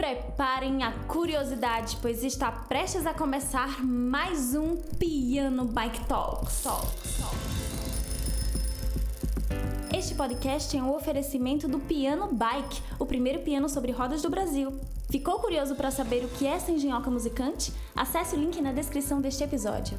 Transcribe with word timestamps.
Preparem 0.00 0.82
a 0.82 0.92
curiosidade, 1.06 1.98
pois 2.00 2.24
está 2.24 2.50
prestes 2.50 3.04
a 3.04 3.12
começar 3.12 3.84
mais 3.84 4.54
um 4.54 4.74
Piano 4.98 5.66
Bike. 5.66 6.06
Talks, 6.06 6.62
Talks. 6.62 7.20
Este 9.94 10.14
podcast 10.14 10.74
é 10.74 10.82
um 10.82 10.94
oferecimento 10.94 11.68
do 11.68 11.78
Piano 11.78 12.28
Bike, 12.28 12.80
o 12.98 13.04
primeiro 13.04 13.40
piano 13.40 13.68
sobre 13.68 13.92
rodas 13.92 14.22
do 14.22 14.30
Brasil. 14.30 14.72
Ficou 15.10 15.38
curioso 15.38 15.74
para 15.74 15.90
saber 15.90 16.24
o 16.24 16.28
que 16.28 16.46
é 16.46 16.52
essa 16.52 16.72
engenhoca 16.72 17.10
musicante? 17.10 17.70
Acesse 17.94 18.34
o 18.34 18.38
link 18.38 18.58
na 18.62 18.72
descrição 18.72 19.20
deste 19.20 19.44
episódio. 19.44 19.98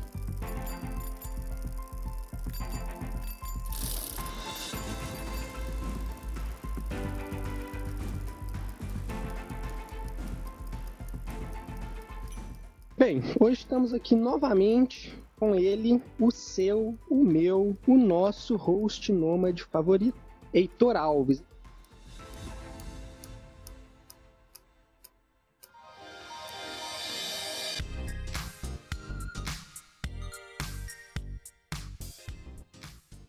Hoje 13.39 13.59
estamos 13.59 13.93
aqui 13.93 14.15
novamente 14.15 15.15
com 15.37 15.53
ele, 15.53 16.01
o 16.19 16.31
seu, 16.31 16.97
o 17.09 17.23
meu, 17.23 17.77
o 17.87 17.95
nosso 17.95 18.55
host 18.55 19.11
nômade 19.11 19.63
favorito, 19.63 20.17
Heitor 20.51 20.95
Alves. 20.95 21.43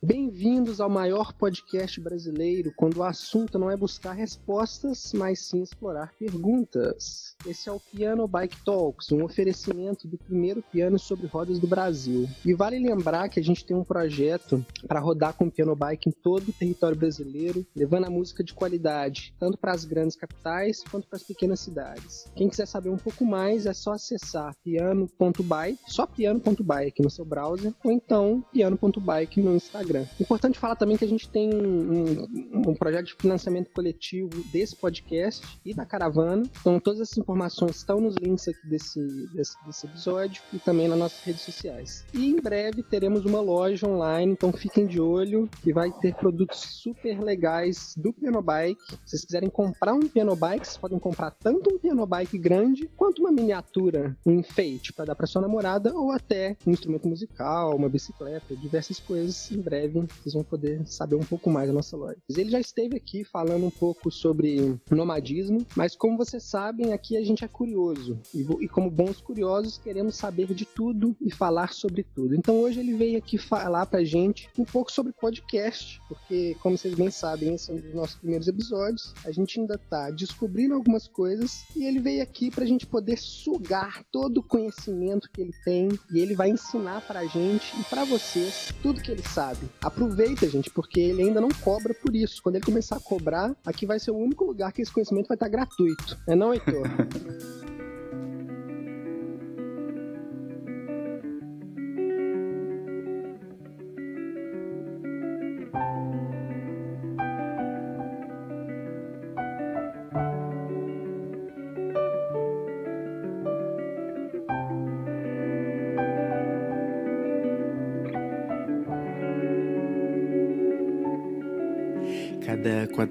Bem-vindos 0.05 0.80
ao 0.80 0.91
maior 0.91 1.33
podcast 1.33 2.01
brasileiro, 2.01 2.73
quando 2.74 2.97
o 2.97 3.05
assunto 3.05 3.56
não 3.56 3.70
é 3.70 3.77
buscar 3.77 4.15
respostas, 4.15 5.12
mas 5.15 5.38
sim 5.38 5.62
explorar 5.62 6.12
perguntas. 6.19 7.37
Esse 7.47 7.69
é 7.69 7.73
o 7.73 7.78
Piano 7.78 8.27
Bike 8.27 8.65
Talks, 8.65 9.12
um 9.12 9.23
oferecimento 9.23 10.08
do 10.08 10.19
primeiro 10.19 10.61
piano 10.61 10.98
sobre 10.98 11.28
rodas 11.28 11.61
do 11.61 11.69
Brasil. 11.69 12.28
E 12.45 12.53
vale 12.53 12.80
lembrar 12.80 13.28
que 13.28 13.39
a 13.39 13.42
gente 13.45 13.64
tem 13.64 13.77
um 13.77 13.84
projeto 13.84 14.67
para 14.89 14.98
rodar 14.98 15.34
com 15.34 15.48
piano 15.48 15.77
bike 15.77 16.08
em 16.08 16.12
todo 16.12 16.48
o 16.48 16.53
território 16.53 16.98
brasileiro, 16.98 17.64
levando 17.73 18.06
a 18.06 18.11
música 18.11 18.42
de 18.42 18.55
qualidade, 18.55 19.33
tanto 19.39 19.56
para 19.56 19.70
as 19.70 19.84
grandes 19.84 20.17
capitais 20.17 20.83
quanto 20.91 21.06
para 21.06 21.19
as 21.19 21.23
pequenas 21.23 21.61
cidades. 21.61 22.27
Quem 22.34 22.48
quiser 22.48 22.67
saber 22.67 22.91
um 22.91 22.98
pouco 22.98 23.25
mais 23.25 23.67
é 23.67 23.73
só 23.73 23.92
acessar 23.92 24.53
piano.bike, 24.64 25.78
só 25.86 26.08
piano.bike 26.08 27.00
no 27.00 27.08
seu 27.11 27.25
browser, 27.25 27.73
ou 27.84 27.92
então 27.92 28.45
piano.bike 28.53 29.41
no 29.41 29.55
Instagram. 29.55 29.92
Importante 30.21 30.59
falar 30.59 30.77
também 30.77 30.97
que 30.97 31.05
a 31.05 31.09
gente 31.09 31.29
tem 31.29 31.53
um, 31.55 32.69
um, 32.69 32.75
projeto 32.75 33.07
de 33.07 33.15
financiamento 33.15 33.71
coletivo 33.71 34.43
desse 34.53 34.77
podcast 34.77 35.47
e 35.65 35.75
da 35.75 35.85
caravana. 35.85 36.43
Então, 36.61 36.79
todas 36.81 37.01
essas 37.01 37.19
informações 37.19 37.77
estão 37.77 38.01
nos 38.01 38.17
links 38.17 38.48
aqui 38.48 38.67
desse, 38.67 39.01
desse, 39.35 39.57
desse 39.67 39.87
episódio 39.87 40.43
e 40.53 40.59
também 40.59 40.89
nas 40.89 40.98
nossas 40.98 41.23
redes 41.23 41.43
sociais. 41.43 42.05
E 42.13 42.27
em 42.27 42.41
breve 42.41 42.83
teremos 42.83 43.25
uma 43.25 43.41
loja 43.41 43.87
online, 43.87 44.33
então 44.33 44.53
fiquem 44.53 44.87
de 44.87 45.01
olho 45.01 45.48
que 45.63 45.73
vai 45.73 45.91
ter 45.91 46.15
produtos 46.15 46.61
super 46.61 47.20
legais 47.20 47.95
do 47.97 48.13
Pianobike. 48.13 48.81
Se 49.05 49.11
vocês 49.11 49.25
quiserem 49.25 49.51
comprar 49.51 49.95
um 49.95 50.09
Pianobike, 50.09 50.67
vocês 50.67 50.77
podem 50.77 50.98
comprar 50.98 51.31
tanto 51.31 51.75
um 51.75 51.79
Pianobike 51.79 52.39
grande 52.39 52.89
quanto 52.97 53.20
uma 53.20 53.33
miniatura, 53.33 54.17
um 54.25 54.33
enfeite 54.33 54.93
para 54.93 55.07
dar 55.07 55.15
para 55.15 55.27
sua 55.27 55.43
namorada 55.43 55.95
ou 55.95 56.11
até 56.11 56.57
um 56.67 56.70
instrumento 56.70 57.09
musical, 57.09 57.75
uma 57.77 57.89
bicicleta, 57.89 58.57
diversas 58.57 58.98
coisas 59.01 59.51
em 59.51 59.61
breve 59.61 59.81
breve 59.88 60.08
vocês 60.22 60.34
vão 60.34 60.44
poder 60.44 60.86
saber 60.86 61.16
um 61.16 61.25
pouco 61.25 61.50
mais 61.50 61.69
da 61.69 61.72
nossa 61.72 61.97
loja. 61.97 62.16
Ele 62.28 62.50
já 62.50 62.61
esteve 62.61 62.97
aqui 62.97 63.25
falando 63.25 63.66
um 63.66 63.70
pouco 63.70 64.11
sobre 64.11 64.78
nomadismo, 64.91 65.66
mas 65.77 65.97
como 65.97 66.16
vocês 66.16 66.42
sabem, 66.42 66.92
aqui 66.92 67.16
a 67.16 67.24
gente 67.24 67.44
é 67.44 67.48
curioso 67.48 68.19
e, 68.34 68.69
como 68.69 68.91
bons 68.91 69.20
curiosos 69.20 69.78
queremos 69.78 70.16
saber 70.16 70.52
de 70.55 70.64
tudo 70.64 71.16
e 71.20 71.30
falar 71.30 71.72
sobre 71.72 72.02
tudo. 72.02 72.34
Então 72.34 72.61
hoje 72.61 72.80
ele 72.80 72.94
veio 72.94 73.18
aqui 73.18 73.39
falar 73.39 73.86
pra 73.86 74.05
gente 74.05 74.48
um 74.58 74.64
pouco 74.64 74.90
sobre 74.92 75.12
podcast, 75.12 76.01
porque 76.08 76.57
como 76.61 76.77
vocês 76.77 76.95
bem 76.95 77.11
sabem, 77.11 77.55
esse 77.55 77.70
é 77.70 77.74
um 77.74 77.78
dos 77.78 77.95
nossos 77.95 78.17
primeiros 78.17 78.48
episódios. 78.48 79.14
A 79.24 79.33
gente 79.33 79.61
ainda 79.61 79.78
tá 79.78 80.11
descobrindo 80.11 80.74
algumas 80.74 81.08
coisas 81.08 81.64
e 81.77 81.84
ele 81.84 82.01
veio 82.01 82.23
aqui 82.23 82.51
pra 82.51 82.64
gente 82.64 82.86
poder 82.86 83.18
sugar 83.18 84.05
todo 84.11 84.39
o 84.39 84.42
conhecimento 84.42 85.30
que 85.33 85.40
ele 85.40 85.55
tem 85.64 85.89
e 86.12 86.18
ele 86.18 86.34
vai 86.34 86.51
ensinar 86.51 87.01
pra 87.02 87.24
gente 87.27 87.73
e 87.80 87.84
para 87.84 88.05
vocês 88.05 88.73
tudo 88.83 89.01
que 89.01 89.11
ele 89.11 89.23
sabe. 89.23 89.71
Aproveita, 89.80 90.48
gente, 90.48 90.70
porque 90.70 91.00
ele 91.00 91.22
ainda 91.22 91.40
não 91.40 91.48
cobra 91.48 91.94
por 91.94 92.14
isso. 92.14 92.42
Quando 92.42 92.56
ele 92.56 92.64
começar 92.64 92.96
a 92.96 93.00
cobrar, 93.00 93.55
aqui 93.64 93.86
vai 93.86 93.98
ser 93.98 94.10
o 94.10 94.16
único 94.16 94.44
lugar 94.44 94.72
que 94.72 94.83
esse 94.83 94.92
conhecimento 94.92 95.28
vai 95.28 95.36
estar 95.36 95.48
gratuito. 95.48 96.18
É 96.27 96.34
não, 96.34 96.52
Heitor? 96.52 96.83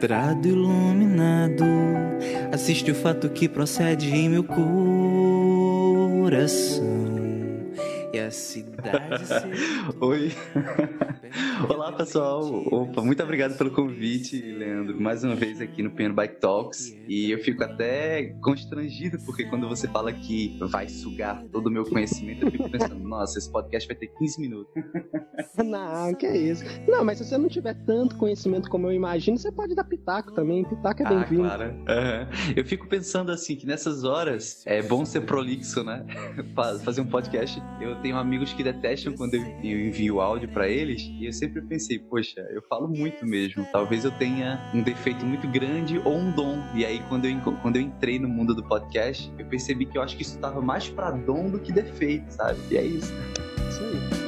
Iluminado 0.03 1.63
assiste 2.51 2.89
o 2.89 2.95
fato 2.95 3.29
que 3.29 3.47
procede 3.47 4.09
em 4.09 4.29
meu 4.29 4.43
coração. 6.23 7.10
E 8.13 8.19
a 8.19 8.29
cidade. 8.29 9.23
Oi. 10.01 10.31
Olá, 11.69 11.93
pessoal. 11.93 12.43
Opa, 12.65 13.01
muito 13.01 13.23
obrigado 13.23 13.57
pelo 13.57 13.71
convite, 13.71 14.41
Leandro. 14.41 14.99
Mais 14.99 15.23
uma 15.23 15.33
vez 15.33 15.61
aqui 15.61 15.81
no 15.81 15.91
Piano 15.91 16.13
Bike 16.13 16.41
Talks. 16.41 16.93
E 17.07 17.31
eu 17.31 17.39
fico 17.39 17.63
até 17.63 18.35
constrangido, 18.41 19.17
porque 19.25 19.45
quando 19.45 19.69
você 19.69 19.87
fala 19.87 20.11
que 20.11 20.57
vai 20.59 20.89
sugar 20.89 21.41
todo 21.53 21.67
o 21.67 21.71
meu 21.71 21.85
conhecimento, 21.85 22.45
eu 22.45 22.51
fico 22.51 22.69
pensando, 22.69 22.95
nossa, 22.95 23.39
esse 23.39 23.49
podcast 23.49 23.87
vai 23.87 23.95
ter 23.95 24.07
15 24.07 24.41
minutos. 24.41 24.73
não, 25.63 26.13
que 26.13 26.25
é 26.25 26.35
isso. 26.35 26.65
Não, 26.87 27.05
mas 27.05 27.17
se 27.17 27.25
você 27.25 27.37
não 27.37 27.47
tiver 27.47 27.75
tanto 27.85 28.17
conhecimento 28.17 28.69
como 28.69 28.87
eu 28.87 28.91
imagino, 28.91 29.37
você 29.37 29.51
pode 29.53 29.73
dar 29.73 29.85
pitaco 29.85 30.33
também. 30.33 30.65
Pitaco 30.65 31.03
é 31.03 31.07
bem-vindo. 31.07 31.45
Ah, 31.45 31.55
claro. 31.55 31.71
Uhum. 31.71 32.53
Eu 32.57 32.65
fico 32.65 32.89
pensando 32.89 33.31
assim, 33.31 33.55
que 33.55 33.65
nessas 33.65 34.03
horas 34.03 34.63
é 34.65 34.81
bom 34.81 35.05
ser 35.05 35.21
prolixo, 35.21 35.81
né? 35.81 36.05
Fazer 36.83 36.99
um 36.99 37.07
podcast. 37.07 37.61
Eu 37.79 38.00
tenho 38.01 38.17
amigos 38.17 38.53
que 38.53 38.63
detestam 38.63 39.13
quando 39.13 39.35
eu 39.35 39.41
envio 39.63 40.19
áudio 40.19 40.49
para 40.49 40.67
eles, 40.67 41.01
e 41.01 41.25
eu 41.25 41.33
sempre 41.33 41.61
pensei, 41.61 41.99
poxa, 41.99 42.41
eu 42.51 42.61
falo 42.63 42.87
muito 42.87 43.25
mesmo. 43.25 43.65
Talvez 43.71 44.03
eu 44.03 44.11
tenha 44.11 44.59
um 44.73 44.81
defeito 44.81 45.25
muito 45.25 45.47
grande 45.47 45.99
ou 46.03 46.17
um 46.17 46.31
dom. 46.31 46.61
E 46.73 46.85
aí, 46.85 47.01
quando 47.07 47.25
eu, 47.25 47.39
quando 47.61 47.75
eu 47.77 47.81
entrei 47.81 48.19
no 48.19 48.27
mundo 48.27 48.53
do 48.53 48.63
podcast, 48.63 49.31
eu 49.37 49.45
percebi 49.45 49.85
que 49.85 49.97
eu 49.97 50.01
acho 50.01 50.15
que 50.15 50.23
isso 50.23 50.37
tava 50.39 50.61
mais 50.61 50.89
para 50.89 51.11
dom 51.11 51.49
do 51.49 51.59
que 51.59 51.71
defeito, 51.71 52.29
sabe? 52.31 52.59
E 52.69 52.77
é 52.77 52.83
isso. 52.83 53.13
Isso 53.69 53.83
aí. 53.83 54.20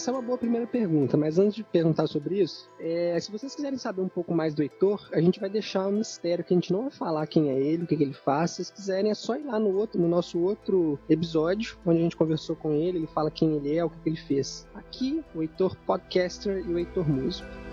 Isso 0.00 0.08
é 0.08 0.14
uma 0.14 0.22
boa 0.22 0.38
primeira 0.38 0.66
pergunta, 0.66 1.14
mas 1.14 1.38
antes 1.38 1.56
de 1.56 1.62
perguntar 1.62 2.06
sobre 2.06 2.40
isso, 2.40 2.70
é, 2.80 3.20
se 3.20 3.30
vocês 3.30 3.54
quiserem 3.54 3.76
saber 3.76 4.00
um 4.00 4.08
pouco 4.08 4.32
mais 4.32 4.54
do 4.54 4.62
Heitor, 4.62 5.06
a 5.12 5.20
gente 5.20 5.38
vai 5.38 5.50
deixar 5.50 5.86
um 5.88 5.92
mistério 5.92 6.42
que 6.42 6.54
a 6.54 6.56
gente 6.56 6.72
não 6.72 6.84
vai 6.84 6.90
falar 6.90 7.26
quem 7.26 7.50
é 7.50 7.60
ele, 7.60 7.84
o 7.84 7.86
que, 7.86 7.98
que 7.98 8.02
ele 8.02 8.14
faz. 8.14 8.52
Se 8.52 8.56
vocês 8.56 8.70
quiserem, 8.70 9.10
é 9.10 9.14
só 9.14 9.36
ir 9.36 9.44
lá 9.44 9.58
no, 9.58 9.76
outro, 9.76 10.00
no 10.00 10.08
nosso 10.08 10.40
outro 10.40 10.98
episódio, 11.06 11.76
onde 11.84 11.98
a 11.98 12.02
gente 12.02 12.16
conversou 12.16 12.56
com 12.56 12.72
ele, 12.72 12.96
ele 12.96 13.06
fala 13.08 13.30
quem 13.30 13.52
ele 13.56 13.76
é, 13.76 13.84
o 13.84 13.90
que, 13.90 13.98
que 13.98 14.08
ele 14.08 14.16
fez. 14.16 14.66
Aqui, 14.72 15.22
o 15.34 15.42
Heitor 15.42 15.76
Podcaster 15.84 16.64
e 16.66 16.72
o 16.72 16.78
Heitor 16.78 17.06
Músico. 17.06 17.69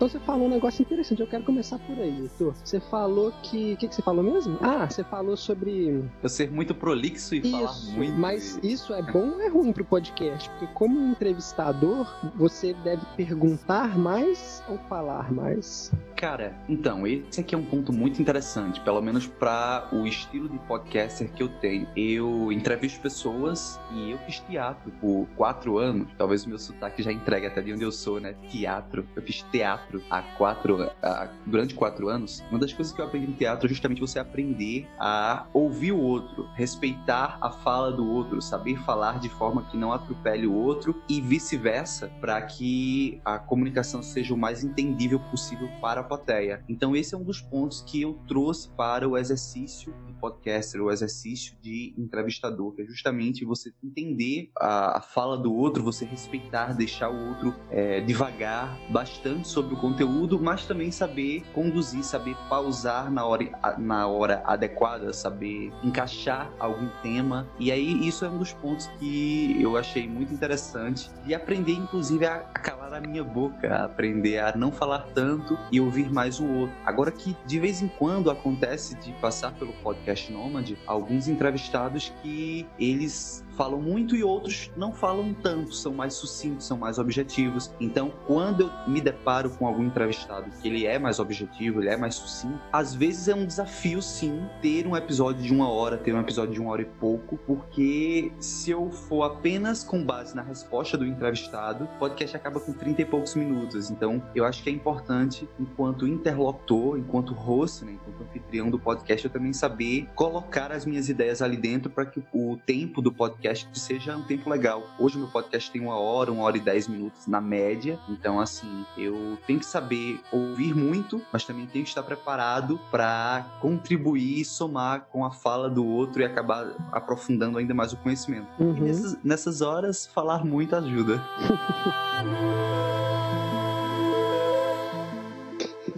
Então 0.00 0.08
você 0.08 0.18
falou 0.20 0.46
um 0.46 0.48
negócio 0.48 0.80
interessante, 0.80 1.20
eu 1.20 1.26
quero 1.26 1.44
começar 1.44 1.78
por 1.80 1.98
aí, 1.98 2.22
Heitor. 2.22 2.54
Você 2.64 2.80
falou 2.80 3.30
que. 3.42 3.74
O 3.74 3.76
que, 3.76 3.86
que 3.86 3.94
você 3.94 4.00
falou 4.00 4.24
mesmo? 4.24 4.56
Ah, 4.62 4.88
você 4.88 5.04
falou 5.04 5.36
sobre. 5.36 6.02
Eu 6.22 6.28
ser 6.30 6.50
muito 6.50 6.74
prolixo 6.74 7.34
e 7.34 7.40
isso, 7.40 7.50
falar 7.50 7.98
muito. 7.98 8.12
Mas 8.14 8.58
isso 8.62 8.94
é 8.94 9.02
bom 9.02 9.32
ou 9.32 9.40
é 9.42 9.48
ruim 9.48 9.74
pro 9.74 9.84
podcast? 9.84 10.48
Porque 10.48 10.68
como 10.68 10.98
entrevistador, 11.10 12.10
você 12.34 12.72
deve 12.82 13.04
perguntar 13.14 13.98
mais 13.98 14.64
ou 14.70 14.78
falar 14.88 15.30
mais? 15.30 15.92
Cara, 16.20 16.54
então, 16.68 17.06
esse 17.06 17.40
aqui 17.40 17.54
é 17.54 17.58
um 17.58 17.64
ponto 17.64 17.94
muito 17.94 18.20
interessante, 18.20 18.78
pelo 18.80 19.00
menos 19.00 19.26
para 19.26 19.88
o 19.90 20.06
estilo 20.06 20.50
de 20.50 20.58
podcaster 20.58 21.32
que 21.32 21.42
eu 21.42 21.48
tenho. 21.48 21.88
Eu 21.96 22.52
entrevisto 22.52 23.00
pessoas 23.00 23.80
e 23.90 24.10
eu 24.10 24.18
fiz 24.18 24.38
teatro 24.40 24.92
por 25.00 25.26
quatro 25.34 25.78
anos. 25.78 26.08
Talvez 26.18 26.44
o 26.44 26.50
meu 26.50 26.58
sotaque 26.58 27.02
já 27.02 27.10
entregue 27.10 27.46
até 27.46 27.62
de 27.62 27.72
onde 27.72 27.84
eu 27.84 27.90
sou, 27.90 28.20
né? 28.20 28.34
Teatro. 28.50 29.08
Eu 29.16 29.22
fiz 29.22 29.40
teatro 29.50 30.02
há 30.10 30.20
quatro, 30.20 30.90
há, 31.02 31.30
durante 31.46 31.74
quatro 31.74 32.10
anos. 32.10 32.44
Uma 32.50 32.58
das 32.58 32.74
coisas 32.74 32.92
que 32.92 33.00
eu 33.00 33.06
aprendi 33.06 33.26
no 33.26 33.32
teatro 33.32 33.64
é 33.64 33.70
justamente 33.70 33.98
você 33.98 34.18
aprender 34.18 34.86
a 34.98 35.46
ouvir 35.54 35.92
o 35.92 35.98
outro, 35.98 36.46
respeitar 36.54 37.38
a 37.40 37.50
fala 37.50 37.90
do 37.90 38.06
outro, 38.06 38.42
saber 38.42 38.78
falar 38.80 39.20
de 39.20 39.30
forma 39.30 39.62
que 39.70 39.76
não 39.78 39.90
atropele 39.90 40.46
o 40.46 40.52
outro 40.52 41.02
e 41.08 41.18
vice-versa, 41.18 42.12
para 42.20 42.42
que 42.42 43.22
a 43.24 43.38
comunicação 43.38 44.02
seja 44.02 44.34
o 44.34 44.36
mais 44.36 44.62
entendível 44.62 45.18
possível 45.18 45.70
para 45.80 46.09
plateia. 46.10 46.64
Então 46.68 46.96
esse 46.96 47.14
é 47.14 47.18
um 47.18 47.22
dos 47.22 47.40
pontos 47.40 47.82
que 47.82 48.02
eu 48.02 48.18
trouxe 48.26 48.68
para 48.70 49.08
o 49.08 49.16
exercício 49.16 49.94
de 50.04 50.12
podcaster, 50.14 50.82
o 50.82 50.90
exercício 50.90 51.56
de 51.62 51.94
entrevistador, 51.96 52.72
que 52.72 52.82
é 52.82 52.84
justamente 52.84 53.44
você 53.44 53.72
entender 53.82 54.50
a, 54.58 54.98
a 54.98 55.00
fala 55.00 55.38
do 55.38 55.54
outro, 55.54 55.84
você 55.84 56.04
respeitar, 56.04 56.72
deixar 56.74 57.10
o 57.10 57.28
outro 57.28 57.54
é, 57.70 58.00
devagar 58.00 58.76
bastante 58.90 59.46
sobre 59.46 59.74
o 59.74 59.76
conteúdo, 59.76 60.40
mas 60.40 60.66
também 60.66 60.90
saber 60.90 61.44
conduzir, 61.54 62.02
saber 62.02 62.36
pausar 62.48 63.10
na 63.10 63.24
hora, 63.24 63.78
na 63.78 64.08
hora 64.08 64.42
adequada, 64.44 65.12
saber 65.12 65.72
encaixar 65.84 66.52
algum 66.58 66.88
tema. 67.02 67.48
E 67.58 67.70
aí 67.70 68.06
isso 68.06 68.24
é 68.24 68.28
um 68.28 68.38
dos 68.38 68.52
pontos 68.52 68.86
que 68.98 69.56
eu 69.62 69.76
achei 69.76 70.08
muito 70.08 70.34
interessante 70.34 71.10
de 71.24 71.34
aprender, 71.34 71.72
inclusive, 71.72 72.26
a, 72.26 72.50
a 72.54 72.58
a 72.98 73.00
minha 73.00 73.24
boca, 73.24 73.84
aprender 73.84 74.38
a 74.38 74.56
não 74.56 74.70
falar 74.72 75.06
tanto 75.14 75.58
e 75.70 75.80
ouvir 75.80 76.10
mais 76.10 76.40
o 76.40 76.46
outro. 76.46 76.76
Agora 76.84 77.10
que 77.10 77.36
de 77.46 77.58
vez 77.58 77.82
em 77.82 77.88
quando 77.88 78.30
acontece 78.30 78.94
de 78.96 79.12
passar 79.14 79.52
pelo 79.52 79.72
podcast 79.74 80.32
Nômade, 80.32 80.78
alguns 80.86 81.28
entrevistados 81.28 82.12
que 82.22 82.66
eles 82.78 83.44
falam 83.60 83.78
muito 83.78 84.16
e 84.16 84.24
outros 84.24 84.70
não 84.74 84.90
falam 84.90 85.34
tanto, 85.34 85.74
são 85.74 85.92
mais 85.92 86.14
sucintos, 86.14 86.66
são 86.66 86.78
mais 86.78 86.98
objetivos. 86.98 87.70
Então, 87.78 88.10
quando 88.26 88.62
eu 88.62 88.70
me 88.90 89.02
deparo 89.02 89.50
com 89.50 89.66
algum 89.66 89.84
entrevistado 89.84 90.50
que 90.62 90.66
ele 90.66 90.86
é 90.86 90.98
mais 90.98 91.18
objetivo, 91.18 91.82
ele 91.82 91.90
é 91.90 91.96
mais 91.96 92.14
sucinto, 92.14 92.58
às 92.72 92.94
vezes 92.94 93.28
é 93.28 93.34
um 93.34 93.44
desafio 93.44 94.00
sim 94.00 94.48
ter 94.62 94.86
um 94.86 94.96
episódio 94.96 95.42
de 95.42 95.52
uma 95.52 95.68
hora, 95.68 95.98
ter 95.98 96.14
um 96.14 96.20
episódio 96.20 96.54
de 96.54 96.58
uma 96.58 96.70
hora 96.70 96.80
e 96.80 96.86
pouco, 96.86 97.36
porque 97.46 98.32
se 98.40 98.70
eu 98.70 98.90
for 98.90 99.24
apenas 99.24 99.84
com 99.84 100.02
base 100.02 100.34
na 100.34 100.40
resposta 100.40 100.96
do 100.96 101.04
entrevistado, 101.04 101.84
o 101.84 101.98
podcast 101.98 102.34
acaba 102.34 102.60
com 102.60 102.72
30 102.72 103.02
e 103.02 103.04
poucos 103.04 103.34
minutos. 103.34 103.90
Então, 103.90 104.22
eu 104.34 104.46
acho 104.46 104.62
que 104.62 104.70
é 104.70 104.72
importante, 104.72 105.46
enquanto 105.58 106.08
interlocutor, 106.08 106.96
enquanto 106.96 107.34
host, 107.34 107.84
né, 107.84 107.92
enquanto 107.92 108.22
anfitrião 108.22 108.70
do 108.70 108.78
podcast, 108.78 109.26
eu 109.26 109.30
também 109.30 109.52
saber 109.52 110.08
colocar 110.14 110.72
as 110.72 110.86
minhas 110.86 111.10
ideias 111.10 111.42
ali 111.42 111.58
dentro 111.58 111.90
para 111.90 112.06
que 112.06 112.22
o 112.32 112.56
tempo 112.64 113.02
do 113.02 113.12
podcast 113.12 113.49
podcast 113.50 113.66
que 113.66 113.78
seja 113.78 114.16
um 114.16 114.22
tempo 114.22 114.48
legal. 114.48 114.88
Hoje 114.98 115.16
o 115.16 115.18
meu 115.20 115.28
podcast 115.28 115.70
tem 115.70 115.80
uma 115.80 115.98
hora, 115.98 116.30
uma 116.30 116.44
hora 116.44 116.56
e 116.56 116.60
dez 116.60 116.86
minutos 116.86 117.26
na 117.26 117.40
média. 117.40 117.98
Então, 118.08 118.38
assim, 118.40 118.84
eu 118.96 119.36
tenho 119.46 119.58
que 119.58 119.66
saber 119.66 120.20
ouvir 120.32 120.74
muito, 120.74 121.20
mas 121.32 121.44
também 121.44 121.66
tenho 121.66 121.84
que 121.84 121.90
estar 121.90 122.02
preparado 122.02 122.78
para 122.90 123.46
contribuir 123.60 124.40
e 124.40 124.44
somar 124.44 125.02
com 125.10 125.24
a 125.24 125.30
fala 125.30 125.68
do 125.68 125.84
outro 125.84 126.22
e 126.22 126.24
acabar 126.24 126.72
aprofundando 126.92 127.58
ainda 127.58 127.74
mais 127.74 127.92
o 127.92 127.96
conhecimento. 127.96 128.48
Uhum. 128.58 128.76
E 128.76 128.80
nessas, 128.80 129.18
nessas 129.22 129.60
horas, 129.60 130.06
falar 130.06 130.44
muito 130.44 130.76
ajuda. 130.76 131.20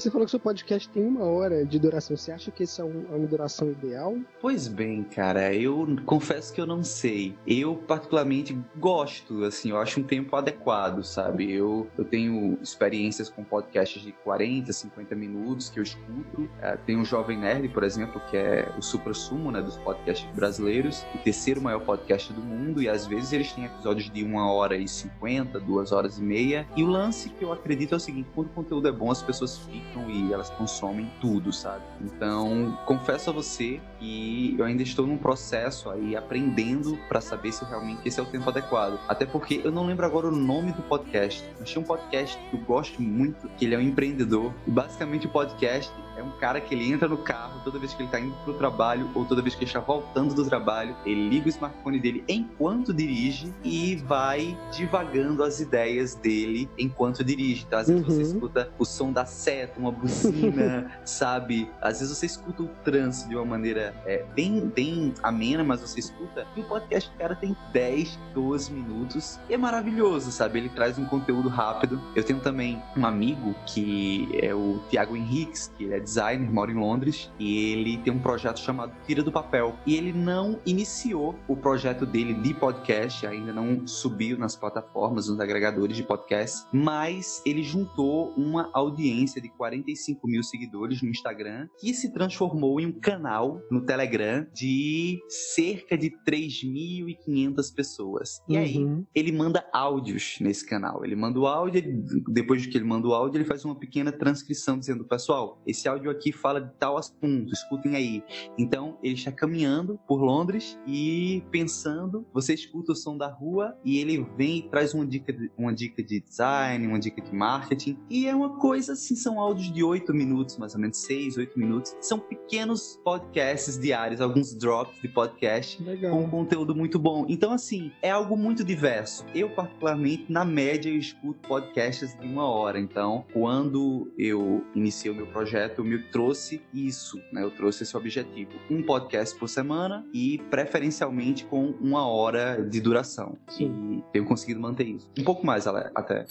Você 0.02 0.10
falou 0.10 0.24
que 0.24 0.32
seu 0.32 0.40
podcast 0.40 0.88
tem 0.88 1.06
uma 1.06 1.22
hora 1.22 1.64
de 1.64 1.78
duração. 1.78 2.16
Você 2.16 2.32
acha 2.32 2.50
que 2.50 2.64
essa 2.64 2.82
é, 2.82 2.84
é 2.84 3.14
uma 3.14 3.24
duração 3.28 3.70
ideal? 3.70 4.18
Pois 4.40 4.66
bem, 4.66 5.04
cara, 5.04 5.54
eu 5.54 5.96
confesso 6.04 6.52
que 6.52 6.60
eu 6.60 6.66
não 6.66 6.82
sei. 6.82 7.36
Eu, 7.46 7.76
particularmente, 7.76 8.58
gosto, 8.76 9.44
assim, 9.44 9.70
eu 9.70 9.78
acho 9.78 10.00
um 10.00 10.02
tempo 10.02 10.34
adequado, 10.34 11.04
sabe? 11.04 11.52
Eu, 11.52 11.86
eu 11.96 12.04
tenho 12.04 12.58
experiências 12.60 13.30
com 13.30 13.44
podcasts 13.44 14.02
de 14.02 14.10
40, 14.10 14.72
50 14.72 15.14
minutos 15.14 15.70
que 15.70 15.78
eu 15.78 15.84
escuto. 15.84 16.50
É, 16.60 16.76
tem 16.78 17.00
o 17.00 17.04
Jovem 17.04 17.38
Nerd, 17.38 17.68
por 17.68 17.84
exemplo, 17.84 18.20
que 18.28 18.36
é 18.36 18.74
o 18.76 18.82
supra-sumo 18.82 19.52
né, 19.52 19.62
dos 19.62 19.76
podcasts 19.76 20.28
brasileiros, 20.34 21.06
o 21.14 21.18
terceiro 21.18 21.62
maior 21.62 21.78
podcast 21.78 22.32
do 22.32 22.40
mundo, 22.40 22.82
e 22.82 22.88
às 22.88 23.06
vezes 23.06 23.32
eles 23.32 23.52
têm 23.52 23.66
episódios 23.66 24.10
de 24.10 24.24
uma 24.24 24.52
hora 24.52 24.76
e 24.76 24.88
cinquenta, 24.88 25.60
duas 25.60 25.92
horas 25.92 26.18
e 26.18 26.22
meia. 26.22 26.66
E 26.76 26.82
o 26.82 26.88
lance 26.88 27.28
que 27.28 27.44
eu 27.44 27.52
acredito 27.52 27.92
é 27.94 27.96
o 27.96 28.00
seguinte: 28.00 28.28
quando 28.34 28.48
o 28.48 28.50
conteúdo 28.50 28.88
é 28.88 28.92
bom, 28.92 29.08
as 29.08 29.22
pessoas 29.22 29.58
ficam 29.58 29.91
e 30.08 30.32
elas 30.32 30.50
consomem 30.50 31.10
tudo, 31.20 31.52
sabe? 31.52 31.84
Então, 32.00 32.78
confesso 32.86 33.30
a 33.30 33.32
você 33.32 33.80
que 33.98 34.56
eu 34.58 34.64
ainda 34.64 34.82
estou 34.82 35.06
num 35.06 35.16
processo 35.16 35.90
aí 35.90 36.16
aprendendo 36.16 36.98
para 37.08 37.20
saber 37.20 37.52
se 37.52 37.64
realmente 37.64 38.00
esse 38.04 38.18
é 38.18 38.22
o 38.22 38.26
tempo 38.26 38.48
adequado. 38.48 38.98
Até 39.08 39.26
porque 39.26 39.60
eu 39.64 39.70
não 39.70 39.86
lembro 39.86 40.04
agora 40.04 40.28
o 40.28 40.30
nome 40.30 40.72
do 40.72 40.82
podcast. 40.82 41.44
Eu 41.58 41.64
tinha 41.64 41.80
um 41.80 41.84
podcast 41.84 42.38
que 42.50 42.56
eu 42.56 42.60
gosto 42.60 43.00
muito, 43.00 43.48
que 43.56 43.64
ele 43.64 43.74
é 43.74 43.78
um 43.78 43.82
empreendedor. 43.82 44.52
E 44.66 44.70
basicamente 44.70 45.26
o 45.26 45.30
podcast 45.30 45.92
é 46.22 46.24
um 46.24 46.30
cara 46.38 46.60
que 46.60 46.74
ele 46.74 46.90
entra 46.90 47.08
no 47.08 47.18
carro 47.18 47.60
toda 47.64 47.78
vez 47.78 47.92
que 47.92 48.02
ele 48.02 48.10
tá 48.10 48.20
indo 48.20 48.34
pro 48.44 48.54
trabalho 48.54 49.10
ou 49.14 49.24
toda 49.24 49.42
vez 49.42 49.54
que 49.54 49.64
ele 49.64 49.68
está 49.68 49.80
voltando 49.80 50.34
do 50.34 50.44
trabalho, 50.44 50.96
ele 51.04 51.28
liga 51.28 51.46
o 51.46 51.48
smartphone 51.48 51.98
dele 51.98 52.24
enquanto 52.28 52.94
dirige 52.94 53.52
e 53.64 53.96
vai 53.96 54.56
divagando 54.72 55.42
as 55.42 55.60
ideias 55.60 56.14
dele 56.14 56.68
enquanto 56.78 57.24
dirige. 57.24 57.64
Então, 57.66 57.78
às 57.78 57.88
vezes 57.88 58.02
uhum. 58.02 58.14
você 58.14 58.22
escuta 58.22 58.70
o 58.78 58.84
som 58.84 59.12
da 59.12 59.26
seta, 59.26 59.78
uma 59.78 59.90
buzina, 59.90 60.90
sabe? 61.04 61.68
Às 61.80 62.00
vezes 62.00 62.16
você 62.16 62.26
escuta 62.26 62.62
o 62.62 62.68
trânsito 62.84 63.28
de 63.28 63.36
uma 63.36 63.44
maneira 63.44 63.94
é, 64.06 64.24
bem, 64.34 64.60
bem 64.60 65.12
amena, 65.22 65.64
mas 65.64 65.80
você 65.80 66.00
escuta. 66.00 66.46
E 66.56 66.60
o 66.60 66.64
podcast, 66.64 67.10
cara, 67.18 67.34
tem 67.34 67.56
10, 67.72 68.18
12 68.34 68.72
minutos 68.72 69.40
e 69.48 69.54
é 69.54 69.56
maravilhoso, 69.56 70.30
sabe? 70.30 70.60
Ele 70.60 70.68
traz 70.68 70.98
um 70.98 71.04
conteúdo 71.04 71.48
rápido. 71.48 72.00
Eu 72.14 72.22
tenho 72.22 72.40
também 72.40 72.80
um 72.96 73.04
amigo 73.04 73.54
que 73.66 74.28
é 74.40 74.54
o 74.54 74.80
Tiago 74.88 75.16
Henriques, 75.16 75.72
que 75.76 75.84
ele 75.84 75.94
é 75.94 76.00
designer, 76.12 76.50
mora 76.50 76.70
em 76.70 76.74
Londres, 76.74 77.30
e 77.38 77.72
ele 77.72 77.96
tem 77.98 78.12
um 78.12 78.18
projeto 78.18 78.60
chamado 78.60 78.92
Tira 79.06 79.22
do 79.22 79.32
Papel. 79.32 79.74
E 79.86 79.96
ele 79.96 80.12
não 80.12 80.60
iniciou 80.66 81.34
o 81.48 81.56
projeto 81.56 82.04
dele 82.04 82.34
de 82.34 82.52
podcast, 82.52 83.26
ainda 83.26 83.52
não 83.52 83.86
subiu 83.86 84.38
nas 84.38 84.54
plataformas, 84.54 85.28
nos 85.28 85.40
agregadores 85.40 85.96
de 85.96 86.02
podcast, 86.02 86.66
mas 86.72 87.42
ele 87.46 87.62
juntou 87.62 88.32
uma 88.36 88.70
audiência 88.72 89.40
de 89.40 89.48
45 89.48 90.26
mil 90.28 90.42
seguidores 90.42 91.00
no 91.02 91.08
Instagram, 91.08 91.68
que 91.78 91.94
se 91.94 92.12
transformou 92.12 92.80
em 92.80 92.86
um 92.86 92.92
canal 92.92 93.60
no 93.70 93.84
Telegram 93.84 94.46
de 94.52 95.20
cerca 95.28 95.96
de 95.96 96.10
3.500 96.26 97.74
pessoas. 97.74 98.42
E 98.48 98.56
aí, 98.56 98.76
uhum. 98.76 99.04
ele 99.14 99.32
manda 99.32 99.64
áudios 99.72 100.36
nesse 100.40 100.66
canal. 100.66 101.04
Ele 101.04 101.16
manda 101.16 101.38
o 101.38 101.46
áudio, 101.46 101.82
depois 102.28 102.66
que 102.66 102.76
ele 102.76 102.84
manda 102.84 103.08
o 103.08 103.14
áudio, 103.14 103.38
ele 103.38 103.44
faz 103.44 103.64
uma 103.64 103.74
pequena 103.74 104.12
transcrição 104.12 104.78
dizendo: 104.78 105.04
pessoal, 105.04 105.62
esse 105.66 105.88
áudio 105.88 106.01
aqui 106.10 106.32
fala 106.32 106.60
de 106.60 106.72
tal 106.78 106.96
assunto, 106.96 107.52
escutem 107.52 107.96
aí. 107.96 108.22
Então, 108.58 108.98
ele 109.02 109.14
está 109.14 109.32
caminhando 109.32 109.98
por 110.06 110.22
Londres 110.22 110.78
e 110.86 111.42
pensando, 111.50 112.26
você 112.32 112.54
escuta 112.54 112.92
o 112.92 112.96
som 112.96 113.16
da 113.16 113.28
rua 113.28 113.76
e 113.84 113.98
ele 113.98 114.26
vem 114.36 114.58
e 114.58 114.62
traz 114.62 114.94
uma 114.94 115.06
dica 115.06 115.32
de, 115.32 115.50
uma 115.56 115.72
dica 115.72 116.02
de 116.02 116.20
design, 116.20 116.86
uma 116.86 116.98
dica 116.98 117.20
de 117.20 117.34
marketing. 117.34 117.98
E 118.08 118.26
é 118.26 118.34
uma 118.34 118.58
coisa 118.58 118.92
assim, 118.92 119.14
são 119.16 119.40
áudios 119.40 119.72
de 119.72 119.82
8 119.82 120.12
minutos, 120.14 120.56
mais 120.58 120.74
ou 120.74 120.80
menos 120.80 120.98
6, 120.98 121.36
8 121.36 121.58
minutos. 121.58 121.96
São 122.00 122.18
pequenos 122.18 123.00
podcasts 123.04 123.78
diários, 123.78 124.20
alguns 124.20 124.54
drops 124.54 125.00
de 125.00 125.08
podcast 125.08 125.82
Legal. 125.82 126.12
com 126.12 126.28
conteúdo 126.28 126.74
muito 126.74 126.98
bom. 126.98 127.26
Então, 127.28 127.52
assim, 127.52 127.92
é 128.02 128.10
algo 128.10 128.36
muito 128.36 128.64
diverso. 128.64 129.24
Eu, 129.34 129.50
particularmente, 129.50 130.26
na 130.28 130.44
média, 130.44 130.90
eu 130.90 130.96
escuto 130.96 131.48
podcasts 131.48 132.16
de 132.18 132.26
uma 132.26 132.44
hora. 132.44 132.78
Então, 132.78 133.24
quando 133.32 134.12
eu 134.18 134.64
iniciei 134.74 135.12
o 135.12 135.14
meu 135.14 135.26
projeto, 135.26 135.80
eu 135.80 135.84
me 135.92 135.98
trouxe 135.98 136.62
isso, 136.72 137.20
né? 137.30 137.42
Eu 137.42 137.50
trouxe 137.50 137.82
esse 137.82 137.96
objetivo. 137.96 138.52
Um 138.70 138.82
podcast 138.82 139.38
por 139.38 139.48
semana 139.48 140.04
e 140.12 140.38
preferencialmente 140.50 141.44
com 141.44 141.70
uma 141.80 142.06
hora 142.06 142.62
de 142.62 142.80
duração. 142.80 143.36
Sim. 143.48 143.98
E 143.98 144.12
tenho 144.12 144.24
conseguido 144.24 144.60
manter 144.60 144.86
isso. 144.86 145.10
Um 145.18 145.24
pouco 145.24 145.44
mais 145.44 145.66
até. 145.66 146.24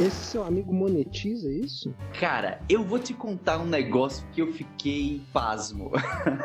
Esse 0.00 0.26
seu 0.26 0.44
amigo 0.44 0.72
monetiza 0.72 1.50
isso? 1.50 1.92
Cara, 2.20 2.60
eu 2.68 2.84
vou 2.84 3.00
te 3.00 3.12
contar 3.12 3.58
um 3.58 3.66
negócio 3.66 4.24
que 4.30 4.40
eu 4.40 4.52
fiquei 4.52 5.20
pasmo. 5.32 5.90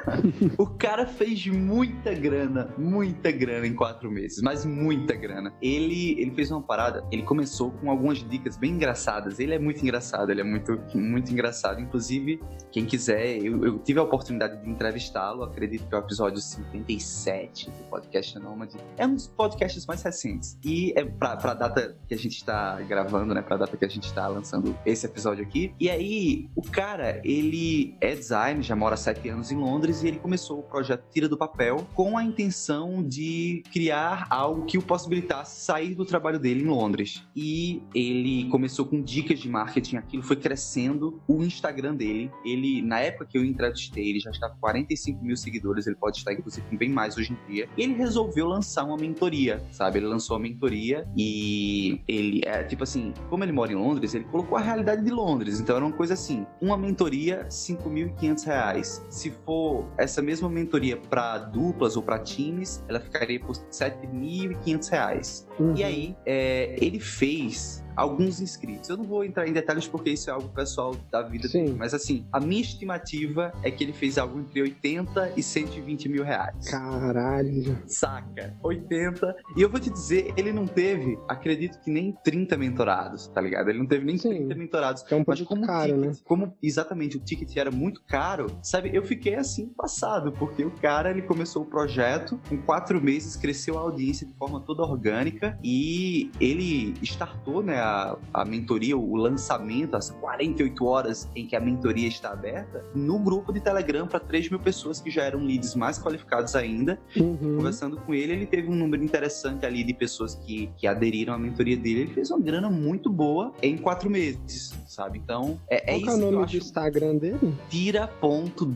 o 0.58 0.66
cara 0.66 1.06
fez 1.06 1.46
muita 1.46 2.16
grana, 2.16 2.74
muita 2.80 3.32
grana 3.32 3.68
em 3.68 3.76
quatro 3.76 4.10
meses, 4.10 4.42
mas 4.42 4.66
muita 4.66 5.14
grana. 5.16 5.54
Ele, 5.62 6.20
ele 6.20 6.32
fez 6.32 6.50
uma 6.50 6.64
parada, 6.64 7.06
ele 7.12 7.22
começou 7.22 7.70
com 7.70 7.92
algumas 7.92 8.28
dicas 8.28 8.58
bem 8.58 8.72
engraçadas. 8.72 9.40
Ele 9.40 9.54
é 9.54 9.60
muito 9.60 9.84
engraçado, 9.84 10.32
ele 10.32 10.42
é 10.42 10.44
muito, 10.44 10.82
muito 10.96 11.32
engraçado. 11.32 11.80
Inclusive, 11.80 12.42
quem 12.72 12.88
quiser, 12.88 13.38
eu, 13.38 13.64
eu 13.64 13.78
tive 13.78 14.00
a 14.00 14.04
oportunidade 14.04 14.64
de 14.64 14.68
entrevistá-lo, 14.68 15.44
acredito 15.44 15.88
que 15.88 15.94
é 15.94 15.98
o 16.00 16.02
episódio 16.02 16.42
57 16.42 17.70
do 17.70 17.84
podcast 17.84 18.40
Nômade. 18.40 18.78
É 18.98 19.06
um 19.06 19.14
dos 19.14 19.28
podcasts 19.28 19.86
mais 19.86 20.02
recentes. 20.02 20.58
E 20.66 20.92
é 20.96 21.06
pra, 21.06 21.38
pra 21.38 21.54
data 21.54 21.96
que 22.08 22.16
a 22.16 22.18
gente 22.18 22.38
está 22.38 22.82
gravando, 22.82 23.32
né? 23.32 23.43
Pra 23.44 23.58
data 23.58 23.76
que 23.78 23.86
a 23.86 23.88
gente 23.88 24.12
tá 24.14 24.28
lançando 24.28 24.76
esse 24.86 25.06
episódio 25.06 25.44
aqui. 25.44 25.74
E 25.80 25.90
aí, 25.90 26.50
o 26.56 26.62
cara, 26.62 27.22
ele 27.24 27.96
é 28.02 28.16
designer, 28.16 28.64
já 28.64 28.76
mora 28.76 28.96
há 28.96 28.98
sete 28.98 29.30
anos 29.30 29.52
em 29.52 29.58
Londres 29.58 30.04
e 30.04 30.08
ele 30.08 30.20
começou 30.20 30.60
o 30.60 30.64
projeto 30.64 31.04
Tira 31.12 31.28
do 31.28 31.38
Papel 31.38 31.86
com 31.94 32.18
a 32.18 32.24
intenção 32.24 33.04
de 33.04 33.64
criar 33.72 34.28
algo 34.30 34.66
que 34.66 34.78
o 34.78 34.82
possibilitasse 34.82 35.64
sair 35.66 35.96
do 35.96 36.06
trabalho 36.06 36.40
dele 36.40 36.64
em 36.64 36.68
Londres. 36.68 37.24
E 37.36 37.82
ele 37.94 38.50
começou 38.50 38.86
com 38.86 39.02
dicas 39.02 39.40
de 39.40 39.50
marketing, 39.50 39.98
aquilo 39.98 40.24
foi 40.24 40.36
crescendo. 40.36 41.22
O 41.28 41.44
Instagram 41.44 41.96
dele, 41.96 42.32
ele, 42.46 42.82
na 42.82 43.00
época 43.00 43.26
que 43.26 43.38
eu 43.38 43.44
entrevistei, 43.44 44.10
ele 44.10 44.20
já 44.20 44.32
estava 44.32 44.54
com 44.54 44.60
45 44.60 45.24
mil 45.24 45.36
seguidores, 45.36 45.88
ele 45.88 45.96
pode 45.96 46.18
estar 46.18 46.34
inclusive 46.34 46.66
com 46.68 46.78
bem 46.78 46.90
mais 46.90 47.18
hoje 47.18 47.34
em 47.34 47.52
dia. 47.52 47.70
E 47.78 47.84
ele 47.84 47.94
resolveu 47.94 48.48
lançar 48.48 48.84
uma 48.84 48.98
mentoria, 48.98 49.64
sabe? 49.72 50.00
Ele 50.00 50.08
lançou 50.08 50.36
a 50.36 50.40
mentoria 50.40 51.08
e 51.18 52.02
ele 52.08 52.42
é 52.46 52.64
tipo 52.64 52.84
assim, 52.84 53.14
como 53.34 53.44
ele 53.44 53.52
mora 53.52 53.72
em 53.72 53.76
Londres, 53.76 54.14
ele 54.14 54.26
colocou 54.26 54.56
a 54.56 54.62
realidade 54.62 55.04
de 55.04 55.10
Londres. 55.10 55.60
Então 55.60 55.76
era 55.76 55.84
uma 55.84 55.92
coisa 55.92 56.14
assim: 56.14 56.46
uma 56.62 56.78
mentoria, 56.78 57.48
5.500 57.50 58.46
reais. 58.46 59.04
Se 59.10 59.32
for 59.44 59.88
essa 59.98 60.22
mesma 60.22 60.48
mentoria 60.48 60.98
para 60.98 61.40
duplas 61.40 61.98
ou 61.98 62.04
para 62.04 62.20
times, 62.20 62.84
ela 62.88 63.00
ficaria 63.00 63.40
por 63.40 63.56
7.500 63.56 64.92
reais. 64.92 65.48
Uhum. 65.60 65.76
E 65.76 65.84
aí, 65.84 66.16
é, 66.28 66.76
ele 66.80 67.00
fez 67.00 67.83
alguns 67.96 68.40
inscritos. 68.40 68.90
Eu 68.90 68.98
não 68.98 69.06
vou 69.06 69.24
entrar 69.24 69.48
em 69.48 69.54
detalhes 69.54 69.88
porque 69.88 70.12
isso 70.12 70.30
é 70.30 70.34
algo 70.34 70.50
pessoal 70.50 70.96
da 71.12 71.22
vida 71.22 71.48
Sim. 71.48 71.66
dele, 71.66 71.76
mas 71.78 71.94
assim, 71.94 72.26
a 72.32 72.40
minha 72.40 72.62
estimativa 72.62 73.54
é 73.64 73.72
que 73.72 73.84
ele 73.84 73.94
fez 73.94 74.18
algo 74.18 74.40
entre 74.40 74.62
80 74.62 75.34
e 75.36 75.44
120 75.44 76.10
mil 76.10 76.24
reais. 76.24 76.70
Caralho. 76.70 77.78
Saca? 77.88 78.56
80. 78.64 79.36
E 79.56 79.62
eu 79.62 79.70
vou 79.70 79.80
te 79.80 79.90
dizer, 79.90 80.34
ele 80.38 80.52
não 80.52 80.66
teve, 80.66 81.18
acredito 81.28 81.80
que 81.80 81.92
nem 81.92 82.12
30 82.24 82.58
mentorados, 82.58 83.28
tá 83.28 83.42
ligado? 83.42 83.70
Ele 83.70 83.80
não 83.80 83.86
teve 83.86 84.06
nem 84.06 84.18
Sim. 84.18 84.30
30 84.30 84.56
mentorados. 84.56 85.06
É 85.10 85.16
um 85.16 85.24
mas 85.26 85.42
como 85.42 85.66
caro, 85.66 85.94
ticket, 85.94 86.06
né? 86.06 86.12
Como 86.24 86.58
exatamente 86.62 87.18
o 87.18 87.20
ticket 87.20 87.56
era 87.58 87.72
muito 87.72 88.04
caro, 88.04 88.48
sabe? 88.62 88.92
Eu 88.94 89.04
fiquei 89.04 89.36
assim 89.36 89.68
passado, 89.70 90.32
porque 90.32 90.64
o 90.64 90.72
cara 90.72 91.12
ele 91.12 91.22
começou 91.22 91.64
o 91.64 91.66
projeto, 91.66 92.40
em 92.52 92.58
quatro 92.58 93.02
meses 93.02 93.36
cresceu 93.36 93.78
a 93.78 93.82
audiência 93.82 94.26
de 94.26 94.34
forma 94.34 94.60
toda 94.62 94.84
orgânica 94.84 95.58
e 95.64 96.32
ele 96.40 96.94
startou, 97.02 97.62
né? 97.64 97.80
A, 97.84 98.18
a 98.34 98.46
mentoria, 98.46 98.98
o 98.98 99.16
lançamento, 99.16 99.96
as 99.96 100.10
48 100.10 100.86
horas 100.86 101.30
em 101.36 101.46
que 101.46 101.56
a 101.56 101.60
mentoria 101.60 102.08
está 102.08 102.32
aberta, 102.32 102.84
no 102.96 103.20
grupo 103.20 103.52
de 103.52 103.60
Telegram 103.60 104.08
para 104.08 104.20
3 104.20 104.50
mil 104.50 104.60
pessoas 104.60 105.02
que 105.02 105.12
já 105.12 105.24
eram 105.24 105.44
leads 105.44 105.76
mais 105.76 106.00
qualificados 106.00 106.56
ainda. 106.56 107.00
Uhum. 107.16 107.58
Conversando 107.58 107.98
com 107.98 108.14
ele, 108.14 108.34
ele 108.34 108.46
teve 108.46 108.70
um 108.70 108.76
número 108.76 109.04
interessante 109.04 109.66
ali 109.66 109.84
de 109.84 109.94
pessoas 109.94 110.36
que, 110.36 110.70
que 110.78 110.88
aderiram 110.88 111.34
à 111.34 111.38
mentoria 111.38 111.76
dele. 111.76 112.02
Ele 112.02 112.14
fez 112.14 112.32
uma 112.32 112.40
grana 112.40 112.70
muito 112.70 113.10
boa 113.10 113.54
em 113.62 113.78
quatro 113.78 114.10
meses, 114.10 114.74
sabe? 114.88 115.20
Então, 115.20 115.60
é, 115.70 115.94
é 115.94 115.98
isso. 115.98 116.06
Qual 116.06 116.16
é 116.16 116.20
o 116.20 116.32
nome 116.32 116.46
do 116.46 116.58
Instagram 116.58 117.18
dele? 117.18 117.54
Tira.do.papel. 117.70 118.74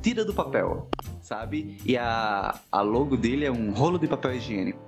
Tira 0.00 0.24
do 0.24 0.32
papel, 0.32 0.88
sabe? 1.22 1.78
E 1.86 1.96
a, 1.96 2.60
a 2.70 2.82
logo 2.82 3.16
dele 3.16 3.44
é 3.44 3.50
um 3.50 3.72
rolo 3.72 3.98
de 3.98 4.06
papel 4.06 4.34
higiênico. 4.34 4.80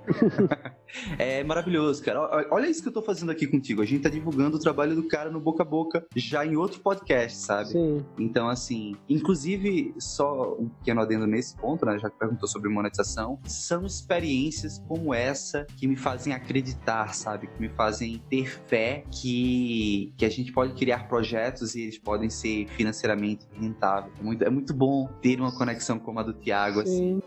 é 1.17 1.43
maravilhoso, 1.43 2.03
cara 2.03 2.45
olha 2.51 2.69
isso 2.69 2.81
que 2.81 2.89
eu 2.89 2.93
tô 2.93 3.01
fazendo 3.01 3.31
aqui 3.31 3.47
contigo. 3.47 3.81
A 3.81 3.85
gente 3.85 4.03
tá 4.03 4.09
divulgando 4.09 4.57
o 4.57 4.59
trabalho 4.59 4.95
do 4.95 5.07
cara 5.07 5.31
no 5.31 5.39
boca 5.39 5.63
a 5.63 5.65
boca 5.65 6.05
já 6.15 6.45
em 6.45 6.55
outro 6.55 6.79
podcast, 6.81 7.37
sabe? 7.37 7.69
Sim. 7.69 8.05
Então, 8.19 8.49
assim, 8.49 8.95
inclusive, 9.09 9.93
só 9.97 10.55
um 10.59 10.69
pequeno 10.69 11.01
adendo 11.01 11.25
nesse 11.25 11.55
ponto, 11.55 11.85
né? 11.85 11.97
Já 11.97 12.09
que 12.09 12.17
perguntou 12.17 12.47
sobre 12.47 12.69
monetização, 12.69 13.39
são 13.45 13.85
experiências 13.85 14.83
como 14.87 15.13
essa 15.13 15.65
que 15.77 15.87
me 15.87 15.95
fazem 15.95 16.33
acreditar, 16.33 17.13
sabe? 17.13 17.47
Que 17.47 17.61
me 17.61 17.69
fazem 17.69 18.21
ter 18.29 18.47
fé 18.67 19.03
que, 19.09 20.13
que 20.17 20.25
a 20.25 20.29
gente 20.29 20.51
pode 20.51 20.73
criar 20.73 21.07
projetos 21.07 21.75
e 21.75 21.83
eles 21.83 21.97
podem 21.97 22.29
ser 22.29 22.67
financeiramente 22.69 23.47
rentáveis. 23.53 24.13
É 24.19 24.23
muito, 24.23 24.43
é 24.43 24.49
muito 24.49 24.73
bom 24.73 25.07
ter 25.21 25.39
uma 25.39 25.55
conexão 25.55 25.97
como 25.99 26.19
a 26.19 26.23
do 26.25 26.33
Tiago, 26.33 26.81
assim. 26.81 27.21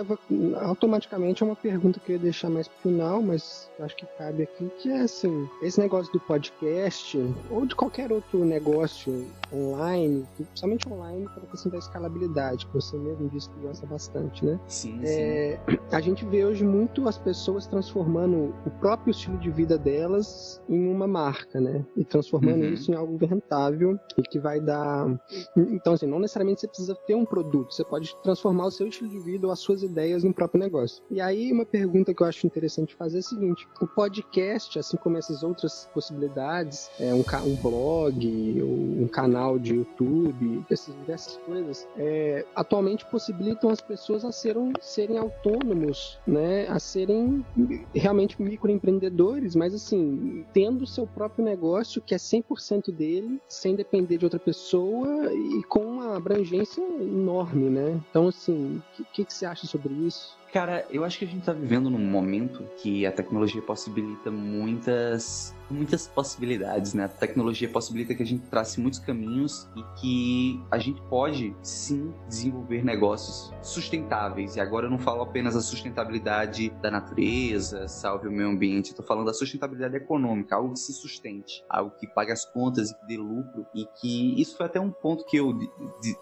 Leva 0.00 0.18
automaticamente 0.66 1.42
a 1.42 1.46
uma 1.46 1.56
pergunta 1.56 2.00
que 2.00 2.12
eu 2.12 2.16
ia 2.16 2.22
deixar 2.22 2.48
mais 2.48 2.66
pro 2.66 2.90
final, 2.90 3.22
mas 3.22 3.70
acho 3.78 3.96
que 3.96 4.06
cabe 4.18 4.42
aqui, 4.42 4.70
que 4.78 4.90
é 4.90 5.00
assim, 5.02 5.48
esse 5.62 5.80
negócio 5.80 6.12
do 6.12 6.20
podcast, 6.20 7.18
ou 7.50 7.66
de 7.66 7.74
qualquer 7.74 8.10
outro 8.12 8.44
negócio 8.44 9.26
online, 9.52 10.26
principalmente 10.34 10.88
online, 10.88 11.24
para 11.26 11.42
a 11.42 11.46
questão 11.46 11.72
da 11.72 11.78
escalabilidade, 11.78 12.66
que 12.66 12.74
você 12.74 12.96
mesmo 12.96 13.28
disse 13.28 13.48
que 13.50 13.60
gosta 13.60 13.86
bastante, 13.86 14.44
né? 14.44 14.58
Sim, 14.66 15.00
é, 15.02 15.58
sim. 15.68 15.78
A 15.92 16.00
gente 16.00 16.24
vê 16.24 16.44
hoje 16.44 16.64
muito 16.64 17.08
as 17.08 17.18
pessoas 17.18 17.66
transformando 17.66 18.54
o 18.64 18.70
próprio 18.80 19.10
estilo 19.10 19.38
de 19.38 19.50
vida 19.50 19.76
delas 19.76 20.60
em 20.68 20.88
uma 20.88 21.06
marca, 21.06 21.60
né? 21.60 21.84
E 21.96 22.04
transformando 22.04 22.64
uhum. 22.64 22.72
isso 22.72 22.92
em 22.92 22.94
algo 22.94 23.16
rentável 23.24 23.98
e 24.16 24.22
que 24.22 24.38
vai 24.38 24.60
dar. 24.60 25.06
Então, 25.56 25.94
assim, 25.94 26.06
não 26.06 26.18
necessariamente 26.18 26.60
você 26.60 26.68
precisa 26.68 26.94
ter 27.06 27.14
um 27.14 27.24
produto, 27.24 27.74
você 27.74 27.84
pode 27.84 28.14
transformar 28.22 28.66
o 28.66 28.70
seu 28.70 28.86
estilo 28.86 29.10
de 29.10 29.18
vida 29.18 29.46
ou 29.46 29.52
as 29.52 29.58
suas 29.58 29.82
ideias 29.90 30.24
no 30.24 30.32
próprio 30.32 30.60
negócio. 30.60 31.02
E 31.10 31.20
aí, 31.20 31.52
uma 31.52 31.64
pergunta 31.64 32.14
que 32.14 32.22
eu 32.22 32.26
acho 32.26 32.46
interessante 32.46 32.94
fazer 32.94 33.18
é 33.18 33.20
a 33.20 33.22
seguinte: 33.22 33.68
o 33.80 33.86
podcast, 33.86 34.78
assim 34.78 34.96
como 34.96 35.16
essas 35.16 35.42
outras 35.42 35.88
possibilidades, 35.92 36.90
é 36.98 37.12
um, 37.12 37.24
um 37.46 37.56
blog, 37.56 38.62
um 38.62 39.08
canal 39.08 39.58
de 39.58 39.74
YouTube, 39.74 40.64
essas 40.70 40.94
diversas 40.94 41.36
coisas, 41.38 41.88
é, 41.96 42.44
atualmente 42.54 43.04
possibilitam 43.06 43.70
as 43.70 43.80
pessoas 43.80 44.24
a 44.24 44.32
serem, 44.32 44.72
serem 44.80 45.18
autônomos, 45.18 46.18
né? 46.26 46.66
A 46.68 46.78
serem 46.78 47.44
realmente 47.94 48.40
microempreendedores, 48.40 49.54
mas 49.54 49.74
assim, 49.74 50.44
tendo 50.52 50.82
o 50.82 50.86
seu 50.86 51.06
próprio 51.06 51.44
negócio 51.44 52.00
que 52.00 52.14
é 52.14 52.18
100% 52.18 52.92
dele, 52.92 53.40
sem 53.48 53.74
depender 53.74 54.18
de 54.18 54.24
outra 54.24 54.38
pessoa 54.38 55.32
e 55.32 55.62
com 55.64 55.80
uma 55.80 56.16
abrangência 56.16 56.80
enorme, 56.80 57.68
né? 57.70 58.00
Então, 58.10 58.28
assim, 58.28 58.82
o 58.98 59.04
que, 59.12 59.24
que, 59.24 59.32
você 59.32 59.46
acha 59.46 59.66
sobre 59.70 59.92
isso? 59.94 60.36
Cara, 60.52 60.84
eu 60.90 61.04
acho 61.04 61.18
que 61.18 61.24
a 61.24 61.28
gente 61.28 61.44
tá 61.44 61.52
vivendo 61.52 61.88
num 61.88 61.98
momento 61.98 62.66
que 62.82 63.06
a 63.06 63.12
tecnologia 63.12 63.62
possibilita 63.62 64.30
muitas 64.30 65.54
muitas 65.70 66.06
possibilidades, 66.06 66.94
né? 66.94 67.04
A 67.04 67.08
tecnologia 67.08 67.68
possibilita 67.68 68.14
que 68.14 68.22
a 68.22 68.26
gente 68.26 68.46
trace 68.48 68.80
muitos 68.80 68.98
caminhos 68.98 69.68
e 69.76 69.82
que 70.00 70.60
a 70.70 70.78
gente 70.78 71.00
pode 71.02 71.54
sim 71.62 72.12
desenvolver 72.28 72.84
negócios 72.84 73.52
sustentáveis. 73.62 74.56
E 74.56 74.60
agora 74.60 74.86
eu 74.86 74.90
não 74.90 74.98
falo 74.98 75.22
apenas 75.22 75.54
da 75.54 75.60
sustentabilidade 75.60 76.70
da 76.82 76.90
natureza, 76.90 77.86
salve 77.88 78.28
o 78.28 78.32
meio 78.32 78.48
ambiente, 78.48 78.90
eu 78.90 78.96
tô 78.96 79.02
falando 79.02 79.26
da 79.26 79.34
sustentabilidade 79.34 79.96
econômica, 79.96 80.56
algo 80.56 80.72
que 80.72 80.80
se 80.80 80.92
sustente, 80.92 81.64
algo 81.68 81.92
que 81.98 82.06
pague 82.06 82.32
as 82.32 82.44
contas 82.44 82.90
e 82.90 82.94
que 82.98 83.06
dê 83.06 83.16
lucro 83.16 83.66
e 83.74 83.86
que 84.00 84.40
isso 84.40 84.56
foi 84.56 84.66
até 84.66 84.80
um 84.80 84.90
ponto 84.90 85.24
que 85.24 85.36
eu 85.36 85.56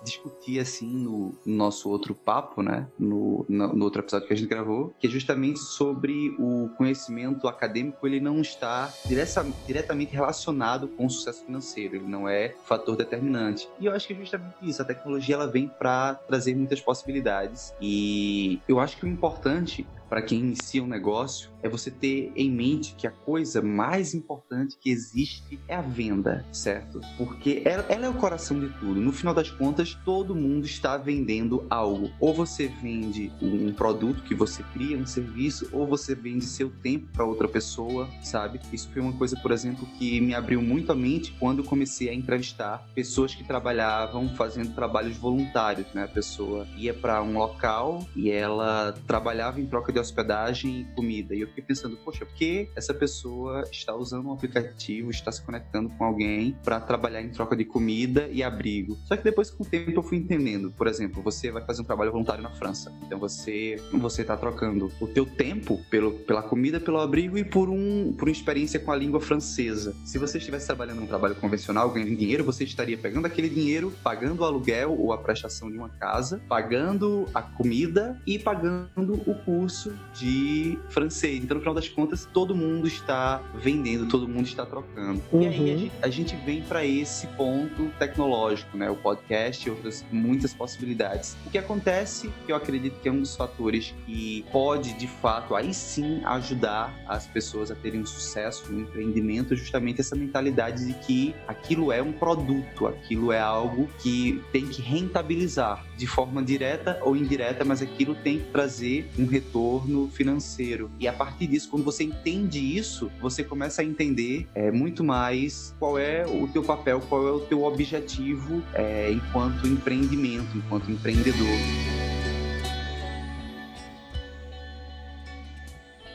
discuti 0.05 0.59
assim 0.59 0.88
no, 0.88 1.35
no, 1.45 1.57
nosso 1.57 1.88
outro 1.88 2.14
papo, 2.14 2.62
né? 2.62 2.87
No, 2.99 3.45
no, 3.49 3.75
no 3.75 3.85
outro 3.85 4.02
episódio 4.02 4.26
que 4.26 4.35
a 4.35 4.37
gente 4.37 4.49
gravou, 4.49 4.95
que 4.99 5.07
é 5.07 5.11
justamente 5.11 5.59
sobre 5.59 6.35
o 6.38 6.69
conhecimento 6.76 7.49
acadêmico, 7.49 8.07
ele 8.07 8.21
não 8.21 8.40
está 8.40 8.93
diretamente 9.07 9.38
diretamente 9.66 10.12
relacionado 10.12 10.88
com 10.88 11.07
o 11.07 11.11
sucesso 11.11 11.45
financeiro, 11.45 11.97
ele 11.97 12.07
não 12.07 12.28
é 12.28 12.54
fator 12.64 12.97
determinante. 12.97 13.68
E 13.80 13.87
eu 13.87 13.92
acho 13.92 14.07
que 14.07 14.12
é 14.12 14.16
justamente 14.16 14.54
isso, 14.62 14.83
a 14.83 14.85
tecnologia 14.85 15.35
ela 15.35 15.47
vem 15.47 15.68
para 15.68 16.14
trazer 16.14 16.54
muitas 16.54 16.80
possibilidades 16.80 17.75
e 17.80 18.61
eu 18.68 18.80
acho 18.80 18.97
que 18.97 19.04
o 19.04 19.09
importante 19.09 19.88
para 20.08 20.22
quem 20.22 20.40
inicia 20.40 20.82
um 20.82 20.86
negócio 20.86 21.50
é 21.62 21.68
você 21.68 21.90
ter 21.90 22.32
em 22.36 22.50
mente 22.50 22.94
que 22.96 23.06
a 23.06 23.10
coisa 23.10 23.60
mais 23.60 24.14
importante 24.14 24.76
que 24.80 24.90
existe 24.90 25.58
é 25.68 25.74
a 25.74 25.80
venda, 25.80 26.44
certo? 26.52 27.00
Porque 27.16 27.62
ela, 27.64 27.84
ela, 27.88 28.06
é 28.06 28.08
o 28.08 28.14
coração 28.14 28.58
de 28.58 28.68
tudo. 28.78 29.00
No 29.00 29.12
final 29.12 29.34
das 29.34 29.50
contas, 29.50 29.94
todo 30.04 30.34
mundo 30.34 30.64
está 30.64 30.96
vendendo 30.96 31.66
algo. 31.68 32.10
Ou 32.20 32.32
você 32.32 32.68
vende 32.68 33.32
um 33.42 33.72
produto 33.72 34.22
que 34.22 34.34
você 34.34 34.62
cria, 34.72 34.96
um 34.96 35.06
serviço, 35.06 35.68
ou 35.72 35.86
você 35.86 36.14
vende 36.14 36.44
seu 36.44 36.70
tempo 36.70 37.08
para 37.12 37.24
outra 37.24 37.48
pessoa, 37.48 38.08
sabe? 38.22 38.60
Isso 38.72 38.88
foi 38.92 39.02
uma 39.02 39.12
coisa, 39.12 39.36
por 39.36 39.50
exemplo, 39.50 39.86
que 39.98 40.20
me 40.20 40.34
abriu 40.34 40.62
muito 40.62 40.92
a 40.92 40.94
mente 40.94 41.34
quando 41.38 41.58
eu 41.58 41.64
comecei 41.64 42.08
a 42.08 42.14
entrevistar 42.14 42.86
pessoas 42.94 43.34
que 43.34 43.44
trabalhavam 43.44 44.28
fazendo 44.36 44.74
trabalhos 44.74 45.16
voluntários, 45.16 45.86
né? 45.92 46.04
A 46.04 46.08
pessoa 46.08 46.66
ia 46.76 46.94
para 46.94 47.22
um 47.22 47.36
local 47.36 48.06
e 48.14 48.30
ela 48.30 48.92
trabalhava 49.06 49.60
em 49.60 49.66
troca 49.66 49.92
de 49.92 49.98
de 49.99 50.00
hospedagem 50.00 50.81
e 50.81 50.85
comida. 50.95 51.35
E 51.35 51.40
eu 51.40 51.49
fiquei 51.49 51.64
pensando, 51.64 51.97
poxa, 51.99 52.25
por 52.25 52.35
que 52.35 52.71
essa 52.76 52.95
pessoa 52.95 53.64
está 53.71 53.95
usando 53.95 54.28
um 54.28 54.33
aplicativo, 54.33 55.11
está 55.11 55.33
se 55.33 55.43
conectando 55.43 55.88
com 55.90 56.05
alguém 56.05 56.57
para 56.62 56.81
trabalhar 56.81 57.21
em 57.21 57.31
troca 57.31 57.57
de 57.57 57.64
comida 57.64 58.28
e 58.31 58.43
abrigo? 58.43 58.97
Só 59.05 59.17
que 59.17 59.25
depois, 59.25 59.50
com 59.50 59.64
o 59.64 59.67
tempo, 59.67 59.90
eu 59.90 60.02
fui 60.02 60.19
entendendo. 60.19 60.71
Por 60.71 60.87
exemplo, 60.87 61.23
você 61.23 61.50
vai 61.50 61.64
fazer 61.64 61.83
um 61.83 61.85
trabalho 61.85 62.12
voluntário 62.12 62.43
na 62.43 62.50
França. 62.50 62.93
Então 63.05 63.19
você 63.19 63.76
você 63.93 64.23
está 64.23 64.37
trocando 64.37 64.90
o 65.00 65.07
teu 65.07 65.26
tempo 65.26 65.81
pelo, 65.90 66.12
pela 66.12 66.43
comida, 66.43 66.78
pelo 66.78 67.00
abrigo 67.00 67.37
e 67.37 67.45
por, 67.45 67.69
um, 67.69 68.12
por 68.12 68.28
uma 68.28 68.33
experiência 68.33 68.78
com 68.78 68.93
a 68.93 68.97
língua 68.97 69.21
francesa. 69.21 69.95
Se 70.05 70.19
você 70.19 70.38
estivesse 70.38 70.67
trabalhando 70.67 71.00
num 71.00 71.07
trabalho 71.07 71.35
convencional, 71.35 71.90
ganhando 71.90 72.17
dinheiro, 72.17 72.45
você 72.45 72.64
estaria 72.64 72.97
pegando 72.97 73.26
aquele 73.26 73.49
dinheiro, 73.49 73.93
pagando 74.02 74.40
o 74.40 74.45
aluguel 74.45 74.97
ou 74.99 75.12
a 75.12 75.19
prestação 75.19 75.71
de 75.71 75.76
uma 75.76 75.88
casa, 75.88 76.40
pagando 76.49 77.26
a 77.35 77.43
comida 77.43 78.21
e 78.26 78.38
pagando 78.38 79.14
o 79.26 79.35
curso 79.45 79.88
curso 79.88 79.99
de 80.14 80.78
francês. 80.88 81.42
Então, 81.42 81.57
no 81.57 81.61
final 81.61 81.75
das 81.75 81.88
contas, 81.88 82.28
todo 82.33 82.54
mundo 82.54 82.87
está 82.87 83.40
vendendo, 83.54 84.07
todo 84.07 84.28
mundo 84.28 84.47
está 84.47 84.66
trocando. 84.66 85.23
Uhum. 85.33 85.42
E 85.42 85.47
aí 85.47 85.57
a 85.57 85.61
uhum. 85.61 85.78
gente, 85.78 85.92
a 86.02 86.09
gente 86.09 86.37
vem 86.37 86.62
para 86.62 86.85
esse 86.85 87.26
ponto 87.28 87.90
tecnológico, 87.99 88.76
né? 88.76 88.90
O 88.90 88.97
podcast 88.97 89.66
e 89.66 89.71
outras 89.71 90.04
muitas 90.11 90.52
possibilidades. 90.52 91.37
O 91.47 91.50
que 91.50 91.59
acontece, 91.59 92.30
que 92.45 92.52
eu 92.52 92.57
acredito 92.57 93.00
que 93.00 93.09
é 93.09 93.12
um 93.12 93.21
dos 93.21 93.37
fatores 93.37 93.95
que 94.07 94.45
pode, 94.50 94.95
de 94.95 95.07
fato, 95.07 95.54
aí 95.54 95.73
sim 95.73 96.23
ajudar 96.25 96.95
as 97.07 97.26
pessoas 97.26 97.71
a 97.71 97.75
terem 97.75 98.00
um 98.00 98.07
sucesso 98.07 98.73
no 98.73 98.80
empreendimento, 98.80 99.54
é 99.54 99.57
justamente 99.57 100.00
essa 100.00 100.16
mentalidade 100.16 100.87
de 100.87 100.95
que 100.95 101.35
aquilo 101.47 101.92
é 101.92 102.02
um 102.02 102.12
produto, 102.12 102.87
aquilo 102.87 103.33
é 103.33 103.40
algo 103.40 103.88
que 104.00 104.42
tem 104.52 104.66
que 104.66 104.83
rentabilizar 104.83 105.85
de 105.97 106.07
forma 106.07 106.42
direta 106.42 106.99
ou 107.02 107.16
indireta, 107.16 107.64
mas 107.64 107.83
aquilo 107.83 108.14
tem 108.14 108.38
que 108.38 108.47
trazer 108.47 109.09
um 109.18 109.26
retorno 109.26 109.77
financeiro. 110.11 110.90
E 110.99 111.06
a 111.06 111.12
partir 111.12 111.47
disso, 111.47 111.68
quando 111.70 111.85
você 111.85 112.04
entende 112.04 112.58
isso, 112.58 113.11
você 113.20 113.44
começa 113.44 113.82
a 113.82 113.85
entender 113.85 114.47
é, 114.54 114.70
muito 114.70 115.04
mais 115.04 115.75
qual 115.78 115.99
é 115.99 116.26
o 116.26 116.49
teu 116.49 116.62
papel, 116.62 117.00
qual 117.08 117.26
é 117.26 117.32
o 117.32 117.40
teu 117.40 117.64
objetivo 117.64 118.62
é, 118.75 119.11
enquanto 119.11 119.66
empreendimento, 119.66 120.56
enquanto 120.56 120.90
empreendedor. 120.90 122.07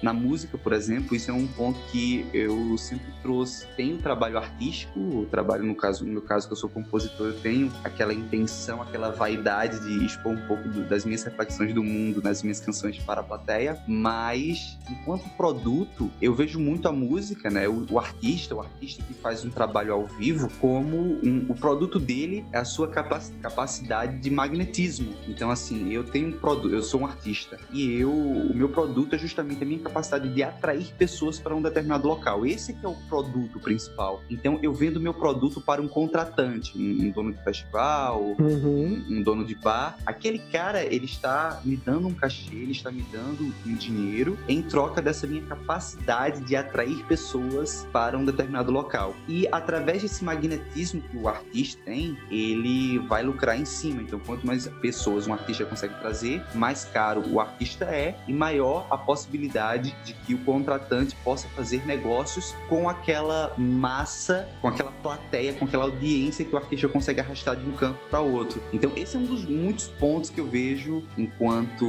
Na 0.03 0.11
música, 0.11 0.57
por 0.57 0.73
exemplo, 0.73 1.15
isso 1.15 1.31
é 1.31 1.33
um 1.33 1.47
ponto 1.47 1.79
que 1.89 2.25
eu 2.33 2.77
sempre 2.77 3.09
trouxe. 3.21 3.65
Tem 3.77 3.93
o 3.93 3.99
trabalho 3.99 4.37
artístico, 4.37 4.99
o 4.99 5.25
trabalho, 5.25 5.63
no 5.63 5.73
caso, 5.73 6.03
no 6.03 6.11
meu 6.11 6.21
caso, 6.21 6.45
que 6.45 6.51
eu 6.51 6.57
sou 6.57 6.69
compositor, 6.69 7.27
eu 7.27 7.39
tenho 7.39 7.71
aquela 7.85 8.13
intenção, 8.13 8.81
aquela 8.81 9.11
vaidade 9.11 9.79
de 9.79 10.05
expor 10.05 10.33
um 10.33 10.45
pouco 10.45 10.67
do, 10.67 10.83
das 10.83 11.05
minhas 11.05 11.23
reflexões 11.23 11.73
do 11.73 11.81
mundo 11.81 12.21
nas 12.21 12.43
minhas 12.43 12.59
canções 12.59 12.99
para 12.99 13.21
a 13.21 13.23
plateia, 13.23 13.81
mas 13.87 14.77
enquanto 14.91 15.23
produto, 15.37 16.11
eu 16.21 16.35
vejo 16.35 16.59
muito 16.59 16.85
a 16.89 16.91
música, 16.91 17.49
né? 17.49 17.69
O, 17.69 17.85
o 17.89 17.97
artista, 17.97 18.53
o 18.53 18.59
artista 18.59 19.01
que 19.03 19.13
faz 19.13 19.45
um 19.45 19.49
trabalho 19.49 19.93
ao 19.93 20.05
vivo, 20.05 20.51
como 20.59 20.97
um, 21.23 21.45
o 21.47 21.55
produto 21.55 21.97
dele 21.97 22.43
é 22.51 22.57
a 22.57 22.65
sua 22.65 22.89
capac, 22.89 23.31
capacidade 23.41 24.17
de 24.17 24.29
magnetismo. 24.29 25.13
Então, 25.29 25.49
assim, 25.49 25.93
eu 25.93 26.03
tenho 26.03 26.27
um 26.27 26.33
produto, 26.33 26.75
eu 26.75 26.83
sou 26.83 26.99
um 26.99 27.05
artista 27.05 27.57
e 27.71 27.89
eu, 27.93 28.11
o 28.11 28.53
meu 28.53 28.67
produto 28.67 29.15
é 29.15 29.17
justamente 29.17 29.63
a 29.63 29.65
minha 29.65 29.79
capacidade 29.79 29.92
de 30.19 30.43
atrair 30.43 30.93
pessoas 30.97 31.39
para 31.39 31.55
um 31.55 31.61
determinado 31.61 32.07
local. 32.07 32.45
Esse 32.45 32.75
é 32.83 32.87
o 32.87 32.95
produto 33.07 33.59
principal. 33.59 34.21
Então 34.29 34.59
eu 34.61 34.73
vendo 34.73 34.99
meu 34.99 35.13
produto 35.13 35.61
para 35.61 35.81
um 35.81 35.87
contratante, 35.87 36.77
um, 36.77 37.07
um 37.07 37.11
dono 37.11 37.33
de 37.33 37.43
festival, 37.43 38.21
uhum. 38.39 39.03
um, 39.09 39.17
um, 39.17 39.23
dono 39.23 39.45
de 39.45 39.55
bar. 39.55 39.97
Aquele 40.05 40.39
cara, 40.39 40.83
ele 40.83 41.05
está 41.05 41.61
me 41.63 41.75
dando 41.75 42.07
um 42.07 42.13
cachê, 42.13 42.55
ele 42.55 42.71
está 42.71 42.91
me 42.91 43.03
dando 43.11 43.53
um 43.65 43.73
dinheiro 43.75 44.37
em 44.47 44.61
troca 44.61 45.01
dessa 45.01 45.27
minha 45.27 45.43
capacidade 45.43 46.41
de 46.41 46.55
atrair 46.55 47.03
pessoas 47.05 47.87
para 47.91 48.17
um 48.17 48.25
determinado 48.25 48.71
local. 48.71 49.15
E 49.27 49.47
através 49.51 50.01
desse 50.01 50.23
magnetismo 50.23 51.01
que 51.01 51.17
o 51.17 51.27
artista 51.27 51.81
tem, 51.85 52.17
ele 52.29 52.99
vai 52.99 53.23
lucrar 53.23 53.59
em 53.59 53.65
cima. 53.65 54.01
Então 54.01 54.19
quanto 54.19 54.45
mais 54.45 54.67
pessoas 54.81 55.27
um 55.27 55.33
artista 55.33 55.65
consegue 55.65 55.93
trazer, 55.99 56.43
mais 56.53 56.85
caro 56.85 57.23
o 57.29 57.39
artista 57.39 57.85
é 57.85 58.17
e 58.27 58.33
maior 58.33 58.87
a 58.89 58.97
possibilidade 58.97 59.82
possibilidade 59.83 60.03
de 60.03 60.13
que 60.13 60.33
o 60.33 60.37
contratante 60.39 61.15
possa 61.23 61.47
fazer 61.49 61.85
negócios 61.85 62.55
com 62.69 62.87
aquela 62.87 63.53
massa, 63.57 64.47
com 64.61 64.67
aquela 64.67 64.91
plateia, 64.91 65.53
com 65.53 65.65
aquela 65.65 65.83
audiência 65.83 66.45
que 66.45 66.53
o 66.53 66.57
artista 66.57 66.87
consegue 66.87 67.19
arrastar 67.19 67.55
de 67.55 67.67
um 67.67 67.73
campo 67.73 67.99
para 68.09 68.21
outro. 68.21 68.61
Então, 68.71 68.91
esse 68.95 69.15
é 69.15 69.19
um 69.19 69.25
dos 69.25 69.45
muitos 69.45 69.87
pontos 69.87 70.29
que 70.29 70.39
eu 70.39 70.47
vejo 70.47 71.03
enquanto 71.17 71.85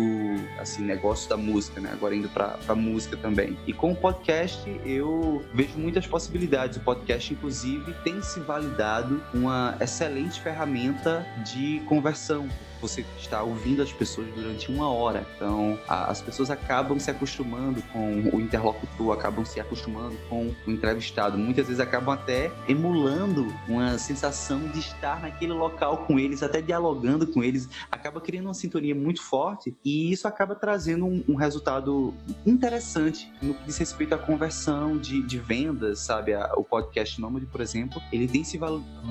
assim 0.58 0.82
negócio 0.82 1.28
da 1.28 1.36
música, 1.36 1.80
né? 1.80 1.90
Agora 1.92 2.14
indo 2.14 2.28
para 2.28 2.74
música 2.74 3.16
também. 3.16 3.56
E 3.66 3.72
com 3.72 3.92
o 3.92 3.96
podcast 3.96 4.64
eu 4.84 5.44
vejo 5.52 5.78
muitas 5.78 6.06
possibilidades. 6.06 6.78
O 6.78 6.80
podcast, 6.80 7.32
inclusive, 7.32 7.92
tem 8.04 8.20
se 8.22 8.40
validado 8.40 9.22
uma 9.32 9.76
excelente 9.80 10.40
ferramenta 10.40 11.26
de 11.44 11.80
conversão 11.86 12.48
você 12.88 13.04
está 13.18 13.42
ouvindo 13.42 13.82
as 13.82 13.92
pessoas 13.92 14.26
durante 14.34 14.70
uma 14.70 14.90
hora. 14.90 15.26
Então, 15.36 15.78
a, 15.88 16.10
as 16.10 16.20
pessoas 16.20 16.50
acabam 16.50 16.98
se 16.98 17.10
acostumando 17.10 17.82
com 17.92 18.20
o 18.32 18.40
interlocutor, 18.40 19.12
acabam 19.12 19.44
se 19.44 19.58
acostumando 19.58 20.16
com 20.28 20.54
o 20.66 20.70
entrevistado. 20.70 21.38
Muitas 21.38 21.66
vezes 21.66 21.80
acabam 21.80 22.14
até 22.14 22.52
emulando 22.68 23.46
uma 23.66 23.96
sensação 23.98 24.60
de 24.68 24.80
estar 24.80 25.22
naquele 25.22 25.52
local 25.52 25.98
com 25.98 26.18
eles, 26.18 26.42
até 26.42 26.60
dialogando 26.60 27.26
com 27.26 27.42
eles. 27.42 27.68
Acaba 27.90 28.20
criando 28.20 28.46
uma 28.46 28.54
sintonia 28.54 28.94
muito 28.94 29.22
forte 29.22 29.74
e 29.84 30.12
isso 30.12 30.28
acaba 30.28 30.54
trazendo 30.54 31.06
um, 31.06 31.24
um 31.26 31.34
resultado 31.34 32.12
interessante 32.44 33.32
no 33.40 33.54
que 33.54 33.64
diz 33.64 33.78
respeito 33.78 34.14
à 34.14 34.18
conversão 34.18 34.98
de, 34.98 35.22
de 35.22 35.38
vendas, 35.38 36.00
sabe? 36.00 36.34
A, 36.34 36.52
o 36.56 36.64
podcast 36.64 37.18
Nômade, 37.20 37.46
por 37.46 37.60
exemplo, 37.60 38.02
ele 38.12 38.28
tem 38.28 38.44
se 38.44 38.58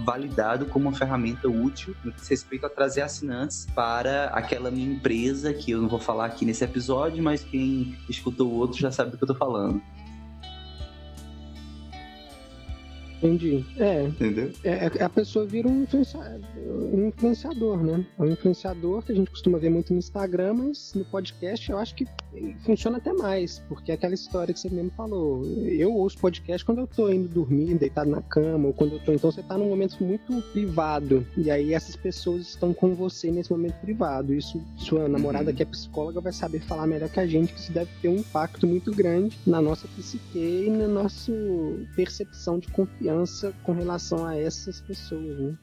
validado 0.05 0.67
como 0.67 0.89
uma 0.89 0.95
ferramenta 0.95 1.47
útil 1.47 1.95
no 2.03 2.11
que 2.11 2.19
diz 2.19 2.27
respeito 2.27 2.65
a 2.65 2.69
trazer 2.69 3.01
assinantes 3.01 3.62
para 3.65 4.25
aquela 4.25 4.69
minha 4.71 4.91
empresa, 4.91 5.53
que 5.53 5.71
eu 5.71 5.81
não 5.81 5.89
vou 5.89 5.99
falar 5.99 6.25
aqui 6.25 6.45
nesse 6.45 6.63
episódio, 6.63 7.23
mas 7.23 7.43
quem 7.43 7.97
escutou 8.09 8.49
o 8.49 8.55
outro 8.55 8.79
já 8.79 8.91
sabe 8.91 9.11
do 9.11 9.17
que 9.17 9.23
eu 9.23 9.27
tô 9.27 9.35
falando. 9.35 9.81
Entendi. 13.23 13.65
É. 13.79 14.03
Entendeu? 14.03 14.51
É, 14.65 14.91
é, 14.99 15.03
a 15.03 15.09
pessoa 15.09 15.45
vira 15.45 15.67
um, 15.67 15.83
influenciador, 15.83 16.41
um 16.93 17.07
influenciador, 17.07 17.81
né? 17.81 18.05
É 18.19 18.21
um 18.21 18.31
influenciador 18.31 19.01
que 19.01 19.13
a 19.13 19.15
gente 19.15 19.31
costuma 19.31 19.57
ver 19.57 19.69
muito 19.69 19.93
no 19.93 19.99
Instagram, 19.99 20.55
mas 20.55 20.93
no 20.93 21.05
podcast 21.05 21.71
eu 21.71 21.77
acho 21.77 21.95
que 21.95 22.05
funciona 22.65 22.97
até 22.97 23.13
mais, 23.13 23.59
porque 23.69 23.91
é 23.91 23.95
aquela 23.95 24.13
história 24.13 24.53
que 24.53 24.59
você 24.59 24.69
mesmo 24.69 24.91
falou. 24.91 25.45
Eu 25.45 25.93
ouço 25.93 26.17
podcast 26.17 26.65
quando 26.65 26.79
eu 26.79 26.87
tô 26.87 27.09
indo 27.09 27.29
dormir, 27.29 27.75
deitado 27.75 28.09
na 28.09 28.21
cama, 28.21 28.67
ou 28.67 28.73
quando 28.73 28.93
eu 28.93 28.99
tô. 28.99 29.13
Então 29.13 29.31
você 29.31 29.41
tá 29.41 29.57
num 29.57 29.69
momento 29.69 30.03
muito 30.03 30.41
privado. 30.51 31.25
E 31.37 31.49
aí 31.49 31.73
essas 31.73 31.95
pessoas 31.95 32.49
estão 32.49 32.73
com 32.73 32.93
você 32.93 33.31
nesse 33.31 33.51
momento 33.51 33.75
privado. 33.75 34.33
Isso, 34.33 34.61
sua 34.75 35.07
namorada 35.07 35.51
uhum. 35.51 35.55
que 35.55 35.63
é 35.63 35.65
psicóloga 35.65 36.19
vai 36.19 36.33
saber 36.33 36.59
falar 36.59 36.87
melhor 36.87 37.09
que 37.09 37.21
a 37.21 37.27
gente, 37.27 37.53
que 37.53 37.59
isso 37.59 37.71
deve 37.71 37.89
ter 38.01 38.09
um 38.09 38.17
impacto 38.17 38.67
muito 38.67 38.91
grande 38.91 39.37
na 39.47 39.61
nossa 39.61 39.87
psique 39.87 40.37
e 40.37 40.69
na 40.69 40.87
nossa 40.89 41.31
percepção 41.95 42.59
de 42.59 42.67
confiança 42.67 43.12
confiança 43.13 43.53
com 43.63 43.73
relação 43.73 44.25
a 44.25 44.37
essas 44.37 44.81
pessoas, 44.81 45.39
né? 45.39 45.53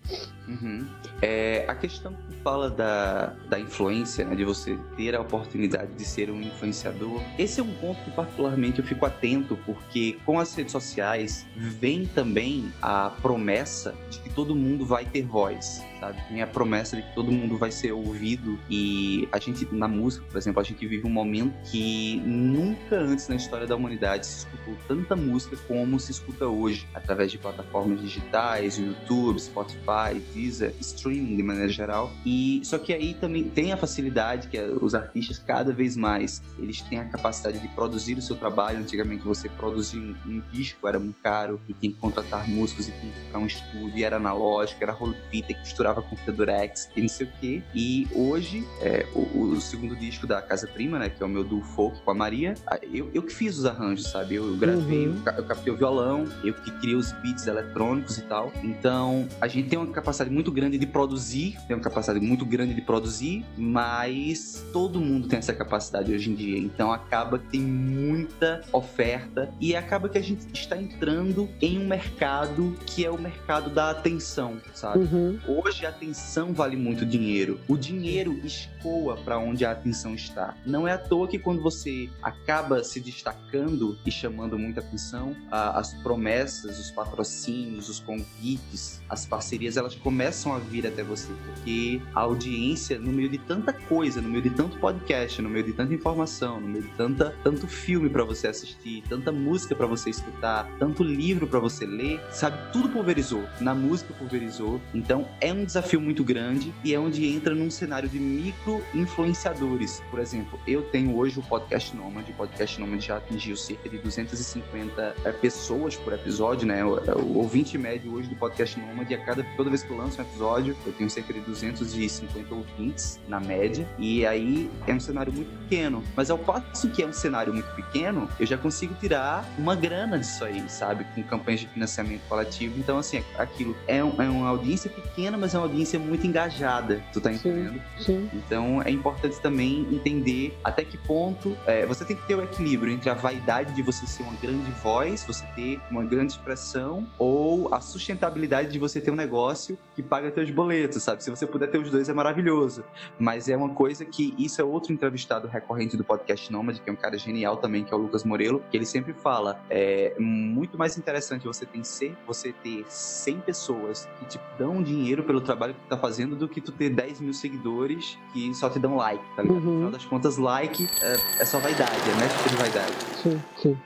Uhum. 0.48 0.86
É, 1.20 1.64
a 1.68 1.74
questão 1.74 2.12
que 2.14 2.36
fala 2.42 2.70
da, 2.70 3.34
da 3.48 3.58
influência, 3.58 4.24
né, 4.24 4.34
de 4.34 4.44
você 4.44 4.78
ter 4.96 5.14
a 5.14 5.20
oportunidade 5.20 5.92
de 5.94 6.04
ser 6.04 6.30
um 6.30 6.40
influenciador, 6.40 7.20
esse 7.38 7.60
é 7.60 7.62
um 7.62 7.74
ponto 7.74 8.02
que 8.04 8.10
particularmente 8.10 8.78
eu 8.78 8.84
fico 8.84 9.04
atento, 9.04 9.58
porque 9.66 10.18
com 10.24 10.38
as 10.38 10.54
redes 10.54 10.72
sociais 10.72 11.46
vem 11.56 12.06
também 12.06 12.72
a 12.80 13.10
promessa 13.20 13.94
de 14.08 14.18
que 14.20 14.30
todo 14.30 14.54
mundo 14.54 14.86
vai 14.86 15.04
ter 15.04 15.22
voz 15.22 15.82
sabe? 16.00 16.18
Tem 16.28 16.42
a 16.42 16.46
promessa 16.46 16.96
de 16.96 17.02
que 17.02 17.14
todo 17.14 17.30
mundo 17.30 17.58
vai 17.58 17.70
ser 17.70 17.92
ouvido 17.92 18.58
e 18.68 19.28
a 19.30 19.38
gente, 19.38 19.68
na 19.70 19.86
música, 19.86 20.24
por 20.26 20.38
exemplo, 20.38 20.60
a 20.60 20.64
gente 20.64 20.84
vive 20.86 21.06
um 21.06 21.10
momento 21.10 21.54
que 21.70 22.20
nunca 22.24 22.96
antes 22.96 23.28
na 23.28 23.36
história 23.36 23.66
da 23.66 23.76
humanidade 23.76 24.26
se 24.26 24.38
escutou 24.38 24.76
tanta 24.88 25.14
música 25.14 25.56
como 25.68 26.00
se 26.00 26.10
escuta 26.10 26.46
hoje, 26.46 26.88
através 26.94 27.30
de 27.30 27.38
plataformas 27.38 28.00
digitais, 28.00 28.78
YouTube, 28.78 29.38
Spotify, 29.38 30.18
Deezer, 30.34 30.74
streaming 30.80 31.36
de 31.36 31.42
maneira 31.42 31.68
geral. 31.68 32.10
E 32.24 32.60
só 32.64 32.78
que 32.78 32.92
aí 32.92 33.14
também 33.14 33.44
tem 33.44 33.72
a 33.72 33.76
facilidade 33.76 34.48
que 34.48 34.58
os 34.60 34.94
artistas 34.94 35.38
cada 35.38 35.72
vez 35.72 35.96
mais 35.96 36.42
eles 36.58 36.80
têm 36.82 36.98
a 36.98 37.04
capacidade 37.04 37.58
de 37.58 37.68
produzir 37.68 38.16
o 38.16 38.22
seu 38.22 38.36
trabalho. 38.36 38.78
Antigamente 38.78 39.24
você 39.24 39.48
produzir 39.48 39.98
um, 39.98 40.14
um 40.26 40.42
disco 40.50 40.88
era 40.88 40.98
muito 40.98 41.20
caro 41.20 41.60
e 41.68 41.74
tinha 41.74 41.92
que 41.92 41.98
contratar 41.98 42.48
músicos 42.48 42.88
e 42.88 42.92
tinha 42.92 43.12
que 43.12 43.30
para 43.30 43.38
um 43.38 43.46
estúdio, 43.46 44.04
era 44.04 44.16
analógico, 44.16 44.82
era 44.82 44.92
rolo 44.92 45.14
fita, 45.30 45.48
que 45.48 45.60
costurava 45.60 45.89
misturava 45.90 46.02
com 46.02 46.16
Fedorex 46.16 46.88
e 46.96 47.02
não 47.02 47.08
sei 47.08 47.26
o 47.26 47.30
quê. 47.40 47.62
E 47.74 48.08
hoje, 48.14 48.66
é, 48.80 49.06
o, 49.14 49.52
o, 49.52 49.60
segundo 49.60 49.96
disco 49.96 50.26
da 50.26 50.40
Casa 50.40 50.66
Prima, 50.66 50.98
né, 50.98 51.08
que 51.08 51.22
é 51.22 51.26
o 51.26 51.28
meu 51.28 51.44
do 51.44 51.60
folk 51.60 52.00
com 52.02 52.10
a 52.10 52.14
Maria, 52.14 52.54
eu, 52.92 53.10
eu 53.12 53.22
que 53.22 53.32
fiz 53.32 53.58
os 53.58 53.66
arranjos, 53.66 54.06
sabe? 54.06 54.36
Eu, 54.36 54.46
eu 54.46 54.56
gravei, 54.56 55.08
uhum. 55.08 55.22
eu, 55.26 55.32
eu 55.32 55.44
captei 55.44 55.72
o 55.72 55.76
violão, 55.76 56.26
eu 56.44 56.54
que 56.54 56.70
criei 56.78 56.94
os 56.94 57.12
beats 57.12 57.46
eletrônicos 57.46 58.18
e 58.18 58.22
tal. 58.22 58.52
Então, 58.62 59.28
a 59.40 59.48
gente 59.48 59.68
tem 59.68 59.78
uma 59.78 59.92
capacidade 59.92 60.30
muito 60.30 60.50
grande 60.52 60.78
de 60.78 60.86
produzir, 60.86 61.56
tem 61.66 61.76
uma 61.76 61.82
capacidade 61.82 62.24
muito 62.24 62.44
grande 62.44 62.74
de 62.74 62.80
produzir, 62.80 63.44
mas 63.56 64.64
todo 64.72 65.00
mundo 65.00 65.28
tem 65.28 65.38
essa 65.38 65.52
capacidade 65.52 66.12
hoje 66.12 66.30
em 66.30 66.34
dia. 66.34 66.58
Então, 66.58 66.92
acaba 66.92 67.38
que 67.38 67.48
tem 67.48 67.60
muita 67.60 68.62
oferta 68.72 69.52
e 69.60 69.74
acaba 69.74 70.08
que 70.08 70.18
a 70.18 70.22
gente 70.22 70.46
está 70.52 70.76
entrando 70.76 71.48
em 71.60 71.78
um 71.78 71.86
mercado 71.86 72.76
que 72.86 73.04
é 73.04 73.10
o 73.10 73.18
mercado 73.18 73.70
da 73.70 73.90
atenção, 73.90 74.60
sabe? 74.74 75.00
Uhum. 75.00 75.38
Hoje 75.46 75.79
de 75.80 75.86
atenção 75.86 76.52
vale 76.52 76.76
muito 76.76 77.06
dinheiro. 77.06 77.58
O 77.66 77.76
dinheiro 77.76 78.38
escoa 78.44 79.16
para 79.16 79.38
onde 79.38 79.64
a 79.64 79.72
atenção 79.72 80.14
está. 80.14 80.54
Não 80.64 80.86
é 80.86 80.92
à 80.92 80.98
toa 80.98 81.26
que 81.26 81.38
quando 81.38 81.62
você 81.62 82.10
acaba 82.22 82.84
se 82.84 83.00
destacando 83.00 83.98
e 84.04 84.10
chamando 84.10 84.58
muita 84.58 84.80
atenção, 84.80 85.34
as 85.50 85.94
promessas, 86.02 86.78
os 86.78 86.90
patrocínios, 86.90 87.88
os 87.88 87.98
convites, 87.98 89.00
as 89.08 89.24
parcerias, 89.24 89.78
elas 89.78 89.94
começam 89.94 90.54
a 90.54 90.58
vir 90.58 90.86
até 90.86 91.02
você, 91.02 91.32
porque 91.46 92.00
a 92.14 92.20
audiência, 92.20 92.98
no 92.98 93.10
meio 93.10 93.30
de 93.30 93.38
tanta 93.38 93.72
coisa, 93.72 94.20
no 94.20 94.28
meio 94.28 94.42
de 94.42 94.50
tanto 94.50 94.78
podcast, 94.78 95.40
no 95.40 95.48
meio 95.48 95.64
de 95.64 95.72
tanta 95.72 95.94
informação, 95.94 96.60
no 96.60 96.68
meio 96.68 96.84
de 96.84 96.90
tanta, 96.90 97.34
tanto 97.42 97.66
filme 97.66 98.10
para 98.10 98.22
você 98.22 98.48
assistir, 98.48 99.02
tanta 99.08 99.32
música 99.32 99.74
para 99.74 99.86
você 99.86 100.10
escutar, 100.10 100.70
tanto 100.78 101.02
livro 101.02 101.46
para 101.46 101.58
você 101.58 101.86
ler, 101.86 102.20
sabe? 102.30 102.58
Tudo 102.70 102.90
pulverizou. 102.90 103.44
Na 103.60 103.74
música 103.74 104.12
pulverizou. 104.12 104.78
Então 104.92 105.26
é 105.40 105.52
um 105.52 105.64
desafio 105.70 106.00
muito 106.00 106.24
grande 106.24 106.74
e 106.82 106.92
é 106.92 106.98
onde 106.98 107.24
entra 107.26 107.54
num 107.54 107.70
cenário 107.70 108.08
de 108.08 108.18
micro 108.18 108.82
influenciadores. 108.92 110.02
Por 110.10 110.18
exemplo, 110.18 110.58
eu 110.66 110.82
tenho 110.82 111.16
hoje 111.16 111.38
o 111.38 111.42
podcast 111.42 111.96
Nomad. 111.96 112.28
O 112.28 112.32
podcast 112.32 112.80
Nomad 112.80 113.00
já 113.00 113.18
atingiu 113.18 113.56
cerca 113.56 113.88
de 113.88 113.98
250 113.98 115.14
é, 115.24 115.32
pessoas 115.32 115.94
por 115.94 116.12
episódio, 116.12 116.66
né? 116.66 116.84
O, 116.84 116.96
o 117.20 117.38
ouvinte 117.38 117.78
médio 117.78 118.12
hoje 118.12 118.28
do 118.28 118.34
podcast 118.34 118.78
Nomad, 118.80 119.10
a 119.12 119.18
cada 119.18 119.44
toda 119.56 119.70
vez 119.70 119.84
que 119.84 119.90
eu 119.90 119.96
lanço 119.96 120.20
um 120.20 120.24
episódio, 120.24 120.76
eu 120.84 120.92
tenho 120.92 121.08
cerca 121.08 121.32
de 121.32 121.40
250 121.40 122.52
ouvintes 122.52 123.20
na 123.28 123.38
média. 123.38 123.86
E 123.96 124.26
aí 124.26 124.68
é 124.88 124.92
um 124.92 125.00
cenário 125.00 125.32
muito 125.32 125.56
pequeno. 125.60 126.02
Mas 126.16 126.30
ao 126.30 126.38
passo 126.38 126.90
que 126.90 127.00
é 127.00 127.06
um 127.06 127.12
cenário 127.12 127.54
muito 127.54 127.70
pequeno, 127.76 128.28
eu 128.40 128.46
já 128.46 128.58
consigo 128.58 128.94
tirar 128.94 129.48
uma 129.56 129.76
grana 129.76 130.18
disso 130.18 130.44
aí, 130.44 130.68
sabe? 130.68 131.04
Com 131.14 131.22
campanhas 131.22 131.60
de 131.60 131.68
financiamento 131.68 132.22
coletivo. 132.28 132.74
Então, 132.76 132.98
assim, 132.98 133.22
aquilo 133.38 133.76
é, 133.86 134.02
um, 134.02 134.20
é 134.20 134.28
uma 134.28 134.48
audiência 134.48 134.90
pequena, 134.90 135.38
mas 135.38 135.54
é 135.54 135.59
uma 135.60 135.66
audiência 135.66 135.98
muito 135.98 136.26
engajada. 136.26 137.02
Tu 137.12 137.20
tá 137.20 137.32
entendendo? 137.32 137.80
Sim, 137.98 138.04
sim. 138.04 138.30
Então, 138.32 138.82
é 138.82 138.90
importante 138.90 139.40
também 139.40 139.86
entender 139.90 140.58
até 140.64 140.84
que 140.84 140.96
ponto 140.96 141.56
é, 141.66 141.86
você 141.86 142.04
tem 142.04 142.16
que 142.16 142.26
ter 142.26 142.34
o 142.34 142.42
equilíbrio 142.42 142.92
entre 142.92 143.10
a 143.10 143.14
vaidade 143.14 143.74
de 143.74 143.82
você 143.82 144.06
ser 144.06 144.22
uma 144.22 144.34
grande 144.34 144.70
voz, 144.82 145.24
você 145.24 145.44
ter 145.54 145.80
uma 145.90 146.04
grande 146.04 146.32
expressão, 146.32 147.06
ou 147.18 147.72
a 147.72 147.80
sustentabilidade 147.80 148.70
de 148.70 148.78
você 148.78 149.00
ter 149.00 149.10
um 149.10 149.16
negócio 149.16 149.78
que 149.94 150.02
paga 150.02 150.30
teus 150.30 150.50
boletos, 150.50 151.02
sabe? 151.02 151.22
Se 151.22 151.30
você 151.30 151.46
puder 151.46 151.70
ter 151.70 151.78
os 151.78 151.90
dois, 151.90 152.08
é 152.08 152.12
maravilhoso. 152.12 152.84
Mas 153.18 153.48
é 153.48 153.56
uma 153.56 153.70
coisa 153.70 154.04
que 154.04 154.34
isso 154.38 154.60
é 154.60 154.64
outro 154.64 154.92
entrevistado 154.92 155.48
recorrente 155.48 155.96
do 155.96 156.04
podcast 156.04 156.50
Nomad, 156.50 156.78
que 156.78 156.88
é 156.88 156.92
um 156.92 156.96
cara 156.96 157.18
genial 157.18 157.56
também, 157.56 157.84
que 157.84 157.92
é 157.92 157.96
o 157.96 158.00
Lucas 158.00 158.24
Morelo, 158.24 158.62
que 158.70 158.76
ele 158.76 158.86
sempre 158.86 159.12
fala: 159.12 159.60
é 159.68 160.14
muito 160.18 160.78
mais 160.78 160.96
interessante 160.96 161.44
você 161.44 161.66
ter, 161.66 162.16
você 162.26 162.52
ter 162.52 162.84
100 162.88 163.40
pessoas 163.40 164.08
que 164.18 164.24
te 164.26 164.40
dão 164.58 164.82
dinheiro 164.82 165.22
pelo 165.22 165.40
trabalho 165.40 165.49
que 165.56 165.80
tu 165.80 165.88
tá 165.88 165.96
fazendo 165.96 166.36
do 166.36 166.48
que 166.48 166.60
tu 166.60 166.72
ter 166.72 166.90
10 166.90 167.20
mil 167.20 167.34
seguidores 167.34 168.18
que 168.32 168.52
só 168.54 168.68
te 168.68 168.78
dão 168.78 168.96
like, 168.96 169.24
tá 169.36 169.42
ligado? 169.42 169.58
Uhum. 169.58 169.70
No 169.70 169.76
final 169.76 169.90
das 169.90 170.04
contas, 170.04 170.36
like 170.36 170.88
é, 171.02 171.42
é 171.42 171.44
só 171.44 171.58
vaidade, 171.58 171.92
é 171.92 172.20
métrica 172.20 172.48
de 172.48 172.56
vaidade. 172.56 172.92
Sim, 173.22 173.40
sim. 173.56 173.76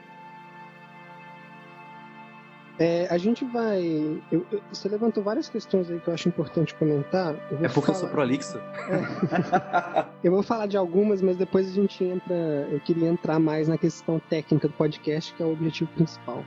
É, 2.77 3.07
a 3.09 3.17
gente 3.17 3.45
vai. 3.45 3.81
Eu, 4.29 4.45
eu, 4.51 4.61
você 4.71 4.89
levantou 4.89 5.23
várias 5.23 5.47
questões 5.47 5.89
aí 5.89 5.99
que 5.99 6.09
eu 6.09 6.13
acho 6.13 6.27
importante 6.27 6.75
comentar. 6.75 7.33
é 7.33 7.69
porque 7.69 7.81
falar... 7.81 7.87
eu 7.87 7.95
sou 7.95 8.09
prolixo? 8.09 8.57
É. 8.57 10.05
eu 10.21 10.31
vou 10.31 10.43
falar 10.43 10.65
de 10.65 10.75
algumas, 10.75 11.21
mas 11.21 11.37
depois 11.37 11.69
a 11.69 11.71
gente 11.71 12.03
entra. 12.03 12.35
Eu 12.69 12.79
queria 12.81 13.07
entrar 13.07 13.39
mais 13.39 13.69
na 13.69 13.77
questão 13.77 14.19
técnica 14.19 14.67
do 14.67 14.73
podcast, 14.73 15.33
que 15.33 15.41
é 15.41 15.45
o 15.45 15.53
objetivo 15.53 15.89
principal. 15.91 16.43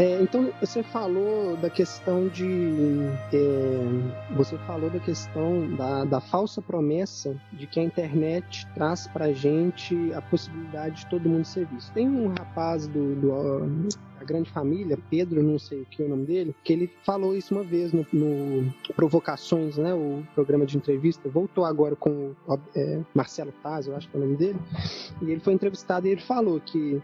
É, 0.00 0.18
então 0.22 0.50
você 0.58 0.82
falou 0.82 1.58
da 1.58 1.68
questão 1.68 2.26
de 2.28 3.00
é, 3.34 4.34
você 4.34 4.56
falou 4.66 4.88
da 4.88 4.98
questão 4.98 5.76
da, 5.76 6.06
da, 6.06 6.20
falsa 6.22 6.62
promessa 6.62 7.36
de 7.52 7.66
que 7.66 7.78
a 7.78 7.82
internet 7.82 8.66
traz 8.74 9.06
para 9.06 9.30
gente 9.34 9.94
a 10.14 10.22
possibilidade 10.22 11.00
de 11.00 11.06
todo 11.10 11.28
mundo 11.28 11.44
ser 11.44 11.66
visto. 11.66 11.92
Tem 11.92 12.08
um 12.08 12.28
rapaz 12.28 12.86
do, 12.86 13.14
do 13.14 13.30
a 14.20 14.24
grande 14.24 14.50
família, 14.50 14.98
Pedro, 15.08 15.42
não 15.42 15.58
sei 15.58 15.80
o 15.80 15.86
que 15.86 16.02
é 16.02 16.06
o 16.06 16.08
nome 16.08 16.26
dele, 16.26 16.54
que 16.62 16.72
ele 16.72 16.90
falou 17.04 17.36
isso 17.36 17.54
uma 17.54 17.64
vez 17.64 17.92
no, 17.92 18.06
no 18.12 18.72
Provocações, 18.94 19.78
né, 19.78 19.94
o 19.94 20.22
programa 20.34 20.66
de 20.66 20.76
entrevista, 20.76 21.28
voltou 21.28 21.64
agora 21.64 21.96
com 21.96 22.34
é, 22.74 23.00
Marcelo 23.14 23.52
Taz, 23.62 23.86
eu 23.86 23.96
acho 23.96 24.08
que 24.08 24.16
é 24.16 24.20
o 24.20 24.22
nome 24.22 24.36
dele, 24.36 24.58
e 25.22 25.30
ele 25.30 25.40
foi 25.40 25.54
entrevistado 25.54 26.06
e 26.06 26.10
ele 26.10 26.20
falou 26.20 26.60
que 26.60 27.00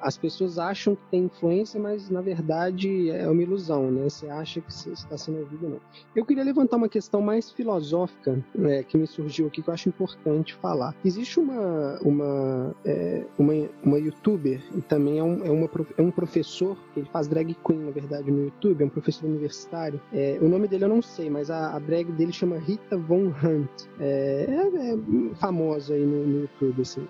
as 0.00 0.16
pessoas 0.16 0.58
acham 0.58 0.94
que 0.94 1.02
tem 1.10 1.24
influência, 1.24 1.80
mas 1.80 2.08
na 2.08 2.20
verdade 2.20 3.10
é 3.10 3.28
uma 3.28 3.42
ilusão, 3.42 3.90
né? 3.90 4.08
Você 4.08 4.28
acha 4.28 4.60
que 4.60 4.72
você 4.72 4.90
está 4.90 5.16
sendo 5.16 5.40
ouvido 5.40 5.68
não. 5.68 5.80
Eu 6.14 6.24
queria 6.24 6.42
levantar 6.42 6.76
uma 6.76 6.88
questão 6.88 7.20
mais 7.20 7.50
filosófica 7.50 8.42
né, 8.54 8.82
que 8.82 8.96
me 8.96 9.06
surgiu 9.06 9.46
aqui 9.46 9.62
que 9.62 9.68
eu 9.68 9.74
acho 9.74 9.88
importante 9.88 10.54
falar. 10.54 10.94
Existe 11.04 11.38
uma 11.38 11.98
uma 12.02 12.74
é, 12.84 13.24
uma, 13.38 13.52
uma 13.82 13.98
youtuber 13.98 14.62
e 14.74 14.80
também 14.80 15.18
é 15.18 15.22
um, 15.22 15.44
é, 15.44 15.50
uma, 15.50 15.70
é 15.98 16.02
um 16.02 16.10
professor 16.10 16.59
professor, 16.60 16.76
ele 16.96 17.06
faz 17.12 17.26
drag 17.26 17.56
queen, 17.64 17.78
na 17.78 17.90
verdade, 17.90 18.30
no 18.30 18.44
YouTube, 18.44 18.82
é 18.82 18.86
um 18.86 18.88
professor 18.88 19.26
universitário. 19.26 20.00
É, 20.12 20.38
o 20.40 20.48
nome 20.48 20.68
dele 20.68 20.84
eu 20.84 20.88
não 20.88 21.02
sei, 21.02 21.30
mas 21.30 21.50
a, 21.50 21.74
a 21.74 21.78
drag 21.78 22.10
dele 22.12 22.32
chama 22.32 22.58
Rita 22.58 22.96
Von 22.96 23.32
Hunt. 23.42 23.70
É, 23.98 24.46
é, 24.48 24.92
é 24.92 25.34
famosa 25.36 25.94
aí 25.94 26.04
no, 26.04 26.26
no 26.26 26.40
YouTube, 26.42 26.82
assim. 26.82 27.06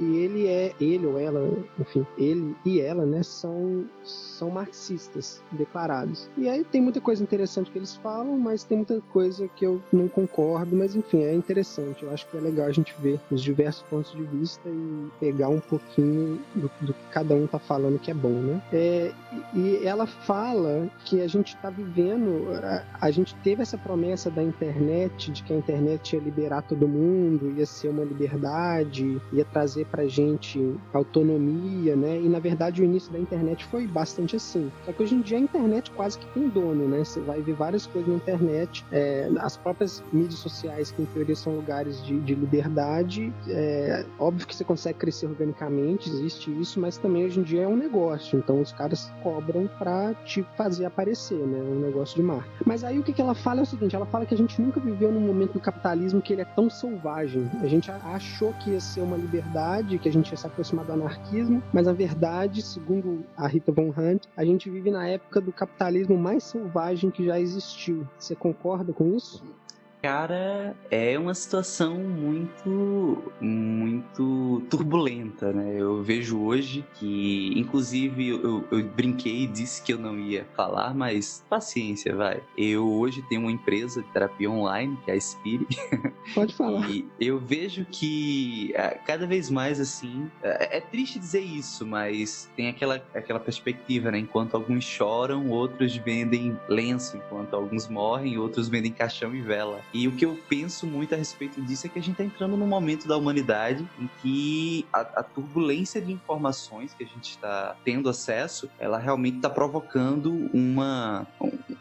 E, 0.00 0.04
e, 0.04 0.16
ele 0.18 0.46
é, 0.46 0.74
ele 0.80 1.06
ou 1.06 1.18
ela, 1.18 1.48
enfim, 1.78 2.06
ele 2.16 2.56
e 2.64 2.80
ela, 2.80 3.06
né, 3.06 3.22
são, 3.22 3.84
são 4.04 4.50
marxistas 4.50 5.42
declarados. 5.52 6.28
E 6.36 6.48
aí 6.48 6.64
tem 6.64 6.80
muita 6.80 7.00
coisa 7.00 7.22
interessante 7.22 7.70
que 7.70 7.78
eles 7.78 7.94
falam, 7.96 8.38
mas 8.38 8.64
tem 8.64 8.78
muita 8.78 9.00
coisa 9.12 9.48
que 9.48 9.64
eu 9.64 9.80
não 9.92 10.08
concordo, 10.08 10.74
mas 10.76 10.96
enfim, 10.96 11.22
é 11.22 11.34
interessante. 11.34 12.02
Eu 12.02 12.12
acho 12.12 12.26
que 12.28 12.36
é 12.36 12.40
legal 12.40 12.66
a 12.66 12.72
gente 12.72 12.94
ver 13.00 13.20
os 13.30 13.42
diversos 13.42 13.82
pontos 13.84 14.12
de 14.12 14.22
vista 14.22 14.68
e 14.68 15.08
pegar 15.20 15.48
um 15.48 15.60
pouquinho 15.60 16.40
do, 16.54 16.70
do 16.80 16.92
que 16.92 17.06
cada 17.10 17.34
um 17.34 17.46
tá 17.46 17.58
falando 17.58 17.98
que 17.98 18.10
é 18.10 18.14
bom, 18.14 18.30
né? 18.30 18.62
É, 18.72 18.87
e 19.54 19.80
ela 19.84 20.06
fala 20.06 20.88
que 21.04 21.20
a 21.20 21.26
gente 21.26 21.54
está 21.54 21.70
vivendo, 21.70 22.48
a, 22.62 23.06
a, 23.06 23.10
gente 23.10 23.34
teve 23.36 23.62
essa 23.62 23.76
promessa 23.76 24.30
da 24.30 24.42
internet, 24.42 25.30
de 25.30 25.42
que 25.42 25.52
a 25.52 25.56
internet 25.56 26.14
ia 26.14 26.20
liberar 26.20 26.62
todo 26.62 26.88
mundo, 26.88 27.52
ia 27.56 27.66
ser 27.66 27.88
uma 27.88 28.04
liberdade, 28.04 29.20
ia 29.32 29.44
trazer 29.44 29.86
para 29.86 30.06
gente 30.06 30.74
autonomia, 30.92 31.94
né? 31.96 32.20
E 32.20 32.28
na 32.28 32.38
verdade 32.38 32.82
o 32.82 32.84
início 32.84 33.12
da 33.12 33.18
internet 33.18 33.64
foi 33.66 33.86
bastante 33.86 34.36
assim. 34.36 34.70
Só 34.84 34.92
que 34.92 35.02
hoje 35.02 35.14
em 35.14 35.20
dia 35.20 35.38
a 35.38 35.40
internet 35.40 35.90
quase 35.90 36.18
que 36.18 36.26
tem 36.28 36.48
dono, 36.48 36.88
né? 36.88 37.04
Você 37.04 37.20
vai 37.20 37.40
ver 37.40 37.54
várias 37.54 37.86
coisas 37.86 38.08
na 38.08 38.16
internet, 38.16 38.84
é, 38.92 39.28
as 39.38 39.56
próprias 39.56 40.02
mídias 40.12 40.40
sociais, 40.40 40.90
que 40.90 41.02
em 41.02 41.06
teoria 41.06 41.36
são 41.36 41.54
lugares 41.54 42.04
de, 42.04 42.18
de 42.20 42.34
liberdade, 42.34 43.32
é, 43.48 44.04
óbvio 44.18 44.46
que 44.46 44.54
você 44.54 44.64
consegue 44.64 44.98
crescer 44.98 45.26
organicamente, 45.26 46.08
existe 46.08 46.50
isso, 46.50 46.80
mas 46.80 46.96
também 46.96 47.24
hoje 47.24 47.40
em 47.40 47.42
dia 47.42 47.62
é 47.62 47.68
um 47.68 47.76
negócio. 47.76 48.38
Então 48.38 48.60
os 48.60 48.72
caras 48.78 49.12
cobram 49.22 49.68
pra 49.76 50.14
te 50.24 50.46
fazer 50.56 50.84
aparecer, 50.84 51.38
né? 51.38 51.58
Um 51.58 51.80
negócio 51.80 52.14
de 52.14 52.22
marca. 52.22 52.48
Mas 52.64 52.84
aí 52.84 52.98
o 52.98 53.02
que, 53.02 53.12
que 53.12 53.20
ela 53.20 53.34
fala 53.34 53.60
é 53.60 53.62
o 53.64 53.66
seguinte: 53.66 53.96
ela 53.96 54.06
fala 54.06 54.24
que 54.24 54.34
a 54.34 54.38
gente 54.38 54.62
nunca 54.62 54.78
viveu 54.78 55.10
num 55.10 55.20
momento 55.20 55.54
do 55.54 55.60
capitalismo 55.60 56.22
que 56.22 56.32
ele 56.32 56.42
é 56.42 56.44
tão 56.44 56.70
selvagem. 56.70 57.50
A 57.60 57.66
gente 57.66 57.90
achou 57.90 58.52
que 58.54 58.70
ia 58.70 58.80
ser 58.80 59.00
uma 59.00 59.16
liberdade, 59.16 59.98
que 59.98 60.08
a 60.08 60.12
gente 60.12 60.30
ia 60.30 60.36
se 60.36 60.46
aproximar 60.46 60.84
do 60.84 60.92
anarquismo, 60.92 61.62
mas 61.72 61.86
na 61.86 61.92
verdade, 61.92 62.62
segundo 62.62 63.24
a 63.36 63.48
Rita 63.48 63.72
Von 63.72 63.92
Hunt, 63.96 64.24
a 64.36 64.44
gente 64.44 64.70
vive 64.70 64.90
na 64.90 65.06
época 65.08 65.40
do 65.40 65.52
capitalismo 65.52 66.16
mais 66.16 66.44
selvagem 66.44 67.10
que 67.10 67.24
já 67.24 67.40
existiu. 67.40 68.06
Você 68.18 68.36
concorda 68.36 68.92
com 68.92 69.16
isso? 69.16 69.42
Cara, 70.00 70.76
é 70.90 71.18
uma 71.18 71.34
situação 71.34 71.96
muito, 71.96 73.32
muito 73.40 74.62
turbulenta, 74.70 75.52
né? 75.52 75.74
Eu 75.76 76.02
vejo 76.02 76.40
hoje 76.40 76.84
que, 76.94 77.52
inclusive, 77.56 78.28
eu, 78.28 78.64
eu 78.70 78.84
brinquei 78.84 79.42
e 79.42 79.46
disse 79.46 79.82
que 79.82 79.92
eu 79.92 79.98
não 79.98 80.16
ia 80.18 80.46
falar, 80.54 80.94
mas 80.94 81.44
paciência, 81.50 82.14
vai. 82.14 82.40
Eu 82.56 82.88
hoje 82.88 83.22
tenho 83.28 83.42
uma 83.42 83.50
empresa 83.50 84.00
de 84.00 84.08
terapia 84.12 84.48
online, 84.48 84.96
que 85.04 85.10
é 85.10 85.14
a 85.14 85.20
Spirit. 85.20 85.76
Pode 86.32 86.54
falar. 86.54 86.88
E 86.88 87.04
eu 87.18 87.40
vejo 87.40 87.84
que 87.90 88.72
é, 88.74 88.90
cada 89.04 89.26
vez 89.26 89.50
mais, 89.50 89.80
assim, 89.80 90.30
é, 90.42 90.78
é 90.78 90.80
triste 90.80 91.18
dizer 91.18 91.40
isso, 91.40 91.84
mas 91.84 92.48
tem 92.54 92.68
aquela, 92.68 93.02
aquela 93.12 93.40
perspectiva, 93.40 94.12
né? 94.12 94.18
Enquanto 94.18 94.54
alguns 94.54 94.84
choram, 94.84 95.48
outros 95.48 95.96
vendem 95.96 96.56
lenço, 96.68 97.16
enquanto 97.16 97.54
alguns 97.54 97.88
morrem, 97.88 98.38
outros 98.38 98.68
vendem 98.68 98.92
caixão 98.92 99.34
e 99.34 99.40
vela. 99.40 99.80
E 99.92 100.06
o 100.06 100.12
que 100.12 100.24
eu 100.24 100.38
penso 100.48 100.86
muito 100.86 101.14
a 101.14 101.18
respeito 101.18 101.62
disso 101.62 101.86
é 101.86 101.90
que 101.90 101.98
a 101.98 102.02
gente 102.02 102.12
está 102.12 102.24
entrando 102.24 102.56
num 102.56 102.66
momento 102.66 103.08
da 103.08 103.16
humanidade 103.16 103.88
em 103.98 104.08
que 104.20 104.86
a, 104.92 105.00
a 105.00 105.22
turbulência 105.22 106.00
de 106.00 106.12
informações 106.12 106.92
que 106.94 107.04
a 107.04 107.06
gente 107.06 107.30
está 107.30 107.76
tendo 107.84 108.08
acesso, 108.08 108.68
ela 108.78 108.98
realmente 108.98 109.36
está 109.36 109.48
provocando 109.48 110.50
uma, 110.52 111.26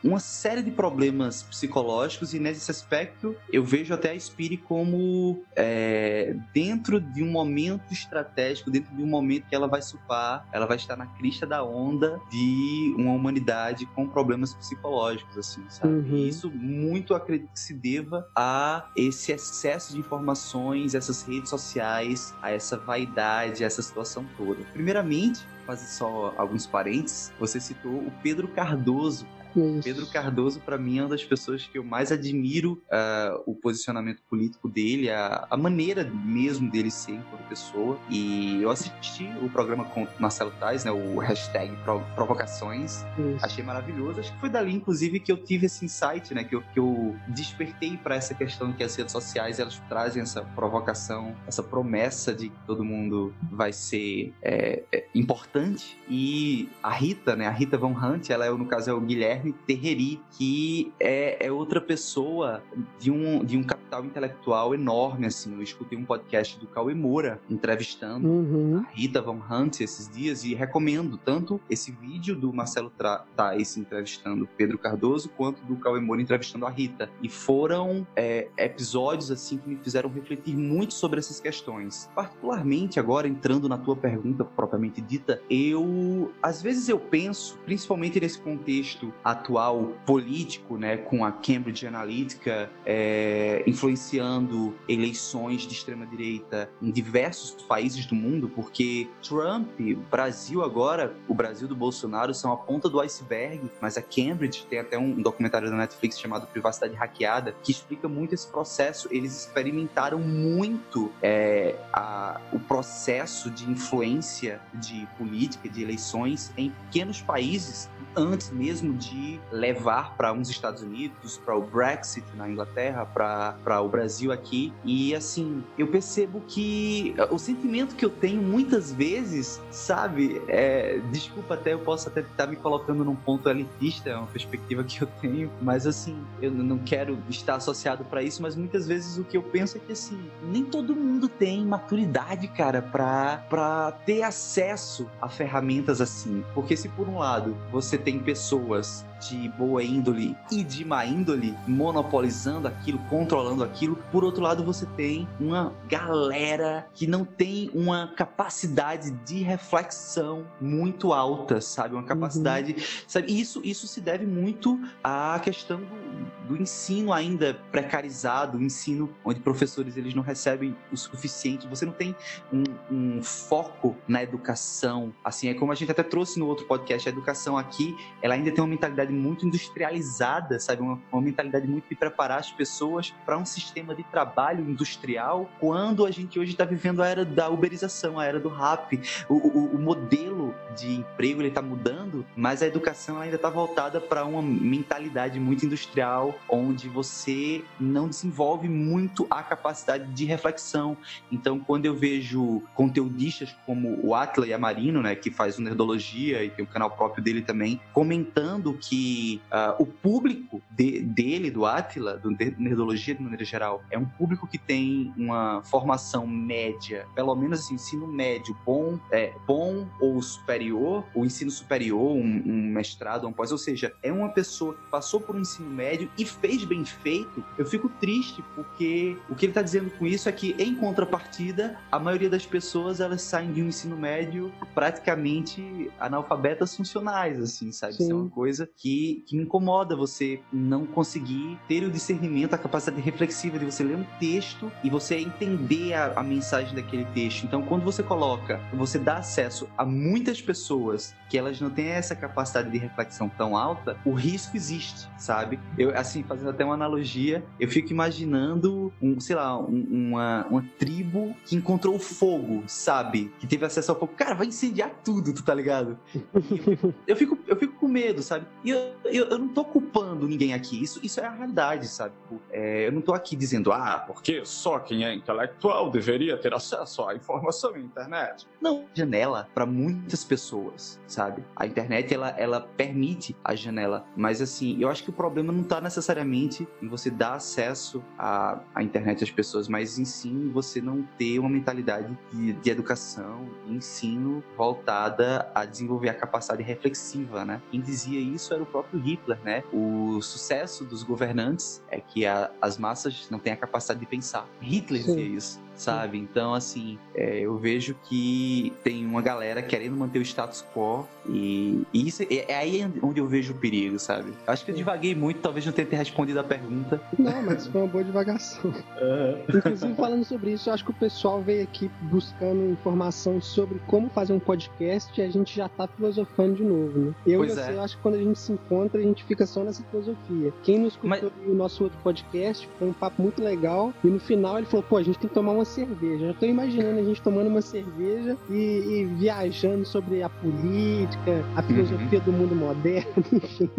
uma 0.08 0.20
série 0.20 0.62
de 0.62 0.72
problemas 0.72 1.44
psicológicos 1.44 2.34
e 2.34 2.40
nesse 2.40 2.70
aspecto 2.72 3.36
eu 3.52 3.64
vejo 3.64 3.94
até 3.94 4.12
a 4.12 4.20
Spire 4.20 4.58
como 4.58 5.44
é, 5.56 6.36
dentro 6.54 7.00
de 7.00 7.24
um 7.24 7.30
momento 7.30 7.92
estratégico, 7.92 8.72
dentro 8.72 8.96
de 8.96 9.04
um 9.04 9.08
momento 9.08 9.48
que 9.48 9.56
ela 9.56 9.68
vai 9.68 9.82
supar, 9.82 10.48
ela 10.52 10.66
vai 10.66 10.78
estar 10.78 10.96
na 10.96 11.06
crista 11.06 11.46
da 11.46 11.64
onda 11.64 12.20
de 12.32 12.96
uma 12.98 13.14
humanidade 13.14 13.86
com 13.88 14.08
problemas 14.08 14.54
psicológicos, 14.54 15.38
assim, 15.38 15.64
sabe? 15.70 15.94
Uhum. 15.94 16.18
E 16.18 16.30
isso 16.30 16.50
muito 16.50 17.14
acredito 17.14 17.52
que 17.52 17.60
se 17.60 17.74
deva 17.74 18.28
a 18.36 18.90
esse 18.96 19.32
excesso 19.32 19.94
de 19.94 20.00
informações, 20.00 20.96
essas 20.96 21.24
redes 21.24 21.50
sociais, 21.50 22.34
a 22.42 22.52
essa 22.52 22.78
vaidade, 22.78 23.64
a 23.64 23.68
essa 23.68 23.82
situação 23.82 24.26
toda. 24.38 24.64
Primeiramente, 24.74 25.46
fazer 25.66 25.88
só 25.88 26.34
alguns 26.38 26.66
parênteses, 26.66 27.34
você 27.38 27.60
citou 27.60 27.92
o 27.92 28.12
Pedro 28.24 28.48
Cardoso, 28.48 29.28
isso. 29.60 29.84
Pedro 29.84 30.06
Cardoso, 30.08 30.60
para 30.60 30.78
mim, 30.78 31.00
é 31.00 31.02
uma 31.02 31.10
das 31.10 31.24
pessoas 31.24 31.66
que 31.66 31.78
eu 31.78 31.84
mais 31.84 32.12
admiro 32.12 32.82
uh, 32.92 33.42
o 33.46 33.56
posicionamento 33.56 34.22
político 34.30 34.68
dele, 34.68 35.10
a, 35.10 35.48
a, 35.50 35.58
maneira 35.58 36.04
mesmo 36.04 36.70
dele 36.70 36.92
ser 36.92 37.14
enquanto 37.14 37.48
pessoa. 37.48 37.98
E 38.10 38.62
eu 38.62 38.70
assisti 38.70 39.30
o 39.42 39.50
programa 39.50 39.86
com 39.86 40.08
Marcelo 40.20 40.52
Tais, 40.60 40.86
né, 40.86 40.92
o 40.92 41.18
hashtag 41.20 41.76
Provocações. 42.16 43.06
Isso. 43.18 43.46
Achei 43.46 43.64
maravilhoso. 43.64 44.20
Acho 44.20 44.34
que 44.34 44.40
foi 44.40 44.50
dali, 44.50 44.74
inclusive, 44.74 45.20
que 45.20 45.32
eu 45.32 45.38
tive 45.38 45.66
esse 45.66 45.86
insight, 45.86 46.34
né, 46.34 46.44
que 46.44 46.56
eu, 46.56 46.62
que 46.74 46.80
eu 46.80 47.16
despertei 47.28 47.98
para 47.98 48.16
essa 48.16 48.34
questão 48.34 48.72
que 48.74 48.84
as 48.84 48.96
redes 48.96 49.12
sociais 49.12 49.60
elas 49.60 49.82
trazem 49.90 50.22
essa 50.22 50.42
provocação, 50.42 51.36
essa 51.48 51.64
promessa 51.64 52.34
de 52.34 52.50
que 52.50 52.60
todo 52.66 52.84
mundo 52.84 53.34
vai 53.52 53.74
ser 53.74 54.34
é, 54.42 54.84
é, 54.92 55.06
importante. 55.14 55.98
E 56.10 56.70
a 56.82 56.92
Rita, 56.92 57.36
né, 57.36 57.48
a 57.48 57.52
Rita 57.52 57.78
Von 57.78 57.94
Hunt, 57.94 58.30
ela 58.30 58.46
é, 58.46 58.50
no 58.50 58.66
caso 58.66 58.90
é 58.90 58.94
o 58.94 59.02
Guilherme 59.02 59.47
Guilherme 59.48 59.54
Terreri, 59.66 60.22
que 60.32 60.92
é, 61.00 61.48
é 61.48 61.52
outra 61.52 61.80
pessoa 61.80 62.64
de 63.00 63.12
um, 63.12 63.44
de 63.44 63.58
um 63.58 63.64
capital 63.64 64.06
intelectual 64.06 64.74
enorme, 64.74 65.28
assim. 65.28 65.54
Eu 65.54 65.62
escutei 65.62 65.98
um 65.98 66.06
podcast 66.06 66.60
do 66.60 66.68
Cauê 66.68 66.94
Moura 66.94 67.40
entrevistando 67.50 68.28
uhum. 68.28 68.84
a 68.86 68.92
Rita 68.92 69.22
Von 69.22 69.42
Hunt 69.50 69.82
esses 69.82 70.10
dias 70.10 70.44
e 70.44 70.54
recomendo 70.54 71.18
tanto 71.18 71.60
esse 71.70 71.92
vídeo 71.92 72.36
do 72.36 72.54
Marcelo 72.54 72.92
Tais 73.36 73.78
entrevistando 73.78 74.48
Pedro 74.58 74.78
Cardoso, 74.78 75.30
quanto 75.30 75.64
do 75.64 75.76
Cauê 75.78 76.00
Moura 76.00 76.22
entrevistando 76.22 76.66
a 76.66 76.70
Rita. 76.70 77.10
E 77.22 77.30
foram 77.30 78.06
é, 78.16 78.50
episódios, 78.58 79.32
assim, 79.32 79.58
que 79.58 79.70
me 79.70 79.78
fizeram 79.78 80.10
refletir 80.10 80.56
muito 80.56 80.94
sobre 80.94 81.20
essas 81.20 81.40
questões. 81.40 82.10
Particularmente 82.16 83.00
agora, 83.00 83.28
entrando 83.28 83.70
na 83.70 83.78
tua 83.78 83.96
pergunta 83.96 84.44
propriamente 84.44 85.02
dita, 85.02 85.42
eu, 85.50 86.32
às 86.42 86.62
vezes 86.62 86.90
eu 86.90 87.00
penso, 87.00 87.58
principalmente 87.66 88.20
nesse 88.20 88.40
contexto 88.40 89.14
atual 89.38 89.94
político, 90.06 90.78
né, 90.78 90.98
com 90.98 91.24
a 91.24 91.32
Cambridge 91.32 91.86
Analytica 91.86 92.70
é, 92.86 93.64
influenciando 93.68 94.76
eleições 94.88 95.62
de 95.62 95.74
extrema 95.74 96.06
direita 96.06 96.70
em 96.82 96.92
diversos 96.92 97.64
países 97.64 98.06
do 98.06 98.16
mundo, 98.16 98.50
porque 98.50 99.08
Trump, 99.22 99.80
Brasil 100.10 100.64
agora, 100.64 101.16
o 101.28 101.34
Brasil 101.34 101.68
do 101.68 101.76
Bolsonaro 101.76 102.34
são 102.34 102.52
a 102.52 102.58
ponta 102.58 102.90
do 102.90 103.00
iceberg, 103.00 103.70
mas 103.82 103.98
a 103.98 104.02
Cambridge 104.02 104.66
tem 104.66 104.80
até 104.80 104.98
um 104.98 105.22
documentário 105.22 105.70
da 105.70 105.76
Netflix 105.76 106.20
chamado 106.20 106.48
Privacidade 106.48 106.94
Hackeada 106.96 107.56
que 107.64 107.72
explica 107.72 108.08
muito 108.08 108.34
esse 108.34 108.48
processo. 108.48 109.08
Eles 109.12 109.46
experimentaram 109.46 110.20
muito 110.20 111.12
é, 111.22 111.76
a, 111.94 112.42
o 112.52 112.60
processo 112.60 113.50
de 113.52 113.70
influência 113.70 114.60
de 114.74 115.08
política, 115.18 115.70
de 115.70 115.82
eleições 115.82 116.52
em 116.58 116.70
pequenos 116.70 117.22
países 117.22 117.90
antes 118.16 118.50
mesmo 118.50 118.94
de 118.94 119.40
levar 119.52 120.16
para 120.16 120.34
uns 120.34 120.50
Estados 120.50 120.82
Unidos, 120.82 121.40
para 121.44 121.56
o 121.56 121.62
Brexit 121.62 122.26
na 122.36 122.50
Inglaterra, 122.50 123.06
para 123.06 123.82
o 123.82 123.88
Brasil 123.88 124.32
aqui. 124.32 124.74
E 124.84 125.16
assim, 125.16 125.64
eu 125.78 125.88
percebo 125.88 126.42
que 126.48 127.16
o 127.30 127.38
sentimento 127.38 127.96
que 127.96 128.06
eu 128.06 128.10
tenho 128.10 128.42
muitas 128.42 128.92
vezes, 128.92 129.62
sabe, 129.72 130.42
é, 130.48 131.00
desculpa 131.12 131.54
até, 131.54 131.74
eu 131.74 131.80
posso 131.80 132.08
até 132.08 132.22
estar 132.22 132.48
me 132.48 132.56
colocando 132.56 133.04
num 133.04 133.16
ponto 133.16 133.50
elitista, 133.50 134.10
é 134.10 134.16
uma 134.16 134.28
perspectiva 134.28 134.84
que 134.84 135.02
eu 135.02 135.08
tenho, 135.22 135.52
mas 135.62 135.86
assim, 135.86 136.18
eu 136.42 136.52
não 136.52 136.78
quero 136.78 137.18
estar 137.30 137.56
associado 137.56 138.04
para 138.06 138.22
isso, 138.24 138.42
mas 138.42 138.56
muitas 138.56 138.88
vezes 138.88 139.18
o 139.18 139.24
que 139.24 139.38
eu 139.38 139.44
penso 139.44 139.78
é 139.78 139.80
que 139.80 139.92
assim, 139.92 140.20
nem 140.44 140.64
todo 140.64 140.96
mundo 140.96 141.28
tem 141.28 141.66
maturidade, 141.66 142.48
cara, 142.48 142.82
para 142.82 143.92
ter 144.06 144.24
acesso 144.24 145.10
a 145.22 145.30
ferramentas 145.30 146.02
assim. 146.02 146.44
Porque 146.54 146.76
se 146.76 146.90
por 146.90 147.08
um 147.08 147.20
lado 147.20 147.56
você 147.98 148.04
tem 148.04 148.20
pessoas 148.20 149.06
de 149.28 149.50
boa 149.50 149.84
índole 149.84 150.36
e 150.52 150.64
de 150.64 150.86
má 150.86 151.04
índole 151.06 151.56
monopolizando 151.68 152.68
aquilo, 152.68 153.00
controlando 153.10 153.64
aquilo. 153.64 153.96
Por 154.12 154.24
outro 154.24 154.44
lado, 154.44 154.64
você 154.64 154.86
tem 154.86 155.28
uma 155.40 155.74
galera 155.88 156.88
que 156.94 157.08
não 157.08 157.26
tem 157.26 157.72
uma 157.74 158.14
capacidade 158.16 159.12
de 159.26 159.42
reflexão 159.42 160.46
muito 160.62 161.14
alta, 161.14 161.60
sabe? 161.60 161.96
Uma 161.96 162.04
capacidade, 162.04 162.74
uhum. 162.74 162.84
sabe? 163.08 163.40
Isso 163.40 163.62
isso 163.64 163.88
se 163.88 164.00
deve 164.00 164.26
muito 164.26 164.80
à 165.04 165.40
questão 165.44 165.80
do, 165.80 166.07
do 166.48 166.56
ensino 166.56 167.14
ainda 167.14 167.54
precarizado, 167.72 168.62
ensino 168.62 169.10
onde 169.24 169.40
professores 169.40 169.98
eles 169.98 170.14
não 170.14 170.24
recebem 170.24 170.76
o 170.92 170.98
suficiente. 170.98 171.68
Você 171.68 171.86
não 171.86 171.94
tem 171.94 172.16
um, 172.52 172.64
um 172.92 173.24
foco 173.24 173.96
na 174.08 174.24
educação. 174.24 175.14
Assim, 175.24 175.50
é 175.50 175.54
como 175.54 175.72
a 175.72 175.76
gente 175.76 175.92
até 175.92 176.04
trouxe 176.04 176.40
no 176.40 176.48
outro 176.48 176.66
podcast, 176.66 177.08
a 177.08 177.12
educação 177.12 177.58
aqui, 177.58 177.96
ela 178.22 178.34
ainda 178.34 178.52
tem 178.52 178.62
uma 178.62 178.68
mentalidade 178.68 178.98
mentalidade 178.98 179.14
muito 179.14 179.46
industrializada, 179.46 180.60
sabe? 180.60 180.82
Uma, 180.82 181.00
uma 181.12 181.22
mentalidade 181.22 181.68
muito 181.68 181.88
de 181.90 181.96
preparar 181.96 182.40
as 182.40 182.52
pessoas 182.52 183.14
para 183.26 183.38
um 183.38 183.46
sistema 183.46 183.94
de 183.94 184.04
trabalho 184.04 184.68
industrial, 184.70 185.50
quando 185.60 186.06
a 186.06 186.12
gente 186.12 186.40
hoje 186.40 186.52
está 186.52 186.66
vivendo 186.66 187.02
a 187.02 187.08
era 187.08 187.24
da 187.24 187.50
uberização, 187.50 188.20
a 188.20 188.26
era 188.26 188.40
do 188.40 188.50
rap. 188.50 189.00
O, 189.30 189.36
o, 189.36 189.76
o 189.76 189.80
modelo 189.80 190.37
de 190.76 190.96
emprego 190.96 191.42
ele 191.42 191.50
está 191.50 191.62
mudando, 191.62 192.26
mas 192.36 192.62
a 192.62 192.68
educação 192.68 193.20
ainda 193.20 193.36
está 193.36 193.50
voltada 193.50 194.00
para 194.00 194.26
uma 194.26 194.42
mentalidade 194.42 195.40
muito 195.40 195.66
industrial, 195.66 196.38
onde 196.50 196.88
você 196.88 197.64
não 197.80 198.08
desenvolve 198.08 198.68
muito 198.68 199.26
a 199.30 199.42
capacidade 199.44 200.12
de 200.14 200.26
reflexão. 200.26 200.98
Então, 201.32 201.60
quando 201.60 201.86
eu 201.86 201.96
vejo 201.96 202.62
conteudistas 202.76 203.56
como 203.66 204.00
o 204.04 204.14
Atla 204.14 204.48
e 204.48 204.54
a 204.54 204.58
Marino, 204.58 205.02
né, 205.02 205.16
que 205.16 205.32
faz 205.32 205.58
o 205.58 205.62
Nerdologia 205.62 206.44
e 206.44 206.50
tem 206.50 206.64
um 206.64 206.68
canal 206.68 206.92
próprio 206.92 207.24
dele 207.24 207.42
também, 207.42 207.80
comentando 207.94 208.74
que 208.74 209.42
uh, 209.52 209.82
o 209.82 209.86
público 209.86 210.62
de, 210.70 211.02
dele, 211.02 211.50
do 211.50 211.66
Atila, 211.66 212.18
do 212.18 212.32
Nerdologia 212.58 213.16
de 213.16 213.22
maneira 213.22 213.46
geral, 213.46 213.84
é 213.90 213.98
um 213.98 214.06
público 214.06 214.48
que 214.48 214.58
tem 214.58 215.14
uma 215.18 215.62
formação 215.64 216.28
média, 216.28 217.06
pelo 217.16 217.36
menos 217.36 217.60
assim, 217.60 217.76
ensino 217.76 218.08
médio 218.08 218.56
bom, 218.66 219.00
é, 219.12 219.34
bom 219.46 219.88
ou 220.00 220.20
superior, 220.38 221.06
ou 221.14 221.26
ensino 221.26 221.52
superior, 221.52 222.16
um, 222.16 222.44
um 222.46 222.72
mestrado, 222.72 223.28
um 223.28 223.34
pós, 223.34 223.52
ou 223.52 223.58
seja, 223.58 223.94
é 224.02 224.12
uma 224.12 224.30
pessoa 224.30 224.74
que 224.74 224.90
passou 224.90 225.20
por 225.20 225.36
um 225.36 225.42
ensino 225.42 225.70
médio 225.70 226.10
e 226.18 226.26
fez 226.26 226.64
bem 226.64 226.84
feito, 226.86 227.44
eu 227.58 227.66
fico 227.66 227.90
triste 227.90 228.44
porque 228.56 229.18
o 229.30 229.36
que 229.36 229.46
ele 229.46 229.52
está 229.52 229.62
dizendo 229.62 229.90
com 229.92 230.06
isso 230.06 230.28
é 230.28 230.32
que, 230.32 230.56
em 230.60 230.76
contrapartida, 230.76 231.78
a 231.92 232.00
maioria 232.00 232.30
das 232.30 232.46
pessoas 232.46 233.00
elas 233.00 233.22
saem 233.22 233.52
de 233.52 233.62
um 233.62 233.68
ensino 233.68 233.98
médio 233.98 234.52
praticamente 234.74 235.92
analfabetas 236.00 236.76
funcionais, 236.76 237.40
assim, 237.40 237.72
sabe? 237.72 237.94
Sim. 237.94 238.04
Isso 238.04 238.12
é 238.12 238.16
uma 238.16 238.30
coisa 238.30 238.70
que 238.76 238.88
que, 239.26 239.36
me 239.36 239.44
incomoda 239.44 239.96
você 239.96 240.40
não 240.52 240.86
conseguir 240.86 241.60
ter 241.68 241.84
o 241.84 241.92
discernimento, 241.92 242.54
a 242.54 242.58
capacidade 242.58 243.02
reflexiva 243.02 243.60
de 243.60 243.66
você 243.66 243.84
ler 243.84 243.98
um 243.98 244.06
texto 244.20 244.72
e 244.84 244.90
você 244.90 245.18
entender 245.18 245.94
a, 245.94 246.14
a 246.16 246.24
mensagem 246.24 246.74
daquele 246.74 247.06
texto. 247.06 247.46
Então, 247.46 247.62
quando 247.62 247.84
você 247.84 248.02
coloca, 248.02 248.60
você 248.74 248.98
dá 248.98 249.18
acesso 249.18 249.68
a 249.78 249.86
muitas 250.28 250.42
pessoas 250.42 251.16
que 251.30 251.38
elas 251.38 251.60
não 251.60 251.70
têm 251.70 251.88
essa 251.88 252.16
capacidade 252.16 252.70
de 252.70 252.78
reflexão 252.78 253.30
tão 253.30 253.56
alta, 253.56 253.98
o 254.06 254.14
risco 254.14 254.56
existe, 254.56 255.10
sabe? 255.18 255.60
Eu, 255.78 255.98
assim, 255.98 256.24
fazendo 256.24 256.50
até 256.50 256.64
uma 256.64 256.74
analogia, 256.74 257.44
eu 257.60 257.68
fico 257.68 257.92
imaginando, 257.92 258.94
um, 259.02 259.20
sei 259.20 259.36
lá, 259.36 259.58
um, 259.58 259.86
uma, 259.90 260.46
uma 260.50 260.66
tribo 260.78 261.36
que 261.46 261.56
encontrou 261.56 261.98
fogo, 262.00 262.64
sabe? 262.68 263.32
Que 263.40 263.48
teve 263.48 263.66
acesso 263.66 263.92
ao 263.92 264.00
fogo. 264.00 264.14
Cara, 264.16 264.36
vai 264.36 264.48
incendiar 264.48 264.92
tudo, 265.04 265.34
tu 265.34 265.44
tá 265.44 265.54
ligado? 265.54 265.98
eu, 267.08 267.16
fico, 267.16 267.38
eu 267.48 267.56
fico 267.56 267.76
com 267.78 267.88
medo, 267.88 268.22
sabe? 268.22 268.46
E 268.64 268.70
eu, 268.70 268.94
eu, 269.06 269.26
eu, 269.26 269.38
não 269.38 269.50
tô 269.50 269.64
culpando 269.64 270.28
ninguém 270.28 270.54
aqui. 270.54 270.82
Isso, 270.82 271.00
isso 271.04 271.20
é 271.20 271.26
a 271.26 271.32
realidade, 271.32 271.88
sabe? 271.88 272.14
É, 272.52 272.88
eu 272.88 272.92
não 272.92 273.02
tô 273.02 273.14
aqui 273.14 273.36
dizendo, 273.36 273.72
ah, 273.72 274.04
porque 274.06 274.46
só 274.46 274.80
quem 274.80 275.06
é 275.06 275.14
intelectual 275.14 275.90
deveria 275.90 276.38
ter 276.38 276.54
acesso 276.54 277.04
à 277.04 277.16
informação 277.16 277.72
na 277.72 277.80
internet. 277.80 278.48
Não, 278.62 278.86
janela 278.94 279.48
para 279.54 279.66
muitas 279.66 280.17
muitas 280.18 280.24
pessoas, 280.24 281.00
sabe? 281.08 281.44
A 281.56 281.66
internet 281.66 282.14
ela, 282.14 282.30
ela 282.30 282.62
permite 282.62 283.36
a 283.44 283.56
janela, 283.56 284.06
mas 284.16 284.42
assim, 284.42 284.78
eu 284.80 284.90
acho 284.90 285.04
que 285.04 285.10
o 285.10 285.14
problema 285.14 285.54
não 285.54 285.62
está 285.62 285.80
necessariamente 285.80 286.68
em 286.82 286.88
você 286.88 287.10
dar 287.10 287.36
acesso 287.36 288.04
à, 288.18 288.60
à 288.74 288.84
internet 288.84 289.24
às 289.24 289.32
pessoas, 289.32 289.68
mas 289.68 290.00
em 290.00 290.06
sim 290.06 290.50
você 290.52 290.82
não 290.82 291.04
ter 291.18 291.40
uma 291.40 291.50
mentalidade 291.50 292.18
de, 292.32 292.54
de 292.54 292.70
educação, 292.70 293.48
de 293.66 293.76
ensino 293.76 294.44
voltada 294.56 295.50
a 295.54 295.66
desenvolver 295.66 296.10
a 296.10 296.14
capacidade 296.14 296.64
reflexiva, 296.64 297.46
né? 297.46 297.62
Quem 297.70 297.82
dizia 297.82 298.20
isso 298.20 298.54
era 298.54 298.64
o 298.64 298.66
próprio 298.66 299.00
Hitler, 299.00 299.40
né? 299.44 299.64
O 299.72 300.22
sucesso 300.22 300.84
dos 300.84 301.04
governantes 301.04 301.84
é 301.90 302.00
que 302.00 302.26
a, 302.26 302.50
as 302.62 302.78
massas 302.78 303.28
não 303.30 303.40
têm 303.40 303.54
a 303.54 303.58
capacidade 303.58 304.00
de 304.00 304.06
pensar. 304.06 304.48
Hitler 304.62 305.04
Sim. 305.04 305.16
dizia 305.16 305.38
isso 305.38 305.67
sabe? 305.78 306.18
Então, 306.18 306.54
assim, 306.54 306.98
é, 307.16 307.40
eu 307.40 307.58
vejo 307.58 307.96
que 308.04 308.74
tem 308.84 309.06
uma 309.06 309.22
galera 309.22 309.62
querendo 309.62 309.96
manter 309.96 310.20
o 310.20 310.22
status 310.22 310.66
quo 310.74 311.08
e, 311.30 311.84
e 311.94 312.08
isso 312.08 312.24
é, 312.24 312.52
é, 312.52 312.58
aí 312.58 312.86
onde 313.02 313.20
eu 313.20 313.28
vejo 313.28 313.54
o 313.54 313.56
perigo, 313.56 314.00
sabe? 314.00 314.34
Acho 314.46 314.66
que 314.66 314.72
eu 314.72 314.76
divaguei 314.76 315.14
muito, 315.14 315.40
talvez 315.40 315.66
não 315.66 315.74
tenha 315.74 315.88
respondido 315.92 316.40
a 316.40 316.44
pergunta. 316.44 317.02
Não, 317.18 317.44
mas 317.44 317.68
foi 317.68 317.82
uma 317.82 317.88
boa 317.88 318.04
divagação. 318.04 318.72
Uhum. 318.72 319.58
Inclusive, 319.58 319.94
falando 319.96 320.26
sobre 320.26 320.54
isso, 320.54 320.70
eu 320.70 320.74
acho 320.74 320.84
que 320.84 320.92
o 320.92 320.96
pessoal 320.96 321.42
veio 321.42 321.64
aqui 321.64 321.90
buscando 322.04 322.72
informação 322.72 323.40
sobre 323.42 323.80
como 323.88 324.10
fazer 324.10 324.34
um 324.34 324.40
podcast 324.40 325.20
e 325.20 325.24
a 325.24 325.30
gente 325.30 325.56
já 325.56 325.70
tá 325.70 325.88
filosofando 325.88 326.56
de 326.56 326.64
novo, 326.64 327.00
né? 327.00 327.16
Eu 327.26 327.40
pois 327.40 327.52
e 327.52 327.56
você, 327.56 327.72
é. 327.72 327.74
eu 327.74 327.82
acho 327.82 327.98
que 327.98 328.02
quando 328.02 328.16
a 328.16 328.24
gente 328.24 328.40
se 328.40 328.52
encontra, 328.52 329.00
a 329.00 329.04
gente 329.04 329.24
fica 329.26 329.46
só 329.46 329.64
nessa 329.64 329.84
filosofia. 329.84 330.54
Quem 330.64 330.80
nos 330.80 330.94
escutou 330.94 331.32
mas... 331.38 331.48
o 331.48 331.54
nosso 331.54 331.84
outro 331.84 331.98
podcast, 332.04 332.68
foi 332.80 332.88
um 332.88 332.94
papo 332.94 333.22
muito 333.22 333.44
legal 333.44 333.94
e 334.04 334.08
no 334.08 334.20
final 334.20 334.58
ele 334.58 334.66
falou, 334.66 334.84
pô, 334.84 334.98
a 334.98 335.04
gente 335.04 335.20
tem 335.20 335.28
que 335.28 335.36
tomar 335.36 335.52
uma 335.52 335.66
cerveja. 335.68 336.26
Eu 336.26 336.34
tô 336.34 336.46
imaginando 336.46 337.00
a 337.00 337.04
gente 337.04 337.22
tomando 337.22 337.48
uma 337.48 337.62
cerveja 337.62 338.38
e, 338.50 338.54
e 338.54 339.06
viajando 339.06 339.86
sobre 339.86 340.24
a 340.24 340.30
política, 340.30 341.44
a 341.56 341.62
filosofia 341.62 342.20
uhum. 342.20 342.26
do 342.26 342.32
mundo 342.32 342.56
moderno, 342.56 343.24
enfim. 343.32 343.70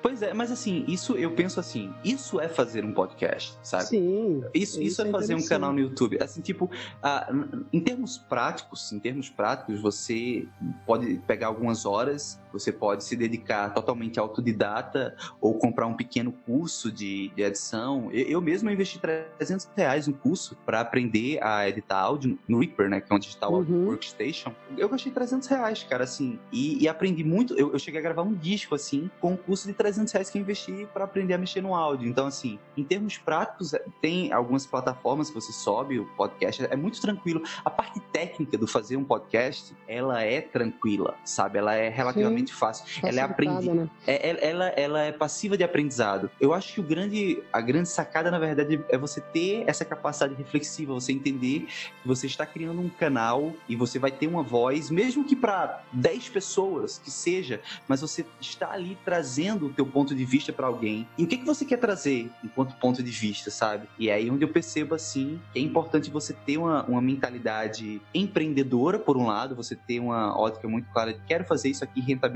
Pois 0.00 0.22
é, 0.22 0.32
mas 0.32 0.50
assim, 0.50 0.84
isso 0.88 1.16
eu 1.16 1.32
penso 1.32 1.60
assim, 1.60 1.92
isso 2.04 2.40
é 2.40 2.48
fazer 2.48 2.84
um 2.84 2.92
podcast, 2.92 3.58
sabe? 3.62 3.84
Sim. 3.84 4.42
Isso, 4.54 4.80
isso, 4.80 5.02
é, 5.02 5.08
é 5.08 5.10
fazer 5.10 5.34
um 5.34 5.44
canal 5.44 5.72
no 5.72 5.80
YouTube. 5.80 6.18
Assim, 6.22 6.40
tipo, 6.40 6.64
uh, 6.64 7.66
em 7.72 7.80
termos 7.80 8.16
práticos, 8.16 8.92
em 8.92 8.98
termos 8.98 9.28
práticos, 9.28 9.80
você 9.80 10.46
pode 10.86 11.20
pegar 11.26 11.48
algumas 11.48 11.84
horas 11.84 12.40
você 12.52 12.72
pode 12.72 13.04
se 13.04 13.16
dedicar 13.16 13.72
totalmente 13.74 14.18
autodidata 14.18 15.16
ou 15.40 15.54
comprar 15.54 15.86
um 15.86 15.94
pequeno 15.94 16.32
curso 16.32 16.90
de, 16.90 17.28
de 17.28 17.42
edição. 17.42 18.10
Eu, 18.12 18.26
eu, 18.26 18.40
mesmo 18.40 18.70
investi 18.70 18.98
300 18.98 19.68
reais 19.76 20.06
no 20.06 20.14
curso 20.14 20.56
para 20.64 20.80
aprender 20.80 21.42
a 21.42 21.68
editar 21.68 21.98
áudio 21.98 22.38
no 22.48 22.60
Reaper, 22.60 22.88
né? 22.88 23.00
Que 23.00 23.12
é 23.12 23.16
um 23.16 23.18
digital 23.18 23.52
uhum. 23.52 23.86
workstation. 23.86 24.52
Eu 24.76 24.88
gastei 24.88 25.12
300 25.12 25.48
reais, 25.48 25.82
cara, 25.82 26.04
assim. 26.04 26.38
E, 26.52 26.82
e 26.82 26.88
aprendi 26.88 27.24
muito. 27.24 27.54
Eu, 27.54 27.72
eu, 27.72 27.78
cheguei 27.78 28.00
a 28.00 28.02
gravar 28.02 28.22
um 28.22 28.34
disco, 28.34 28.74
assim, 28.74 29.10
com 29.20 29.32
um 29.32 29.36
curso 29.36 29.66
de 29.66 29.74
300 29.74 30.12
reais 30.12 30.30
que 30.30 30.38
eu 30.38 30.42
investi 30.42 30.86
para 30.92 31.04
aprender 31.04 31.34
a 31.34 31.38
mexer 31.38 31.60
no 31.60 31.74
áudio. 31.74 32.08
Então, 32.08 32.26
assim, 32.26 32.58
em 32.76 32.84
termos 32.84 33.18
práticos, 33.18 33.74
é, 33.74 33.84
tem 34.00 34.32
algumas 34.32 34.66
plataformas 34.66 35.28
que 35.28 35.34
você 35.34 35.52
sobe 35.52 35.98
o 35.98 36.06
podcast. 36.16 36.66
É 36.70 36.76
muito 36.76 37.00
tranquilo. 37.00 37.42
A 37.64 37.70
parte 37.70 38.00
técnica 38.12 38.56
do 38.56 38.66
fazer 38.66 38.96
um 38.96 39.04
podcast, 39.04 39.74
ela 39.86 40.22
é 40.22 40.40
tranquila, 40.40 41.16
sabe? 41.24 41.58
Ela 41.58 41.74
é 41.74 41.88
relativamente 41.88 42.37
Sim 42.46 42.58
fácil. 42.58 42.84
Ela 43.02 43.20
é 43.20 43.22
aprendi... 43.22 43.70
Né? 43.70 43.88
É, 44.06 44.30
é, 44.30 44.50
ela, 44.50 44.66
ela 44.68 45.02
é 45.02 45.12
passiva 45.12 45.56
de 45.56 45.64
aprendizado. 45.64 46.30
Eu 46.40 46.52
acho 46.52 46.74
que 46.74 46.80
o 46.80 46.82
grande, 46.82 47.42
a 47.52 47.60
grande 47.60 47.88
sacada, 47.88 48.30
na 48.30 48.38
verdade, 48.38 48.84
é 48.88 48.98
você 48.98 49.20
ter 49.20 49.64
essa 49.66 49.84
capacidade 49.84 50.34
reflexiva, 50.34 50.92
você 50.92 51.12
entender 51.12 51.66
que 52.02 52.06
você 52.06 52.26
está 52.26 52.44
criando 52.44 52.80
um 52.80 52.88
canal 52.88 53.52
e 53.68 53.76
você 53.76 53.98
vai 53.98 54.10
ter 54.10 54.26
uma 54.26 54.42
voz, 54.42 54.90
mesmo 54.90 55.24
que 55.24 55.36
para 55.36 55.82
10 55.92 56.28
pessoas 56.30 56.98
que 56.98 57.10
seja, 57.10 57.60
mas 57.86 58.00
você 58.00 58.26
está 58.40 58.72
ali 58.72 58.98
trazendo 59.04 59.66
o 59.66 59.70
teu 59.70 59.86
ponto 59.86 60.14
de 60.14 60.24
vista 60.24 60.52
para 60.52 60.66
alguém. 60.66 61.06
E 61.16 61.24
o 61.24 61.26
que, 61.26 61.38
que 61.38 61.44
você 61.44 61.64
quer 61.64 61.78
trazer 61.78 62.30
enquanto 62.42 62.74
ponto 62.76 63.02
de 63.02 63.10
vista, 63.10 63.50
sabe? 63.50 63.88
E 63.98 64.08
é 64.08 64.14
aí 64.14 64.30
onde 64.30 64.44
eu 64.44 64.48
percebo, 64.48 64.94
assim, 64.94 65.40
que 65.52 65.58
é 65.58 65.62
importante 65.62 66.10
você 66.10 66.32
ter 66.32 66.58
uma, 66.58 66.84
uma 66.84 67.00
mentalidade 67.00 68.00
empreendedora, 68.14 68.98
por 68.98 69.16
um 69.16 69.26
lado, 69.26 69.54
você 69.54 69.76
ter 69.76 70.00
uma 70.00 70.38
ótica 70.38 70.68
muito 70.68 70.90
clara 70.90 71.12
de 71.12 71.20
quero 71.26 71.44
fazer 71.44 71.68
isso 71.68 71.84
aqui 71.84 72.00
rentabilizar 72.00 72.27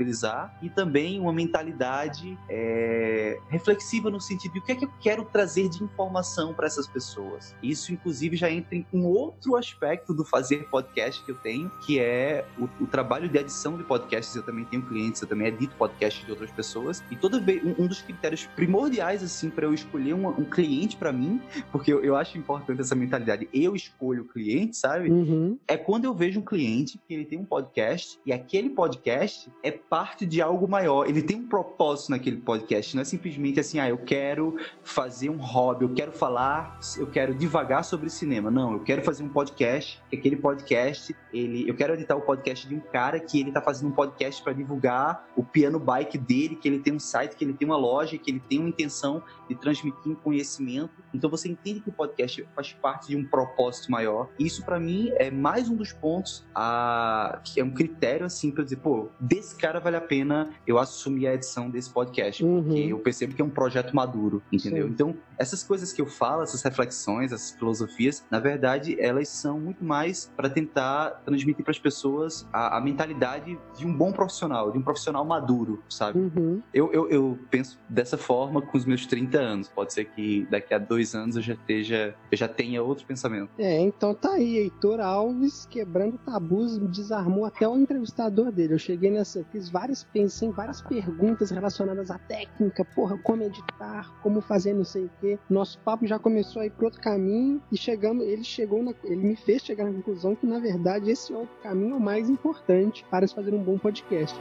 e 0.61 0.69
também 0.69 1.19
uma 1.19 1.33
mentalidade 1.33 2.37
é, 2.49 3.39
reflexiva 3.49 4.09
no 4.09 4.19
sentido 4.19 4.53
de 4.53 4.59
o 4.59 4.61
que 4.61 4.71
é 4.71 4.75
que 4.75 4.85
eu 4.85 4.91
quero 4.99 5.25
trazer 5.25 5.69
de 5.69 5.83
informação 5.83 6.53
para 6.53 6.67
essas 6.67 6.87
pessoas. 6.87 7.55
Isso, 7.61 7.91
inclusive, 7.93 8.35
já 8.35 8.49
entra 8.49 8.75
em 8.75 8.85
um 8.93 9.05
outro 9.05 9.55
aspecto 9.55 10.13
do 10.13 10.23
fazer 10.23 10.67
podcast 10.69 11.23
que 11.23 11.31
eu 11.31 11.35
tenho, 11.35 11.69
que 11.85 11.99
é 11.99 12.45
o, 12.57 12.83
o 12.83 12.87
trabalho 12.87 13.29
de 13.29 13.37
edição 13.37 13.77
de 13.77 13.83
podcasts. 13.83 14.35
Eu 14.35 14.43
também 14.43 14.65
tenho 14.65 14.83
clientes, 14.83 15.21
eu 15.21 15.27
também 15.27 15.47
edito 15.47 15.75
podcasts 15.75 16.25
de 16.25 16.31
outras 16.31 16.51
pessoas 16.51 17.03
e 17.09 17.15
toda 17.15 17.39
vez 17.39 17.63
um, 17.63 17.83
um 17.83 17.87
dos 17.87 18.01
critérios 18.01 18.45
primordiais 18.55 19.23
assim 19.23 19.49
para 19.49 19.65
eu 19.65 19.73
escolher 19.73 20.13
um, 20.13 20.27
um 20.27 20.45
cliente 20.45 20.95
para 20.95 21.11
mim, 21.11 21.41
porque 21.71 21.91
eu, 21.91 22.03
eu, 22.03 22.15
acho 22.15 22.37
importante 22.37 22.81
essa 22.81 22.95
mentalidade. 22.95 23.49
Eu 23.53 23.75
escolho 23.75 24.23
o 24.23 24.25
cliente, 24.25 24.77
sabe? 24.77 25.09
Uhum. 25.09 25.57
É 25.67 25.77
quando 25.77 26.05
eu 26.05 26.13
vejo 26.13 26.39
um 26.39 26.43
cliente 26.43 26.99
que 27.07 27.13
ele 27.13 27.25
tem 27.25 27.39
um 27.39 27.45
podcast 27.45 28.19
e 28.25 28.31
aquele 28.31 28.69
podcast 28.69 29.51
é 29.61 29.71
parte 29.93 30.25
de 30.25 30.41
algo 30.41 30.67
maior. 30.67 31.07
Ele 31.07 31.21
tem 31.21 31.37
um 31.37 31.47
propósito 31.47 32.09
naquele 32.09 32.37
podcast. 32.37 32.95
Não 32.95 33.03
é 33.03 33.05
simplesmente 33.05 33.59
assim, 33.59 33.77
ah, 33.77 33.87
eu 33.87 33.99
quero 33.99 34.57
fazer 34.81 35.29
um 35.29 35.37
hobby, 35.37 35.85
eu 35.85 35.93
quero 35.93 36.11
falar, 36.11 36.79
eu 36.97 37.05
quero 37.05 37.35
divagar 37.35 37.85
sobre 37.85 38.09
cinema. 38.09 38.49
Não, 38.49 38.73
eu 38.73 38.79
quero 38.79 39.03
fazer 39.03 39.21
um 39.21 39.29
podcast. 39.29 40.01
Aquele 40.11 40.35
podcast, 40.35 41.15
ele, 41.31 41.69
eu 41.69 41.75
quero 41.75 41.93
editar 41.93 42.15
o 42.15 42.21
podcast 42.21 42.67
de 42.67 42.73
um 42.73 42.79
cara 42.79 43.19
que 43.19 43.39
ele 43.39 43.51
tá 43.51 43.61
fazendo 43.61 43.89
um 43.89 43.91
podcast 43.91 44.41
para 44.41 44.51
divulgar 44.53 45.27
o 45.37 45.43
piano 45.43 45.77
bike 45.77 46.17
dele, 46.17 46.55
que 46.55 46.67
ele 46.67 46.79
tem 46.79 46.95
um 46.95 46.99
site, 46.99 47.35
que 47.35 47.45
ele 47.45 47.53
tem 47.53 47.67
uma 47.67 47.77
loja, 47.77 48.17
que 48.17 48.31
ele 48.31 48.39
tem 48.39 48.57
uma 48.57 48.69
intenção 48.69 49.21
de 49.47 49.53
transmitir 49.53 50.11
um 50.11 50.15
conhecimento. 50.15 51.03
Então 51.13 51.29
você 51.29 51.47
entende 51.49 51.81
que 51.81 51.89
o 51.89 51.93
podcast 51.93 52.43
faz 52.55 52.73
parte 52.73 53.09
de 53.09 53.15
um 53.15 53.23
propósito 53.23 53.91
maior. 53.91 54.27
Isso 54.39 54.65
para 54.65 54.79
mim 54.79 55.11
é 55.17 55.29
mais 55.29 55.69
um 55.69 55.75
dos 55.75 55.93
pontos 55.93 56.43
a 56.55 57.39
é 57.55 57.63
um 57.63 57.69
critério 57.71 58.25
assim 58.25 58.49
para 58.49 58.63
dizer, 58.63 58.77
pô, 58.77 59.09
desse 59.19 59.55
cara 59.55 59.82
vale 59.83 59.97
a 59.97 60.01
pena 60.01 60.49
eu 60.65 60.79
assumir 60.79 61.27
a 61.27 61.33
edição 61.33 61.69
desse 61.69 61.89
podcast, 61.89 62.43
uhum. 62.43 62.63
porque 62.63 62.79
eu 62.79 62.99
percebo 62.99 63.33
que 63.33 63.41
é 63.41 63.45
um 63.45 63.49
projeto 63.49 63.95
maduro, 63.95 64.41
entendeu? 64.51 64.87
Sim. 64.87 64.93
Então, 64.93 65.15
essas 65.37 65.63
coisas 65.63 65.91
que 65.91 66.01
eu 66.01 66.05
falo, 66.05 66.43
essas 66.43 66.61
reflexões, 66.61 67.31
essas 67.31 67.51
filosofias, 67.51 68.25
na 68.29 68.39
verdade, 68.39 68.95
elas 68.99 69.27
são 69.29 69.59
muito 69.59 69.83
mais 69.83 70.31
para 70.35 70.49
tentar 70.49 71.21
transmitir 71.25 71.63
para 71.63 71.71
as 71.71 71.79
pessoas 71.79 72.47
a, 72.51 72.77
a, 72.77 72.81
mentalidade 72.81 73.57
de 73.77 73.85
um 73.85 73.93
bom 73.93 74.11
profissional, 74.11 74.71
de 74.71 74.77
um 74.77 74.81
profissional 74.81 75.25
maduro, 75.25 75.83
sabe? 75.89 76.19
Uhum. 76.19 76.61
Eu, 76.73 76.91
eu, 76.93 77.09
eu 77.09 77.39
penso 77.49 77.79
dessa 77.89 78.17
forma 78.17 78.61
com 78.61 78.77
os 78.77 78.85
meus 78.85 79.05
30 79.05 79.37
anos. 79.37 79.67
Pode 79.67 79.93
ser 79.93 80.05
que 80.05 80.47
daqui 80.49 80.73
a 80.73 80.77
dois 80.77 81.13
anos 81.15 81.35
eu 81.35 81.41
já 81.41 81.53
esteja, 81.53 82.15
eu 82.31 82.37
já 82.37 82.47
tenha 82.47 82.81
outro 82.81 83.05
pensamento. 83.05 83.49
É, 83.57 83.79
então 83.81 84.13
tá 84.13 84.33
aí, 84.33 84.57
Heitor 84.57 84.99
Alves 84.99 85.65
quebrando 85.65 86.17
tabus, 86.19 86.77
desarmou 86.77 87.45
até 87.45 87.67
o 87.67 87.77
entrevistador 87.77 88.51
dele. 88.51 88.73
Eu 88.73 88.79
cheguei 88.79 89.09
nessa, 89.09 89.43
fiz 89.51 89.69
várias, 89.73 90.03
pensei 90.03 90.47
em 90.47 90.51
várias 90.51 90.81
perguntas 90.83 91.49
relacionadas 91.49 92.11
à 92.11 92.19
técnica, 92.19 92.85
porra, 92.85 93.17
como 93.17 93.41
editar, 93.41 94.13
como 94.21 94.39
fazer 94.39 94.73
não 94.73 94.85
sei 94.85 95.05
o 95.05 95.11
quê. 95.19 95.39
Nosso 95.49 95.79
papo 95.79 96.05
já 96.05 96.19
começou 96.19 96.61
a 96.61 96.67
ir 96.67 96.69
pro 96.69 96.85
outro 96.85 97.01
caminho 97.01 97.59
e 97.71 97.77
chegamos, 97.77 98.23
ele 98.23 98.43
chegou 98.43 98.83
na, 98.83 98.93
ele 99.03 99.23
me 99.23 99.35
fez 99.35 99.63
chegar 99.63 99.85
na 99.85 99.93
conclusão 99.93 100.35
que 100.35 100.45
na 100.45 100.59
verdade 100.59 101.09
esse 101.09 101.33
outro 101.33 101.55
caminho 101.63 101.95
é 101.95 101.97
o 101.97 101.99
mais 101.99 102.29
importante 102.29 103.03
para 103.09 103.27
se 103.27 103.33
fazer 103.33 103.53
um 103.53 103.63
bom 103.63 103.79
podcast. 103.79 104.39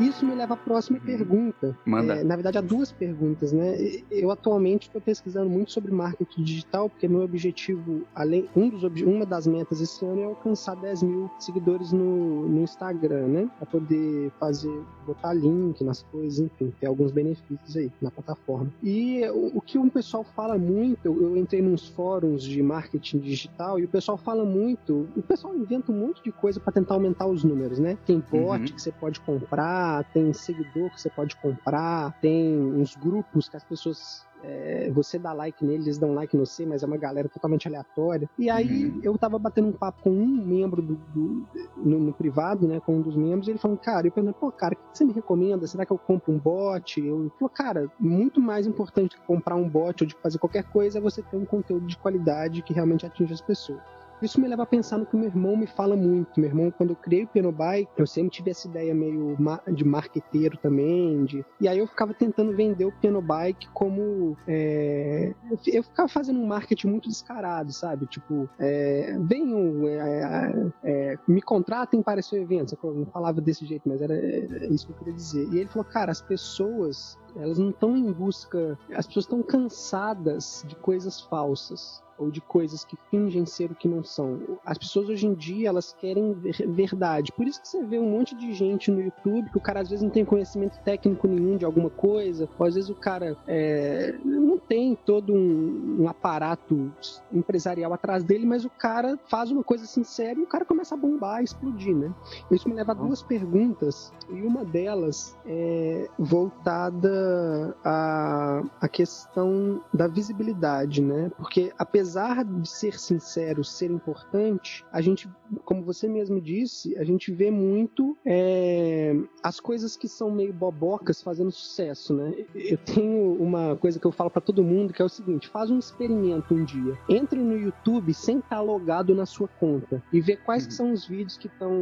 Isso 0.00 0.24
me 0.24 0.34
leva 0.34 0.54
à 0.54 0.56
próxima 0.56 0.98
uhum. 0.98 1.04
pergunta. 1.04 1.76
Manda. 1.84 2.16
É, 2.16 2.24
na 2.24 2.34
verdade, 2.34 2.58
há 2.58 2.60
duas 2.60 2.90
perguntas, 2.90 3.52
né? 3.52 3.76
Eu 4.10 4.30
atualmente 4.30 4.88
estou 4.88 5.00
pesquisando 5.00 5.48
muito 5.48 5.72
sobre 5.72 5.92
marketing 5.92 6.42
digital, 6.42 6.88
porque 6.88 7.06
meu 7.06 7.22
objetivo, 7.22 8.02
além 8.14 8.48
um 8.56 8.68
dos 8.68 8.82
uma 9.02 9.24
das 9.24 9.46
metas 9.46 9.80
esse 9.80 10.04
ano 10.04 10.20
é 10.20 10.24
alcançar 10.24 10.74
10 10.76 11.02
mil 11.02 11.30
seguidores 11.38 11.92
no, 11.92 12.48
no 12.48 12.62
Instagram, 12.62 13.28
né? 13.28 13.50
Para 13.58 13.66
poder 13.66 14.30
fazer, 14.38 14.82
botar 15.06 15.32
link 15.32 15.82
nas 15.84 16.02
coisas, 16.04 16.38
enfim, 16.38 16.72
ter 16.80 16.86
alguns 16.86 17.12
benefícios 17.12 17.76
aí 17.76 17.90
na 18.00 18.10
plataforma. 18.10 18.70
E 18.82 19.22
o, 19.30 19.58
o 19.58 19.60
que 19.60 19.78
um 19.78 19.88
pessoal 19.88 20.24
fala 20.24 20.58
muito, 20.58 21.04
eu, 21.04 21.22
eu 21.22 21.36
entrei 21.36 21.62
nos 21.62 21.88
fóruns 21.88 22.42
de 22.42 22.62
marketing 22.62 23.18
digital 23.18 23.78
e 23.78 23.84
o 23.84 23.88
pessoal 23.88 24.16
fala 24.16 24.44
muito, 24.44 25.08
o 25.16 25.22
pessoal 25.22 25.54
inventa 25.54 25.92
um 25.92 25.98
monte 25.98 26.22
de 26.22 26.32
coisa 26.32 26.58
para 26.58 26.72
tentar 26.72 26.94
aumentar 26.94 27.26
os 27.26 27.44
números, 27.44 27.78
né? 27.78 27.96
Tem 28.06 28.18
bot 28.18 28.60
uhum. 28.60 28.64
que 28.64 28.80
você 28.80 28.92
pode 28.92 29.20
comprar 29.20 29.81
tem 30.12 30.32
seguidor 30.32 30.90
que 30.90 31.00
você 31.00 31.10
pode 31.10 31.36
comprar, 31.36 32.12
tem 32.20 32.58
uns 32.58 32.96
grupos 32.96 33.48
que 33.48 33.56
as 33.56 33.64
pessoas 33.64 34.26
é, 34.42 34.90
você 34.90 35.18
dá 35.18 35.32
like 35.32 35.64
neles, 35.64 35.86
eles 35.86 35.98
dão 35.98 36.12
like 36.14 36.36
no 36.36 36.44
você, 36.44 36.66
mas 36.66 36.82
é 36.82 36.86
uma 36.86 36.96
galera 36.96 37.28
totalmente 37.28 37.68
aleatória. 37.68 38.28
E 38.38 38.50
aí 38.50 38.86
uhum. 38.86 39.00
eu 39.02 39.16
tava 39.16 39.38
batendo 39.38 39.68
um 39.68 39.72
papo 39.72 40.02
com 40.02 40.10
um 40.10 40.26
membro 40.26 40.82
do, 40.82 40.96
do 40.96 41.46
no, 41.76 41.98
no, 41.98 42.12
privado, 42.12 42.66
né, 42.66 42.80
com 42.80 42.96
um 42.96 43.00
dos 43.00 43.16
membros, 43.16 43.46
e 43.46 43.52
ele 43.52 43.58
falou, 43.58 43.76
cara, 43.76 44.06
eu 44.06 44.12
perguntei, 44.12 44.38
pô, 44.40 44.50
cara, 44.50 44.74
o 44.74 44.76
que 44.76 44.98
você 44.98 45.04
me 45.04 45.12
recomenda? 45.12 45.66
Será 45.66 45.86
que 45.86 45.92
eu 45.92 45.98
compro 45.98 46.32
um 46.32 46.38
bot? 46.38 47.00
Eu 47.00 47.30
falei, 47.38 47.54
cara, 47.54 47.92
muito 47.98 48.40
mais 48.40 48.66
importante 48.66 49.16
que 49.16 49.22
comprar 49.22 49.54
um 49.54 49.68
bot 49.68 50.02
ou 50.02 50.08
de 50.08 50.16
fazer 50.16 50.38
qualquer 50.38 50.64
coisa 50.64 50.98
é 50.98 51.00
você 51.00 51.22
ter 51.22 51.36
um 51.36 51.44
conteúdo 51.44 51.86
de 51.86 51.96
qualidade 51.96 52.62
que 52.62 52.72
realmente 52.72 53.06
atinja 53.06 53.34
as 53.34 53.40
pessoas. 53.40 53.80
Isso 54.22 54.40
me 54.40 54.48
leva 54.48 54.62
a 54.62 54.66
pensar 54.66 54.98
no 54.98 55.06
que 55.06 55.16
meu 55.16 55.26
irmão 55.26 55.56
me 55.56 55.66
fala 55.66 55.96
muito. 55.96 56.40
Meu 56.40 56.48
irmão, 56.48 56.70
quando 56.70 56.90
eu 56.90 56.96
criei 56.96 57.28
o 57.34 57.52
Bike, 57.52 57.90
eu 57.96 58.06
sempre 58.06 58.30
tive 58.30 58.50
essa 58.50 58.68
ideia 58.68 58.94
meio 58.94 59.36
de 59.72 59.84
marqueteiro 59.84 60.56
também. 60.58 61.24
De... 61.24 61.44
E 61.60 61.68
aí 61.68 61.78
eu 61.78 61.86
ficava 61.86 62.14
tentando 62.14 62.54
vender 62.54 62.84
o 62.84 62.92
Piano 62.92 63.20
Bike 63.20 63.68
como. 63.72 64.36
É... 64.46 65.34
Eu 65.66 65.82
ficava 65.82 66.08
fazendo 66.08 66.40
um 66.40 66.46
marketing 66.46 66.88
muito 66.88 67.08
descarado, 67.08 67.72
sabe? 67.72 68.06
Tipo, 68.06 68.48
é... 68.58 69.16
venham, 69.20 69.86
é... 69.88 70.72
é 70.84 71.18
me 71.26 71.42
contratem 71.42 72.02
para 72.02 72.20
esse 72.20 72.36
evento. 72.36 72.78
Eu 72.82 72.94
não 72.94 73.06
falava 73.06 73.40
desse 73.40 73.64
jeito, 73.66 73.88
mas 73.88 74.00
era 74.00 74.14
é, 74.14 74.66
isso 74.68 74.86
que 74.86 74.92
eu 74.92 74.96
queria 74.96 75.14
dizer. 75.14 75.48
E 75.52 75.58
ele 75.58 75.68
falou, 75.68 75.84
cara, 75.84 76.10
as 76.12 76.22
pessoas 76.22 77.18
elas 77.36 77.58
não 77.58 77.70
estão 77.70 77.96
em 77.96 78.12
busca. 78.12 78.78
As 78.94 79.06
pessoas 79.06 79.24
estão 79.24 79.42
cansadas 79.42 80.64
de 80.66 80.76
coisas 80.76 81.20
falsas 81.20 82.02
ou 82.22 82.30
de 82.30 82.40
coisas 82.40 82.84
que 82.84 82.96
fingem 83.10 83.44
ser 83.44 83.70
o 83.70 83.74
que 83.74 83.88
não 83.88 84.04
são. 84.04 84.40
As 84.64 84.78
pessoas 84.78 85.08
hoje 85.08 85.26
em 85.26 85.34
dia, 85.34 85.68
elas 85.68 85.92
querem 85.92 86.32
verdade. 86.68 87.32
Por 87.32 87.46
isso 87.46 87.60
que 87.60 87.68
você 87.68 87.82
vê 87.84 87.98
um 87.98 88.10
monte 88.10 88.34
de 88.34 88.52
gente 88.52 88.90
no 88.90 89.00
YouTube 89.00 89.50
que 89.50 89.58
o 89.58 89.60
cara 89.60 89.80
às 89.80 89.88
vezes 89.88 90.02
não 90.02 90.10
tem 90.10 90.24
conhecimento 90.24 90.78
técnico 90.84 91.26
nenhum 91.26 91.56
de 91.56 91.64
alguma 91.64 91.90
coisa, 91.90 92.48
ou 92.58 92.66
às 92.66 92.74
vezes 92.74 92.90
o 92.90 92.94
cara 92.94 93.36
é, 93.46 94.14
não 94.24 94.58
tem 94.58 94.96
todo 95.04 95.32
um, 95.32 96.02
um, 96.02 96.08
aparato 96.08 96.92
empresarial 97.32 97.92
atrás 97.92 98.22
dele, 98.22 98.46
mas 98.46 98.64
o 98.64 98.70
cara 98.70 99.18
faz 99.26 99.50
uma 99.50 99.64
coisa 99.64 99.84
sincera 99.86 100.38
e 100.38 100.42
o 100.42 100.46
cara 100.46 100.64
começa 100.64 100.94
a 100.94 100.98
bombar, 100.98 101.36
a 101.36 101.42
explodir, 101.42 101.94
né? 101.94 102.12
Isso 102.50 102.68
me 102.68 102.74
leva 102.74 102.92
a 102.92 102.94
duas 102.94 103.22
perguntas, 103.22 104.12
e 104.30 104.42
uma 104.42 104.64
delas 104.64 105.36
é 105.46 106.08
voltada 106.18 107.76
à, 107.84 108.62
à 108.80 108.88
questão 108.88 109.82
da 109.92 110.06
visibilidade, 110.06 111.02
né? 111.02 111.30
Porque 111.36 111.72
apesar 111.78 112.11
apesar 112.12 112.44
de 112.44 112.68
ser 112.68 112.98
sincero, 112.98 113.64
ser 113.64 113.90
importante, 113.90 114.84
a 114.92 115.00
gente, 115.00 115.28
como 115.64 115.82
você 115.82 116.06
mesmo 116.06 116.40
disse, 116.40 116.96
a 116.98 117.04
gente 117.04 117.32
vê 117.32 117.50
muito 117.50 118.16
é, 118.24 119.16
as 119.42 119.58
coisas 119.58 119.96
que 119.96 120.06
são 120.08 120.30
meio 120.30 120.52
bobocas 120.52 121.22
fazendo 121.22 121.50
sucesso, 121.50 122.12
né? 122.12 122.34
Eu 122.54 122.76
tenho 122.76 123.34
uma 123.40 123.76
coisa 123.76 123.98
que 123.98 124.06
eu 124.06 124.12
falo 124.12 124.30
para 124.30 124.42
todo 124.42 124.62
mundo 124.62 124.92
que 124.92 125.00
é 125.00 125.04
o 125.04 125.08
seguinte: 125.08 125.48
faz 125.48 125.70
um 125.70 125.78
experimento 125.78 126.54
um 126.54 126.64
dia, 126.64 126.98
entre 127.08 127.40
no 127.40 127.56
YouTube 127.56 128.12
sem 128.12 128.38
estar 128.38 128.56
tá 128.56 128.60
logado 128.60 129.14
na 129.14 129.24
sua 129.24 129.48
conta 129.48 130.02
e 130.12 130.20
vê 130.20 130.36
quais 130.36 130.64
uhum. 130.66 130.70
são 130.70 130.92
os 130.92 131.06
vídeos 131.06 131.38
que 131.38 131.46
estão 131.46 131.72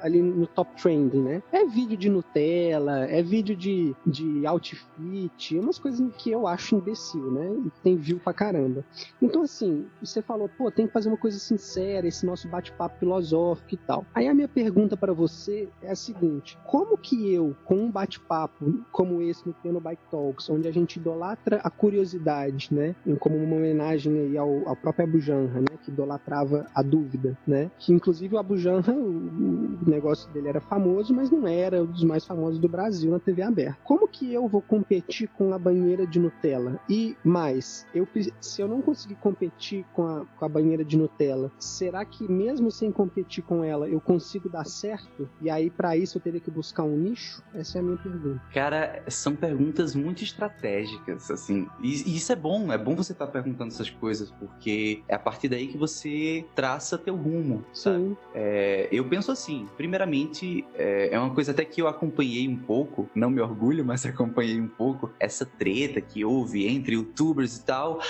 ali 0.00 0.22
no 0.22 0.46
top 0.46 0.80
trending, 0.80 1.22
né? 1.22 1.42
É 1.50 1.64
vídeo 1.64 1.96
de 1.96 2.08
Nutella, 2.08 3.06
é 3.06 3.22
vídeo 3.22 3.56
de, 3.56 3.94
de 4.06 4.46
outfit, 4.46 5.58
umas 5.58 5.78
coisas 5.78 6.08
que 6.16 6.30
eu 6.30 6.46
acho 6.46 6.76
imbecil, 6.76 7.30
né? 7.32 7.56
E 7.66 7.70
tem 7.82 7.96
view 7.96 8.20
pra 8.20 8.32
caramba. 8.32 8.84
Então, 9.20 9.42
assim, 9.42 9.61
assim, 9.62 9.86
você 10.00 10.20
falou, 10.20 10.48
pô, 10.48 10.70
tem 10.70 10.86
que 10.86 10.92
fazer 10.92 11.08
uma 11.08 11.16
coisa 11.16 11.38
sincera, 11.38 12.06
esse 12.06 12.26
nosso 12.26 12.48
bate-papo 12.48 12.98
filosófico 12.98 13.74
e 13.74 13.76
tal. 13.76 14.04
Aí 14.14 14.26
a 14.26 14.34
minha 14.34 14.48
pergunta 14.48 14.96
para 14.96 15.12
você 15.12 15.68
é 15.80 15.90
a 15.90 15.96
seguinte: 15.96 16.58
como 16.66 16.98
que 16.98 17.32
eu, 17.32 17.56
com 17.64 17.76
um 17.76 17.90
bate-papo 17.90 18.82
como 18.90 19.22
esse 19.22 19.46
no 19.46 19.54
Piano 19.54 19.80
Bike 19.80 20.02
Talks, 20.10 20.50
onde 20.50 20.66
a 20.66 20.72
gente 20.72 20.96
idolatra 20.96 21.60
a 21.62 21.70
curiosidade, 21.70 22.68
né, 22.72 22.94
como 23.20 23.36
uma 23.36 23.56
homenagem 23.56 24.18
aí 24.18 24.36
ao, 24.36 24.68
ao 24.68 24.76
próprio 24.76 25.06
Abu 25.06 25.20
Janra, 25.20 25.60
né, 25.60 25.78
que 25.82 25.90
idolatrava 25.90 26.66
a 26.74 26.82
dúvida, 26.82 27.38
né, 27.46 27.70
que 27.78 27.92
inclusive 27.92 28.34
o 28.34 28.38
Abu 28.38 28.56
Janra, 28.56 28.92
o, 28.92 29.78
o 29.86 29.90
negócio 29.90 30.30
dele 30.32 30.48
era 30.48 30.60
famoso, 30.60 31.14
mas 31.14 31.30
não 31.30 31.46
era 31.46 31.82
um 31.82 31.86
dos 31.86 32.04
mais 32.04 32.24
famosos 32.24 32.58
do 32.58 32.68
Brasil 32.68 33.10
na 33.10 33.18
TV 33.18 33.42
aberta. 33.42 33.78
Como 33.84 34.08
que 34.08 34.32
eu 34.32 34.48
vou 34.48 34.62
competir 34.62 35.28
com 35.28 35.52
a 35.52 35.58
banheira 35.58 36.06
de 36.06 36.18
Nutella? 36.18 36.80
E 36.88 37.16
mais, 37.24 37.86
eu, 37.94 38.06
se 38.40 38.60
eu 38.60 38.68
não 38.68 38.80
conseguir 38.80 39.16
competir 39.16 39.51
competir 39.52 39.84
com 39.92 40.06
a, 40.06 40.24
com 40.36 40.44
a 40.44 40.48
banheira 40.48 40.84
de 40.84 40.96
Nutella, 40.96 41.50
será 41.58 42.04
que 42.04 42.30
mesmo 42.30 42.70
sem 42.70 42.90
competir 42.90 43.44
com 43.44 43.62
ela 43.62 43.88
eu 43.88 44.00
consigo 44.00 44.48
dar 44.48 44.64
certo? 44.64 45.28
E 45.40 45.50
aí 45.50 45.70
para 45.70 45.96
isso 45.96 46.18
eu 46.18 46.22
teria 46.22 46.40
que 46.40 46.50
buscar 46.50 46.82
um 46.82 46.96
nicho? 46.96 47.42
Essa 47.54 47.78
é 47.78 47.80
a 47.80 47.84
minha 47.84 47.96
pergunta. 47.96 48.42
Cara, 48.52 49.02
são 49.08 49.36
perguntas 49.36 49.94
muito 49.94 50.24
estratégicas, 50.24 51.30
assim. 51.30 51.66
E, 51.80 52.10
e 52.10 52.16
isso 52.16 52.32
é 52.32 52.36
bom, 52.36 52.72
é 52.72 52.78
bom 52.78 52.96
você 52.96 53.12
estar 53.12 53.26
tá 53.26 53.32
perguntando 53.32 53.72
essas 53.72 53.90
coisas, 53.90 54.30
porque 54.30 55.02
é 55.08 55.14
a 55.14 55.18
partir 55.18 55.48
daí 55.48 55.68
que 55.68 55.78
você 55.78 56.44
traça 56.54 56.98
teu 56.98 57.14
rumo, 57.14 57.64
sabe? 57.72 58.16
É, 58.34 58.88
eu 58.90 59.08
penso 59.08 59.30
assim, 59.30 59.68
primeiramente, 59.76 60.66
é, 60.74 61.14
é 61.14 61.18
uma 61.18 61.34
coisa 61.34 61.52
até 61.52 61.64
que 61.64 61.80
eu 61.80 61.88
acompanhei 61.88 62.48
um 62.48 62.56
pouco, 62.56 63.08
não 63.14 63.30
me 63.30 63.40
orgulho, 63.40 63.84
mas 63.84 64.04
acompanhei 64.06 64.60
um 64.60 64.68
pouco 64.68 65.10
essa 65.20 65.44
treta 65.44 66.00
que 66.00 66.24
houve 66.24 66.66
entre 66.66 66.94
youtubers 66.94 67.56
e 67.56 67.64
tal 67.64 68.00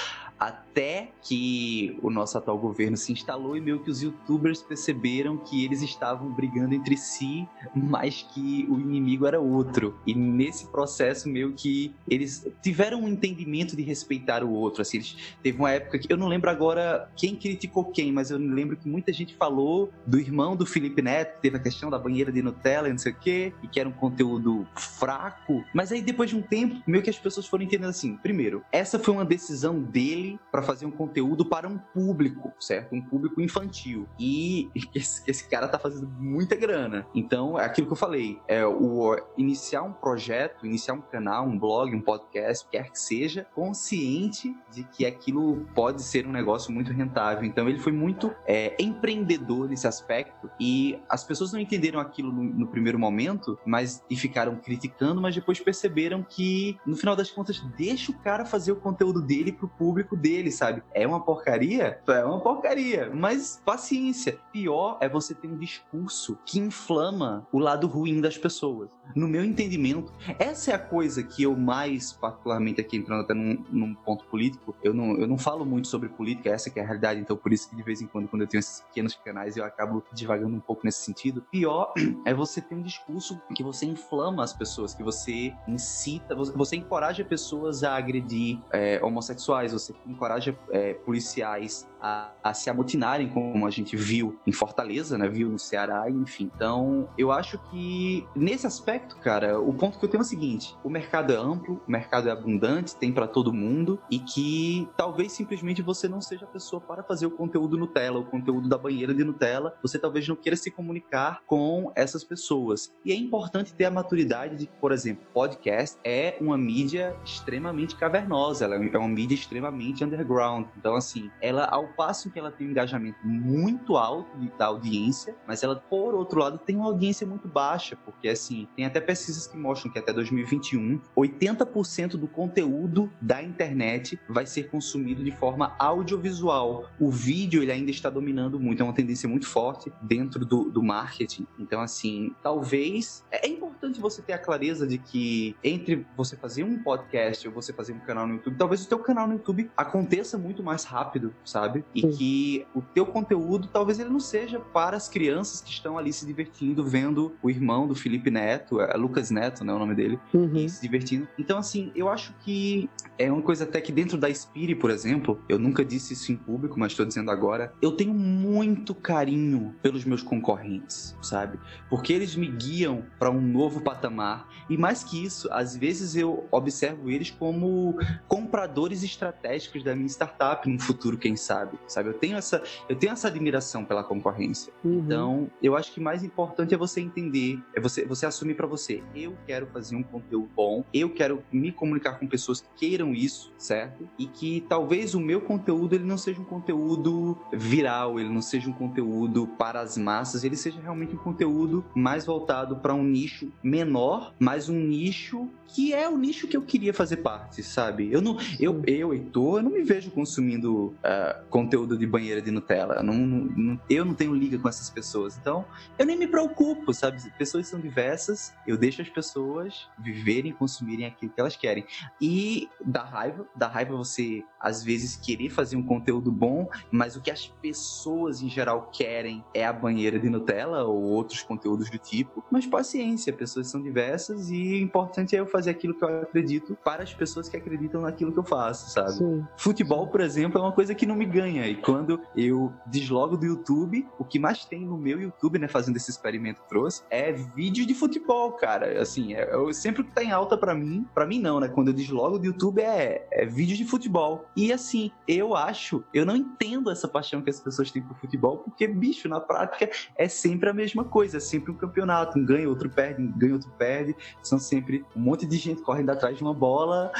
até 0.42 1.12
que 1.22 1.96
o 2.02 2.10
nosso 2.10 2.36
atual 2.36 2.58
governo 2.58 2.96
se 2.96 3.12
instalou 3.12 3.56
e 3.56 3.60
meio 3.60 3.78
que 3.78 3.90
os 3.90 4.02
youtubers 4.02 4.60
perceberam 4.60 5.36
que 5.36 5.64
eles 5.64 5.82
estavam 5.82 6.32
brigando 6.32 6.74
entre 6.74 6.96
si, 6.96 7.46
mas 7.76 8.26
que 8.34 8.66
o 8.68 8.80
inimigo 8.80 9.24
era 9.24 9.40
outro. 9.40 9.96
E 10.04 10.14
nesse 10.14 10.66
processo 10.66 11.28
meio 11.28 11.52
que 11.52 11.94
eles 12.08 12.44
tiveram 12.60 13.02
um 13.02 13.08
entendimento 13.08 13.76
de 13.76 13.82
respeitar 13.82 14.42
o 14.42 14.50
outro. 14.50 14.82
Assim, 14.82 14.96
eles, 14.96 15.16
teve 15.42 15.58
uma 15.58 15.70
época 15.70 15.98
que 15.98 16.12
eu 16.12 16.16
não 16.16 16.26
lembro 16.26 16.50
agora 16.50 17.08
quem 17.16 17.36
criticou 17.36 17.84
quem, 17.84 18.10
mas 18.10 18.32
eu 18.32 18.38
lembro 18.38 18.76
que 18.76 18.88
muita 18.88 19.12
gente 19.12 19.36
falou 19.36 19.92
do 20.04 20.18
irmão 20.18 20.56
do 20.56 20.66
Felipe 20.66 21.02
Neto, 21.02 21.36
que 21.36 21.42
teve 21.42 21.56
a 21.56 21.60
questão 21.60 21.88
da 21.88 21.98
banheira 21.98 22.32
de 22.32 22.42
Nutella 22.42 22.88
e 22.88 22.90
não 22.90 22.98
sei 22.98 23.12
o 23.12 23.16
quê, 23.16 23.52
e 23.62 23.68
que 23.68 23.78
era 23.78 23.88
um 23.88 23.92
conteúdo 23.92 24.66
fraco. 24.74 25.62
Mas 25.72 25.92
aí 25.92 26.02
depois 26.02 26.30
de 26.30 26.36
um 26.36 26.42
tempo, 26.42 26.82
meio 26.84 27.02
que 27.02 27.10
as 27.10 27.18
pessoas 27.18 27.46
foram 27.46 27.62
entendendo 27.62 27.90
assim: 27.90 28.16
primeiro, 28.16 28.64
essa 28.72 28.98
foi 28.98 29.14
uma 29.14 29.24
decisão 29.24 29.80
dele 29.80 30.31
para 30.50 30.62
fazer 30.62 30.86
um 30.86 30.90
conteúdo 30.90 31.44
para 31.44 31.68
um 31.68 31.78
público, 31.78 32.52
certo? 32.60 32.94
Um 32.94 33.02
público 33.02 33.40
infantil. 33.40 34.08
E 34.18 34.70
esse, 34.94 35.22
esse, 35.28 35.48
cara 35.48 35.68
tá 35.68 35.78
fazendo 35.78 36.08
muita 36.18 36.54
grana. 36.56 37.06
Então, 37.14 37.58
é 37.58 37.64
aquilo 37.64 37.86
que 37.86 37.92
eu 37.92 37.96
falei, 37.96 38.38
é 38.48 38.64
o 38.64 39.16
iniciar 39.36 39.82
um 39.82 39.92
projeto, 39.92 40.66
iniciar 40.66 40.94
um 40.94 41.00
canal, 41.00 41.46
um 41.46 41.58
blog, 41.58 41.94
um 41.94 42.00
podcast, 42.00 42.66
quer 42.70 42.90
que 42.90 42.98
seja, 42.98 43.46
consciente 43.54 44.56
de 44.70 44.84
que 44.84 45.04
aquilo 45.04 45.66
pode 45.74 46.02
ser 46.02 46.26
um 46.26 46.32
negócio 46.32 46.72
muito 46.72 46.92
rentável. 46.92 47.44
Então, 47.44 47.68
ele 47.68 47.78
foi 47.78 47.92
muito 47.92 48.34
é, 48.46 48.74
empreendedor 48.82 49.68
nesse 49.68 49.86
aspecto 49.86 50.50
e 50.58 50.98
as 51.08 51.24
pessoas 51.24 51.52
não 51.52 51.60
entenderam 51.60 52.00
aquilo 52.00 52.32
no, 52.32 52.42
no 52.42 52.66
primeiro 52.66 52.98
momento, 52.98 53.58
mas 53.66 54.02
e 54.08 54.16
ficaram 54.16 54.56
criticando, 54.56 55.20
mas 55.20 55.34
depois 55.34 55.60
perceberam 55.60 56.22
que 56.22 56.78
no 56.86 56.96
final 56.96 57.16
das 57.16 57.30
contas 57.30 57.60
deixa 57.76 58.12
o 58.12 58.18
cara 58.18 58.44
fazer 58.44 58.72
o 58.72 58.76
conteúdo 58.76 59.20
dele 59.20 59.52
pro 59.52 59.68
público 59.68 60.16
dele, 60.22 60.52
sabe? 60.52 60.82
É 60.94 61.06
uma 61.06 61.20
porcaria? 61.20 62.00
É 62.06 62.24
uma 62.24 62.40
porcaria. 62.40 63.10
Mas 63.12 63.60
paciência. 63.64 64.38
Pior 64.52 64.96
é 65.00 65.08
você 65.08 65.34
ter 65.34 65.48
um 65.48 65.58
discurso 65.58 66.38
que 66.46 66.60
inflama 66.60 67.46
o 67.52 67.58
lado 67.58 67.86
ruim 67.88 68.20
das 68.20 68.38
pessoas. 68.38 68.88
No 69.14 69.28
meu 69.28 69.44
entendimento, 69.44 70.12
essa 70.38 70.70
é 70.70 70.74
a 70.74 70.78
coisa 70.78 71.22
que 71.22 71.42
eu 71.42 71.56
mais, 71.56 72.12
particularmente 72.12 72.80
aqui 72.80 72.96
entrando 72.96 73.22
até 73.22 73.34
num, 73.34 73.62
num 73.70 73.94
ponto 73.94 74.24
político, 74.26 74.74
eu 74.82 74.94
não, 74.94 75.16
eu 75.16 75.26
não 75.26 75.36
falo 75.36 75.66
muito 75.66 75.88
sobre 75.88 76.08
política, 76.08 76.50
essa 76.50 76.70
que 76.70 76.78
é 76.80 76.82
a 76.82 76.86
realidade, 76.86 77.20
então 77.20 77.36
por 77.36 77.52
isso 77.52 77.68
que 77.68 77.76
de 77.76 77.82
vez 77.82 78.00
em 78.00 78.06
quando, 78.06 78.28
quando 78.28 78.42
eu 78.42 78.48
tenho 78.48 78.60
esses 78.60 78.80
pequenos 78.80 79.14
canais, 79.16 79.56
eu 79.56 79.64
acabo 79.64 80.02
divagando 80.12 80.54
um 80.54 80.60
pouco 80.60 80.82
nesse 80.84 81.04
sentido. 81.04 81.42
Pior 81.50 81.92
é 82.24 82.32
você 82.32 82.60
ter 82.60 82.74
um 82.74 82.82
discurso 82.82 83.40
que 83.54 83.62
você 83.62 83.86
inflama 83.86 84.42
as 84.42 84.52
pessoas, 84.52 84.94
que 84.94 85.02
você 85.02 85.52
incita, 85.68 86.34
você, 86.34 86.52
você 86.52 86.76
encoraja 86.76 87.24
pessoas 87.24 87.84
a 87.84 87.96
agredir 87.96 88.58
é, 88.72 89.00
homossexuais, 89.02 89.72
você 89.72 89.94
encoraja 90.06 90.56
é, 90.70 90.94
policiais 90.94 91.86
a, 92.02 92.32
a, 92.42 92.52
se 92.52 92.68
amotinarem, 92.68 93.28
como 93.28 93.66
a 93.66 93.70
gente 93.70 93.96
viu 93.96 94.38
em 94.44 94.52
Fortaleza, 94.52 95.16
né? 95.16 95.28
Viu 95.28 95.48
no 95.48 95.58
Ceará, 95.58 96.10
enfim. 96.10 96.50
Então, 96.54 97.08
eu 97.16 97.30
acho 97.30 97.58
que 97.70 98.26
nesse 98.34 98.66
aspecto, 98.66 99.16
cara, 99.18 99.60
o 99.60 99.72
ponto 99.72 99.98
que 99.98 100.04
eu 100.04 100.08
tenho 100.08 100.20
é 100.20 100.24
o 100.24 100.28
seguinte: 100.28 100.76
o 100.82 100.90
mercado 100.90 101.32
é 101.32 101.36
amplo, 101.36 101.80
o 101.86 101.90
mercado 101.90 102.28
é 102.28 102.32
abundante, 102.32 102.96
tem 102.96 103.12
para 103.12 103.28
todo 103.28 103.52
mundo 103.52 104.00
e 104.10 104.18
que 104.18 104.88
talvez 104.96 105.32
simplesmente 105.32 105.80
você 105.80 106.08
não 106.08 106.20
seja 106.20 106.44
a 106.44 106.48
pessoa 106.48 106.80
para 106.80 107.04
fazer 107.04 107.26
o 107.26 107.30
conteúdo 107.30 107.78
Nutella, 107.78 108.18
o 108.18 108.24
conteúdo 108.24 108.68
da 108.68 108.76
banheira 108.76 109.14
de 109.14 109.22
Nutella. 109.22 109.76
Você 109.82 109.98
talvez 109.98 110.26
não 110.26 110.34
queira 110.34 110.56
se 110.56 110.70
comunicar 110.70 111.40
com 111.46 111.92
essas 111.94 112.24
pessoas. 112.24 112.92
E 113.04 113.12
é 113.12 113.14
importante 113.14 113.72
ter 113.72 113.84
a 113.84 113.90
maturidade 113.90 114.56
de 114.56 114.66
que, 114.66 114.76
por 114.80 114.90
exemplo, 114.90 115.24
podcast 115.32 115.96
é 116.02 116.36
uma 116.40 116.58
mídia 116.58 117.14
extremamente 117.24 117.94
cavernosa, 117.94 118.64
ela 118.64 118.74
é 118.74 118.98
uma 118.98 119.08
mídia 119.08 119.34
extremamente 119.34 120.04
underground. 120.04 120.66
Então, 120.76 120.96
assim, 120.96 121.30
ela, 121.40 121.66
ao 121.66 121.91
passo 121.92 122.30
que 122.30 122.38
ela 122.38 122.50
tem 122.50 122.66
um 122.66 122.70
engajamento 122.70 123.18
muito 123.24 123.96
alto 123.96 124.30
da 124.58 124.66
audiência, 124.66 125.34
mas 125.46 125.62
ela, 125.62 125.76
por 125.76 126.14
outro 126.14 126.40
lado, 126.40 126.58
tem 126.58 126.76
uma 126.76 126.86
audiência 126.86 127.26
muito 127.26 127.48
baixa, 127.48 127.96
porque, 128.04 128.28
assim, 128.28 128.68
tem 128.76 128.84
até 128.84 129.00
pesquisas 129.00 129.46
que 129.46 129.56
mostram 129.56 129.92
que 129.92 129.98
até 129.98 130.12
2021, 130.12 131.00
80% 131.16 132.16
do 132.16 132.26
conteúdo 132.26 133.10
da 133.20 133.42
internet 133.42 134.18
vai 134.28 134.46
ser 134.46 134.64
consumido 134.64 135.22
de 135.22 135.30
forma 135.30 135.74
audiovisual. 135.78 136.88
O 136.98 137.10
vídeo, 137.10 137.62
ele 137.62 137.72
ainda 137.72 137.90
está 137.90 138.10
dominando 138.10 138.58
muito, 138.58 138.80
é 138.80 138.84
uma 138.84 138.92
tendência 138.92 139.28
muito 139.28 139.46
forte 139.46 139.92
dentro 140.02 140.44
do, 140.44 140.70
do 140.70 140.82
marketing. 140.82 141.46
Então, 141.58 141.80
assim, 141.80 142.34
talvez. 142.42 143.24
É 143.30 143.46
importante 143.46 144.00
você 144.00 144.22
ter 144.22 144.32
a 144.32 144.38
clareza 144.38 144.86
de 144.86 144.98
que 144.98 145.56
entre 145.62 146.06
você 146.16 146.36
fazer 146.36 146.64
um 146.64 146.82
podcast 146.82 147.46
ou 147.46 147.54
você 147.54 147.72
fazer 147.72 147.92
um 147.92 148.00
canal 148.00 148.26
no 148.26 148.34
YouTube, 148.34 148.56
talvez 148.56 148.84
o 148.84 148.88
teu 148.88 148.98
canal 148.98 149.26
no 149.26 149.34
YouTube 149.34 149.70
aconteça 149.76 150.38
muito 150.38 150.62
mais 150.62 150.84
rápido, 150.84 151.34
sabe? 151.44 151.81
Sabe? 151.82 151.88
E 151.94 152.00
Sim. 152.00 152.10
que 152.16 152.66
o 152.74 152.82
teu 152.82 153.06
conteúdo 153.06 153.68
talvez 153.72 153.98
ele 153.98 154.10
não 154.10 154.20
seja 154.20 154.58
para 154.60 154.96
as 154.96 155.08
crianças 155.08 155.60
que 155.60 155.70
estão 155.70 155.98
ali 155.98 156.12
se 156.12 156.24
divertindo 156.26 156.84
vendo 156.84 157.36
o 157.42 157.50
irmão 157.50 157.86
do 157.86 157.94
Felipe 157.94 158.30
Neto, 158.30 158.80
é 158.80 158.96
Lucas 158.96 159.30
Neto, 159.30 159.64
né, 159.64 159.72
o 159.72 159.78
nome 159.78 159.94
dele, 159.94 160.18
Uhum. 160.34 160.68
se 160.68 160.80
divertindo. 160.80 161.28
Então, 161.38 161.58
assim, 161.58 161.92
eu 161.94 162.08
acho 162.08 162.34
que 162.44 162.88
é 163.18 163.30
uma 163.30 163.42
coisa 163.42 163.64
até 163.64 163.80
que 163.80 163.92
dentro 163.92 164.16
da 164.18 164.32
Spire, 164.32 164.74
por 164.74 164.90
exemplo, 164.90 165.40
eu 165.48 165.58
nunca 165.58 165.84
disse 165.84 166.12
isso 166.14 166.32
em 166.32 166.36
público, 166.36 166.78
mas 166.78 166.92
estou 166.92 167.06
dizendo 167.06 167.30
agora, 167.30 167.72
eu 167.80 167.92
tenho 167.92 168.14
muito 168.14 168.94
carinho 168.94 169.74
pelos 169.82 170.04
meus 170.04 170.22
concorrentes, 170.22 171.16
sabe? 171.22 171.58
Porque 171.88 172.12
eles 172.12 172.34
me 172.36 172.46
guiam 172.48 173.04
para 173.18 173.30
um 173.30 173.40
novo 173.40 173.80
patamar. 173.80 174.46
E 174.68 174.76
mais 174.76 175.04
que 175.04 175.22
isso, 175.22 175.48
às 175.52 175.76
vezes 175.76 176.16
eu 176.16 176.48
observo 176.50 177.10
eles 177.10 177.30
como 177.30 177.96
compradores 178.28 179.02
estratégicos 179.02 179.82
da 179.84 179.94
minha 179.94 180.08
startup 180.08 180.68
no 180.68 180.78
futuro, 180.80 181.18
quem 181.18 181.36
sabe, 181.36 181.71
sabe? 181.86 182.10
Eu 182.10 182.14
tenho 182.14 182.36
essa, 182.36 182.62
eu 182.88 182.96
tenho 182.96 183.12
essa 183.12 183.28
admiração 183.28 183.84
pela 183.84 184.04
concorrência. 184.04 184.72
Uhum. 184.84 184.98
Então, 184.98 185.50
eu 185.62 185.76
acho 185.76 185.92
que 185.92 186.00
mais 186.00 186.22
importante 186.22 186.74
é 186.74 186.76
você 186.76 187.00
entender, 187.00 187.58
é 187.74 187.80
você, 187.80 188.04
você 188.04 188.26
assumir 188.26 188.54
pra 188.54 188.66
você, 188.66 189.02
eu 189.14 189.36
quero 189.46 189.66
fazer 189.66 189.96
um 189.96 190.02
conteúdo 190.02 190.48
bom, 190.54 190.84
eu 190.92 191.10
quero 191.10 191.42
me 191.52 191.72
comunicar 191.72 192.18
com 192.18 192.26
pessoas 192.26 192.60
que 192.60 192.68
queiram 192.76 193.12
isso, 193.12 193.52
certo? 193.56 194.08
E 194.18 194.26
que 194.26 194.64
talvez 194.68 195.14
o 195.14 195.20
meu 195.20 195.40
conteúdo 195.40 195.94
ele 195.94 196.04
não 196.04 196.18
seja 196.18 196.40
um 196.40 196.44
conteúdo 196.44 197.38
viral, 197.52 198.18
ele 198.18 198.28
não 198.28 198.42
seja 198.42 198.68
um 198.68 198.72
conteúdo 198.72 199.46
para 199.58 199.80
as 199.80 199.96
massas, 199.96 200.44
ele 200.44 200.56
seja 200.56 200.80
realmente 200.80 201.14
um 201.14 201.18
conteúdo 201.18 201.84
mais 201.94 202.26
voltado 202.26 202.76
para 202.76 202.94
um 202.94 203.02
nicho 203.02 203.52
menor, 203.62 204.34
mas 204.38 204.68
um 204.68 204.78
nicho 204.78 205.48
que 205.74 205.94
é 205.94 206.08
o 206.08 206.18
nicho 206.18 206.46
que 206.46 206.56
eu 206.56 206.62
queria 206.62 206.92
fazer 206.92 207.18
parte, 207.18 207.62
sabe? 207.62 208.12
Eu 208.12 208.20
não, 208.20 208.36
eu, 208.60 208.82
eu 208.86 209.14
Heitor, 209.14 209.58
eu 209.58 209.62
não 209.62 209.70
me 209.70 209.82
vejo 209.82 210.10
consumindo 210.10 210.94
ah, 211.02 211.42
conteúdo 211.64 211.96
de 211.96 212.06
banheira 212.06 212.40
de 212.42 212.50
Nutella. 212.50 212.96
Eu 212.96 213.02
não, 213.02 213.14
não- 213.14 213.80
eu 213.88 214.04
não 214.04 214.14
tenho 214.14 214.34
liga 214.34 214.58
com 214.58 214.68
essas 214.68 214.90
pessoas. 214.90 215.36
Então, 215.36 215.64
eu 215.98 216.04
nem 216.06 216.18
me 216.18 216.26
preocupo, 216.26 216.92
sabe? 216.92 217.18
Pessoas 217.38 217.68
são 217.68 217.80
diversas, 217.80 218.54
eu 218.66 218.76
deixo 218.76 219.02
as 219.02 219.08
pessoas 219.08 219.88
viverem 219.98 220.52
consumirem 220.52 221.06
aquilo 221.06 221.32
que 221.32 221.40
elas 221.40 221.56
querem. 221.56 221.84
E 222.20 222.68
dá 222.84 223.02
raiva, 223.04 223.46
dá 223.54 223.68
raiva 223.68 223.96
você, 223.96 224.44
às 224.60 224.82
vezes, 224.82 225.16
querer 225.16 225.50
fazer 225.50 225.76
um 225.76 225.82
conteúdo 225.82 226.30
bom, 226.32 226.68
mas 226.90 227.16
o 227.16 227.20
que 227.20 227.30
as 227.30 227.46
pessoas 227.46 228.42
em 228.42 228.48
geral 228.48 228.90
querem 228.92 229.44
é 229.54 229.64
a 229.66 229.72
banheira 229.72 230.18
de 230.18 230.28
Nutella 230.28 230.84
ou 230.84 231.02
outros 231.02 231.42
conteúdos 231.42 231.90
do 231.90 231.98
tipo. 231.98 232.44
Mas 232.50 232.66
paciência, 232.66 233.32
pessoas 233.32 233.68
são 233.68 233.82
diversas 233.82 234.50
e 234.50 234.74
o 234.74 234.76
importante 234.82 235.34
é 235.36 235.40
eu 235.40 235.46
fazer 235.46 235.70
aquilo 235.70 235.94
que 235.94 236.04
eu 236.04 236.22
acredito 236.22 236.76
para 236.84 237.02
as 237.02 237.12
pessoas 237.12 237.48
que 237.48 237.56
acreditam 237.56 238.00
naquilo 238.02 238.32
que 238.32 238.38
eu 238.38 238.44
faço, 238.44 238.90
sabe? 238.90 239.12
Sim. 239.12 239.44
Futebol, 239.56 240.06
por 240.08 240.20
exemplo, 240.20 240.58
é 240.58 240.62
uma 240.62 240.72
coisa 240.72 240.94
que 240.94 241.06
não 241.06 241.16
me 241.16 241.26
ganha. 241.26 241.41
E 241.48 241.76
quando 241.76 242.20
eu 242.36 242.72
deslogo 242.86 243.36
do 243.36 243.46
YouTube, 243.46 244.06
o 244.18 244.24
que 244.24 244.38
mais 244.38 244.64
tem 244.64 244.84
no 244.84 244.96
meu 244.96 245.20
YouTube, 245.20 245.58
né, 245.58 245.68
fazendo 245.68 245.96
esse 245.96 246.10
experimento 246.10 246.62
trouxe, 246.68 247.02
é 247.10 247.32
vídeo 247.32 247.86
de 247.86 247.94
futebol, 247.94 248.52
cara. 248.52 249.00
Assim, 249.00 249.34
é, 249.34 249.54
eu, 249.54 249.72
sempre 249.72 250.04
que 250.04 250.10
tá 250.12 250.22
em 250.22 250.30
alta 250.30 250.56
pra 250.56 250.74
mim, 250.74 251.06
pra 251.14 251.26
mim 251.26 251.40
não, 251.40 251.60
né? 251.60 251.68
Quando 251.68 251.88
eu 251.88 251.94
deslogo 251.94 252.38
do 252.38 252.46
YouTube 252.46 252.80
é, 252.80 253.26
é 253.30 253.46
vídeo 253.46 253.76
de 253.76 253.84
futebol. 253.84 254.46
E 254.56 254.72
assim, 254.72 255.10
eu 255.26 255.54
acho, 255.56 256.04
eu 256.12 256.24
não 256.24 256.36
entendo 256.36 256.90
essa 256.90 257.08
paixão 257.08 257.42
que 257.42 257.50
as 257.50 257.60
pessoas 257.60 257.90
têm 257.90 258.02
por 258.02 258.16
futebol, 258.16 258.58
porque, 258.58 258.86
bicho, 258.86 259.28
na 259.28 259.40
prática 259.40 259.90
é 260.16 260.28
sempre 260.28 260.68
a 260.68 260.72
mesma 260.72 261.04
coisa, 261.04 261.36
é 261.36 261.40
sempre 261.40 261.70
um 261.72 261.76
campeonato. 261.76 262.38
Um 262.38 262.44
ganha, 262.44 262.68
outro 262.68 262.88
perde, 262.88 263.22
um 263.22 263.30
ganha, 263.30 263.54
outro 263.54 263.70
perde. 263.78 264.16
São 264.42 264.58
sempre 264.58 265.04
um 265.16 265.20
monte 265.20 265.46
de 265.46 265.56
gente 265.56 265.82
correndo 265.82 266.10
atrás 266.10 266.36
de 266.36 266.42
uma 266.42 266.54
bola. 266.54 267.12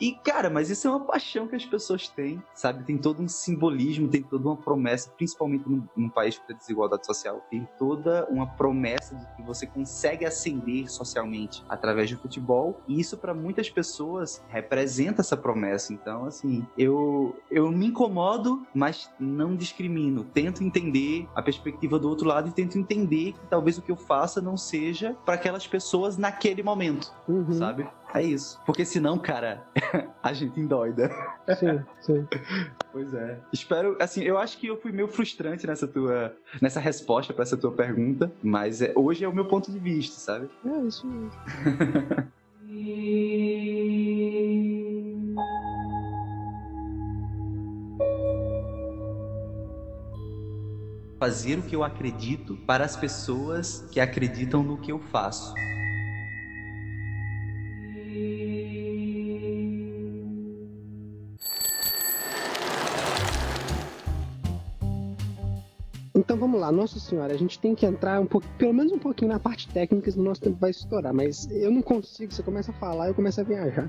E, 0.00 0.12
cara, 0.12 0.50
mas 0.50 0.70
isso 0.70 0.86
é 0.86 0.90
uma 0.90 1.00
paixão 1.00 1.46
que 1.46 1.56
as 1.56 1.64
pessoas 1.64 2.08
têm, 2.08 2.42
sabe? 2.54 2.84
Tem 2.84 2.98
todo 2.98 3.22
um 3.22 3.28
simbolismo, 3.28 3.67
tem 4.08 4.22
toda 4.22 4.48
uma 4.48 4.56
promessa, 4.56 5.10
principalmente 5.10 5.68
num, 5.68 5.82
num 5.96 6.08
país 6.08 6.38
com 6.38 6.52
desigualdade 6.54 7.06
social. 7.06 7.44
Tem 7.50 7.66
toda 7.78 8.26
uma 8.30 8.46
promessa 8.46 9.14
de 9.14 9.26
que 9.36 9.42
você 9.42 9.66
consegue 9.66 10.24
ascender 10.24 10.90
socialmente 10.90 11.64
através 11.68 12.10
do 12.10 12.18
futebol. 12.18 12.80
E 12.86 13.00
isso, 13.00 13.16
para 13.18 13.34
muitas 13.34 13.68
pessoas, 13.70 14.42
representa 14.48 15.20
essa 15.20 15.36
promessa. 15.36 15.92
Então, 15.92 16.24
assim, 16.24 16.66
eu, 16.76 17.36
eu 17.50 17.70
me 17.70 17.86
incomodo, 17.86 18.66
mas 18.74 19.10
não 19.18 19.54
discrimino. 19.56 20.24
Tento 20.24 20.62
entender 20.62 21.28
a 21.34 21.42
perspectiva 21.42 21.98
do 21.98 22.08
outro 22.08 22.26
lado 22.26 22.48
e 22.48 22.52
tento 22.52 22.78
entender 22.78 23.32
que 23.32 23.46
talvez 23.48 23.78
o 23.78 23.82
que 23.82 23.90
eu 23.90 23.96
faça 23.96 24.40
não 24.40 24.56
seja 24.56 25.14
para 25.24 25.34
aquelas 25.34 25.66
pessoas 25.66 26.16
naquele 26.16 26.62
momento 26.62 27.12
Uhum. 27.28 27.52
sabe? 27.52 27.86
É 28.14 28.22
isso. 28.22 28.60
Porque 28.64 28.84
senão, 28.84 29.18
cara, 29.18 29.64
a 30.22 30.32
gente 30.32 30.58
endoida. 30.58 31.10
Sim, 31.58 31.80
sim. 32.00 32.26
Pois 32.90 33.12
é. 33.12 33.38
Espero, 33.52 33.96
assim, 34.00 34.22
eu 34.22 34.38
acho 34.38 34.58
que 34.58 34.66
eu 34.66 34.80
fui 34.80 34.92
meio 34.92 35.08
frustrante 35.08 35.66
nessa 35.66 35.86
tua, 35.86 36.34
nessa 36.60 36.80
resposta 36.80 37.34
pra 37.34 37.42
essa 37.42 37.56
tua 37.56 37.72
pergunta, 37.72 38.32
mas 38.42 38.80
é, 38.80 38.92
hoje 38.96 39.24
é 39.24 39.28
o 39.28 39.34
meu 39.34 39.44
ponto 39.44 39.70
de 39.70 39.78
vista, 39.78 40.18
sabe? 40.18 40.48
É 40.64 40.80
isso 40.86 41.06
mesmo. 41.06 41.32
Fazer 51.18 51.58
o 51.58 51.62
que 51.62 51.74
eu 51.74 51.82
acredito 51.82 52.56
para 52.64 52.84
as 52.84 52.96
pessoas 52.96 53.84
que 53.90 53.98
acreditam 53.98 54.62
no 54.62 54.78
que 54.78 54.92
eu 54.92 55.00
faço. 55.00 55.52
Lá, 66.68 66.72
Nossa 66.72 67.00
Senhora, 67.00 67.32
a 67.32 67.36
gente 67.36 67.58
tem 67.58 67.74
que 67.74 67.86
entrar 67.86 68.20
um 68.20 68.26
pouco, 68.26 68.46
pelo 68.58 68.74
menos 68.74 68.92
um 68.92 68.98
pouquinho 68.98 69.30
na 69.32 69.38
parte 69.40 69.66
técnica, 69.68 70.10
senão 70.10 70.26
o 70.26 70.28
nosso 70.28 70.40
tempo 70.42 70.58
vai 70.60 70.70
estourar. 70.70 71.14
Mas 71.14 71.48
eu 71.50 71.70
não 71.70 71.80
consigo, 71.80 72.30
você 72.32 72.42
começa 72.42 72.70
a 72.72 72.74
falar 72.74 73.08
eu 73.08 73.14
começo 73.14 73.40
a 73.40 73.44
viajar. 73.44 73.88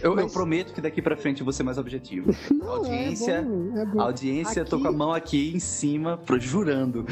Eu, 0.00 0.10
eu 0.12 0.14
Mas- 0.16 0.32
prometo 0.32 0.72
que 0.72 0.80
daqui 0.80 1.02
pra 1.02 1.16
frente 1.16 1.40
eu 1.40 1.44
vou 1.44 1.52
ser 1.52 1.64
mais 1.64 1.76
objetivo. 1.76 2.30
Não, 2.54 2.68
Audiência- 2.76 3.32
é 3.38 3.42
bom, 3.42 3.76
é 3.78 3.84
bom. 3.86 4.00
Audiência, 4.00 4.60
eu 4.60 4.64
tô 4.64 4.76
Aqui- 4.76 4.84
com 4.84 4.88
a 4.88 4.92
mão 4.92 5.12
aqui 5.12 5.52
em 5.54 5.58
cima, 5.58 6.20
jurando. 6.38 7.04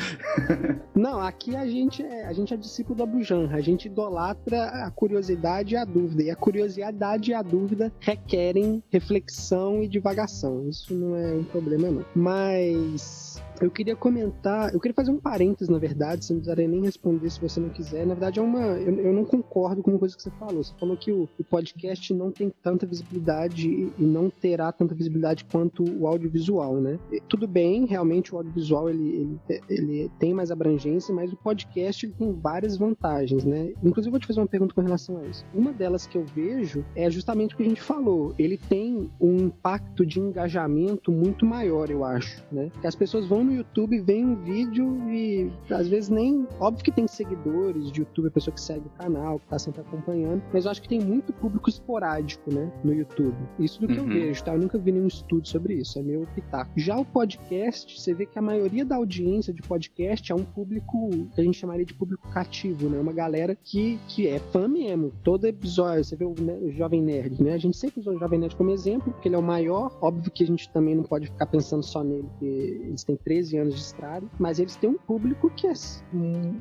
Não, 0.95 1.19
aqui 1.21 1.57
a 1.57 1.67
gente 1.67 2.03
é, 2.03 2.27
a 2.27 2.33
gente 2.33 2.55
é 2.55 2.57
discípulo 2.57 2.97
da 2.97 3.05
Bujan, 3.07 3.49
a 3.53 3.61
gente 3.61 3.87
idolatra 3.87 4.65
a 4.87 4.91
curiosidade 4.91 5.75
e 5.75 5.77
a 5.77 5.85
dúvida. 5.85 6.23
E 6.23 6.31
a 6.31 6.37
curiosidade 6.37 7.31
e 7.31 7.35
a 7.35 7.43
dúvida 7.43 7.93
requerem 7.99 8.83
reflexão 8.91 9.83
e 9.83 9.89
divagação. 9.89 10.69
Isso 10.69 10.95
não 10.95 11.17
é 11.17 11.33
um 11.33 11.45
problema, 11.45 11.91
não. 11.91 12.05
Mas 12.15 13.32
eu 13.63 13.71
queria 13.71 13.95
comentar, 13.95 14.75
eu 14.75 14.81
queria 14.81 14.95
fazer 14.95 15.13
um 15.13 15.19
parênteses, 15.19 15.69
na 15.69 15.79
verdade, 15.79 16.25
você 16.25 16.33
não 16.33 16.41
precisaria 16.41 16.69
nem 16.69 16.83
responder 16.83 17.31
se 17.31 17.41
você 17.41 17.61
não 17.61 17.69
quiser. 17.69 18.05
Na 18.05 18.15
verdade, 18.15 18.41
é 18.41 18.43
uma. 18.43 18.61
Eu, 18.61 18.99
eu 18.99 19.13
não 19.13 19.25
concordo 19.25 19.83
com 19.83 19.93
uma 19.93 20.01
coisa 20.01 20.17
que 20.17 20.23
você 20.23 20.31
falou. 20.33 20.65
Você 20.65 20.75
falou 20.79 20.97
que 20.97 21.13
o, 21.13 21.29
o 21.39 21.45
podcast 21.45 22.13
não 22.13 22.33
tem 22.33 22.53
tanta 22.63 22.85
visibilidade 22.85 23.69
e, 23.69 23.93
e 23.99 24.03
não 24.03 24.29
terá 24.29 24.73
tanta 24.73 24.95
visibilidade 24.95 25.45
quanto 25.45 25.85
o 25.85 26.09
audiovisual, 26.09 26.81
né? 26.81 26.99
E 27.13 27.21
tudo 27.21 27.47
bem, 27.47 27.87
realmente 27.87 28.35
o 28.35 28.39
audiovisual 28.39 28.91
ele, 28.91 29.39
ele, 29.49 29.61
ele 29.69 30.11
tem 30.19 30.35
mais 30.35 30.51
abrangência, 30.51 31.15
mas 31.15 31.33
o 31.33 31.37
podcast 31.37 32.05
ele 32.05 32.15
tem 32.19 32.33
várias 32.33 32.77
vantagens, 32.77 33.45
né? 33.45 33.73
Inclusive, 33.83 34.09
eu 34.09 34.13
vou 34.13 34.21
te 34.21 34.27
fazer 34.27 34.41
uma 34.41 34.49
pergunta 34.49 34.75
com 34.75 34.81
relação 34.81 35.19
a 35.19 35.27
isso. 35.27 35.45
Uma 35.55 35.73
delas 35.73 36.05
que 36.05 36.19
eu 36.19 36.25
vejo 36.25 36.85
é 36.97 37.09
justamente 37.09 37.55
o 37.55 37.57
que 37.57 37.63
a 37.63 37.69
gente 37.69 37.81
falou. 37.81 38.35
Ele 38.37 38.59
tem 38.59 39.09
um 39.21 39.37
impacto 39.37 40.05
de 40.05 40.19
engajamento 40.19 41.13
muito 41.13 41.47
maior, 41.47 41.89
eu 41.91 42.05
acho, 42.05 42.43
né? 42.51 42.71
Que 42.81 42.87
as 42.89 42.97
pessoas 42.97 43.27
vão 43.27 43.45
no 43.45 43.52
YouTube, 43.53 44.01
veem 44.01 44.25
um 44.25 44.37
vídeo 44.37 44.97
e 45.11 45.51
às 45.71 45.89
vezes 45.89 46.09
nem. 46.11 46.47
Óbvio 46.61 46.85
que 46.85 46.93
tem 46.93 47.07
seguidores 47.07 47.91
de 47.93 48.01
YouTube, 48.01 48.29
a 48.29 48.31
pessoa 48.31 48.55
que 48.55 48.61
segue 48.61 48.87
o 48.87 48.91
canal, 49.03 49.39
que 49.39 49.47
tá 49.47 49.59
sempre 49.59 49.81
acompanhando, 49.81 50.43
mas 50.53 50.65
eu 50.65 50.71
acho 50.71 50.83
que 50.83 50.89
tem 50.89 51.01
muito 51.01 51.33
público 51.33 51.69
esporádico, 51.69 52.53
né? 52.53 52.71
No 52.85 52.93
YouTube. 52.93 53.37
Isso 53.59 53.81
do 53.81 53.87
que 53.89 53.99
eu 53.99 54.03
Uhum. 54.05 54.09
vejo, 54.13 54.45
tá? 54.45 54.55
Eu 54.55 54.61
nunca 54.61 54.79
vi 54.79 54.93
nenhum 54.93 55.07
estudo 55.07 55.47
sobre 55.47 55.75
isso, 55.75 55.99
é 55.99 56.03
meu 56.03 56.27
pitaco. 56.35 56.71
Já 56.77 56.99
o 56.99 57.05
podcast, 57.05 58.01
você 58.01 58.13
vê 58.15 58.27
que 58.27 58.39
a 58.39 58.43
maioria 58.43 58.85
da 58.85 58.97
audiência 58.97 59.53
de 59.53 59.63
podcast 59.63 60.31
é 60.31 60.35
um 60.35 60.45
público 60.45 61.11
que 61.35 61.41
a 61.41 61.45
gente 61.45 61.59
chamaria 61.59 61.85
de 61.85 61.95
público 61.95 62.29
cativo, 62.31 62.89
né? 62.89 62.99
Uma 62.99 63.13
galera 63.13 63.55
que, 63.55 63.99
que 64.09 64.27
é 64.29 64.39
fã 64.39 64.67
mesmo. 64.69 65.13
Todo 65.23 65.47
episódio, 65.47 66.05
você 66.05 66.17
vê 66.17 66.25
o, 66.25 66.35
né, 66.41 66.59
o 66.61 66.71
Jovem 66.73 67.03
Nerd, 67.03 67.43
né? 67.43 67.55
A 67.55 67.59
gente 67.59 67.77
sempre 67.77 68.01
usa 68.01 68.11
o 68.13 68.19
Jovem 68.19 68.39
Nerd 68.39 68.57
como 68.57 68.71
exemplo, 68.71 69.13
porque 69.13 69.29
ele 69.29 69.35
é 69.37 69.39
o 69.39 69.43
maior. 69.43 69.97
Óbvio 70.01 70.31
que 70.31 70.43
a 70.43 70.47
gente 70.47 70.71
também 70.73 70.95
não 70.95 71.05
pode 71.05 71.27
ficar 71.27 71.47
pensando 71.47 71.83
só 71.83 72.03
nele, 72.03 72.25
porque 72.31 72.45
eles 72.45 73.05
têm 73.05 73.17
13 73.33 73.59
anos 73.59 73.75
de 73.75 73.81
estrada, 73.81 74.27
mas 74.39 74.59
eles 74.59 74.77
têm 74.77 74.91
um 74.91 74.99
público 74.99 75.49
que 75.51 75.67
é 75.67 75.73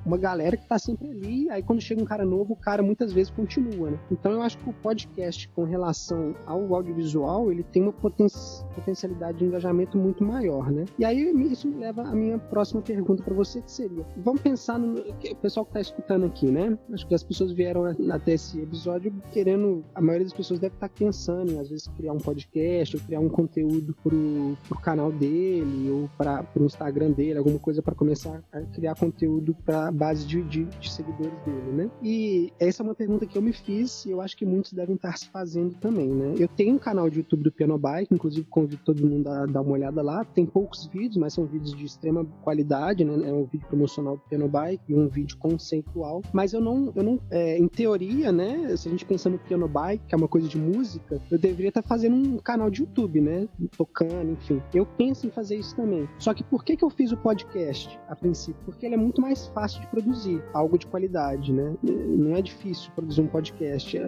uma 0.06 0.18
galera 0.18 0.56
que 0.56 0.66
tá 0.66 0.80
sempre 0.80 1.10
ali, 1.10 1.50
aí 1.50 1.62
quando 1.62 1.82
chega 1.82 2.02
um 2.02 2.06
cara 2.06 2.26
novo, 2.26 2.54
o 2.54 2.56
cara 2.56 2.82
muitas 2.82 3.12
vezes 3.12 3.30
continua, 3.30 3.92
né? 3.92 4.00
Então 4.10 4.32
eu 4.32 4.42
acho 4.42 4.58
que 4.58 4.70
o 4.70 4.74
podcast 4.74 5.50
com 5.50 5.66
relação 5.66 6.34
ao 6.46 6.74
audiovisual, 6.74 7.52
ele 7.52 7.64
tem 7.64 7.84
uma 7.84 7.92
poten 7.92 8.28
potencialidade 8.74 9.40
de 9.40 9.46
engajamento 9.46 9.98
muito 9.98 10.24
maior, 10.24 10.72
né? 10.72 10.86
E 10.98 11.04
aí 11.04 11.20
isso 11.52 11.68
me 11.68 11.76
leva 11.76 12.04
à 12.04 12.16
minha 12.16 12.40
próxima 12.40 12.82
pergunta 12.82 13.22
para 13.22 13.34
você, 13.34 13.62
que 13.62 13.72
seria, 13.72 14.06
vamos 14.18 14.42
pensar 14.42 14.80
no 14.80 15.02
pessoal 15.42 15.66
que 15.66 15.74
tá 15.74 15.82
escutando 15.82 16.26
aqui, 16.26 16.50
né? 16.50 16.78
Acho 16.94 17.06
que 17.06 17.14
as 17.14 17.24
pessoas 17.24 17.52
vieram 17.52 17.84
até 18.12 18.34
esse 18.34 18.62
episódio 18.62 19.14
querendo, 19.32 19.84
a 19.94 20.00
maioria 20.00 20.26
das 20.26 20.34
pessoas 20.34 20.60
deve 20.60 20.76
estar 20.76 20.88
tá 20.88 20.94
pensando 20.98 21.52
em 21.52 21.60
às 21.60 21.70
vezes 21.70 21.88
criar 21.98 22.14
um 22.14 22.18
podcast 22.18 22.96
ou 22.96 23.02
criar 23.04 23.20
um 23.20 23.30
conteúdo 23.30 23.94
pro, 24.02 24.58
pro 24.70 24.80
canal 24.80 25.12
dele 25.12 25.90
ou 25.90 26.10
para 26.18 26.44
pro 26.62 26.66
Instagram 26.66 27.12
dele, 27.12 27.40
alguma 27.40 27.58
coisa 27.58 27.82
para 27.82 27.96
começar 27.96 28.44
a 28.52 28.62
criar 28.62 28.96
conteúdo 28.96 29.56
para 29.66 29.92
base 29.92 30.28
de, 30.28 30.44
de, 30.44 30.66
de, 30.66 30.92
seguidores 30.92 31.34
dele, 31.44 31.72
né? 31.72 31.92
E 32.04 32.54
essa 32.60 32.84
é 32.84 32.84
uma 32.84 32.94
pergunta 32.94 33.26
que 33.26 33.38
eu 33.38 33.42
me 33.42 33.52
fiz 33.52 34.06
e 34.06 34.12
eu 34.12 34.22
acho 34.22 34.38
que 34.38 34.46
muitos 34.46 34.74
devem 34.74 34.96
estar 34.96 35.18
se 35.18 35.28
fazendo 35.30 35.74
também, 35.76 36.10
né? 36.10 36.36
Eu 36.38 36.48
tenho 36.48 36.76
um 36.76 36.78
canal 36.78 37.10
de 37.10 37.20
YouTube 37.20 37.44
do 37.44 37.52
Piano 37.52 37.78
Bike, 37.78 38.14
inclusive 38.14 38.46
convido 38.48 38.82
todo 38.86 39.06
mundo 39.06 39.28
a 39.28 39.46
dar 39.46 39.62
uma 39.62 39.72
olhada 39.72 40.02
lá. 40.02 40.24
Tem 40.24 40.46
poucos 40.46 40.86
vídeos, 40.86 41.18
mas 41.18 41.34
são 41.34 41.46
vídeos 41.46 41.76
de 41.76 41.86
extrema 41.86 42.26
qualidade, 42.44 43.04
né? 43.04 43.30
É 43.30 43.34
um 43.34 43.46
vídeo 43.46 43.68
promocional 43.68 44.18
do 44.18 44.24
Piano 44.30 44.48
Bike 44.48 44.84
e 44.88 44.94
um 44.94 45.08
vídeo 45.08 45.38
conceitual. 45.38 46.22
Mas 46.32 46.54
eu 46.54 46.62
não, 46.62 46.92
eu 46.96 47.04
não, 47.04 47.20
é, 47.32 47.58
em 47.58 47.68
teoria, 47.68 48.32
né? 48.32 48.76
Se 48.78 48.88
a 48.88 48.92
gente 48.92 49.06
pensar 49.06 49.32
no 49.32 49.40
Piano 49.40 49.68
Bike, 49.68 50.06
que 50.08 50.14
é 50.14 50.18
uma 50.18 50.28
coisa 50.28 50.48
de 50.48 50.58
música, 50.58 51.20
eu 51.32 51.40
deveria 51.40 51.70
estar 51.70 51.82
fazendo 51.82 52.16
um 52.16 52.38
canal 52.38 52.70
de 52.70 52.82
YouTube, 52.82 53.20
né? 53.20 53.48
Tocando, 53.76 54.32
enfim. 54.32 54.62
Eu 54.74 54.86
penso 54.86 55.26
em 55.26 55.32
fazer 55.32 55.56
isso 55.56 55.76
também. 55.76 56.08
Só 56.20 56.34
que 56.34 56.44
por 56.52 56.66
que, 56.66 56.76
que 56.76 56.84
eu 56.84 56.90
fiz 56.90 57.14
o 57.14 57.18
podcast 57.18 57.98
a 58.10 58.16
princípio? 58.16 58.62
Porque 58.66 58.86
ele 58.86 58.96
é 58.96 58.98
muito 58.98 59.22
mais 59.22 59.48
fácil 59.48 59.80
de 59.80 59.88
produzir, 59.88 60.44
algo 60.54 60.78
de 60.78 60.86
qualidade, 60.86 61.54
né? 61.54 61.74
Não 61.82 62.36
é 62.36 62.42
difícil 62.42 62.92
produzir 62.94 63.22
um 63.22 63.28
podcast. 63.28 63.98
É, 63.98 64.06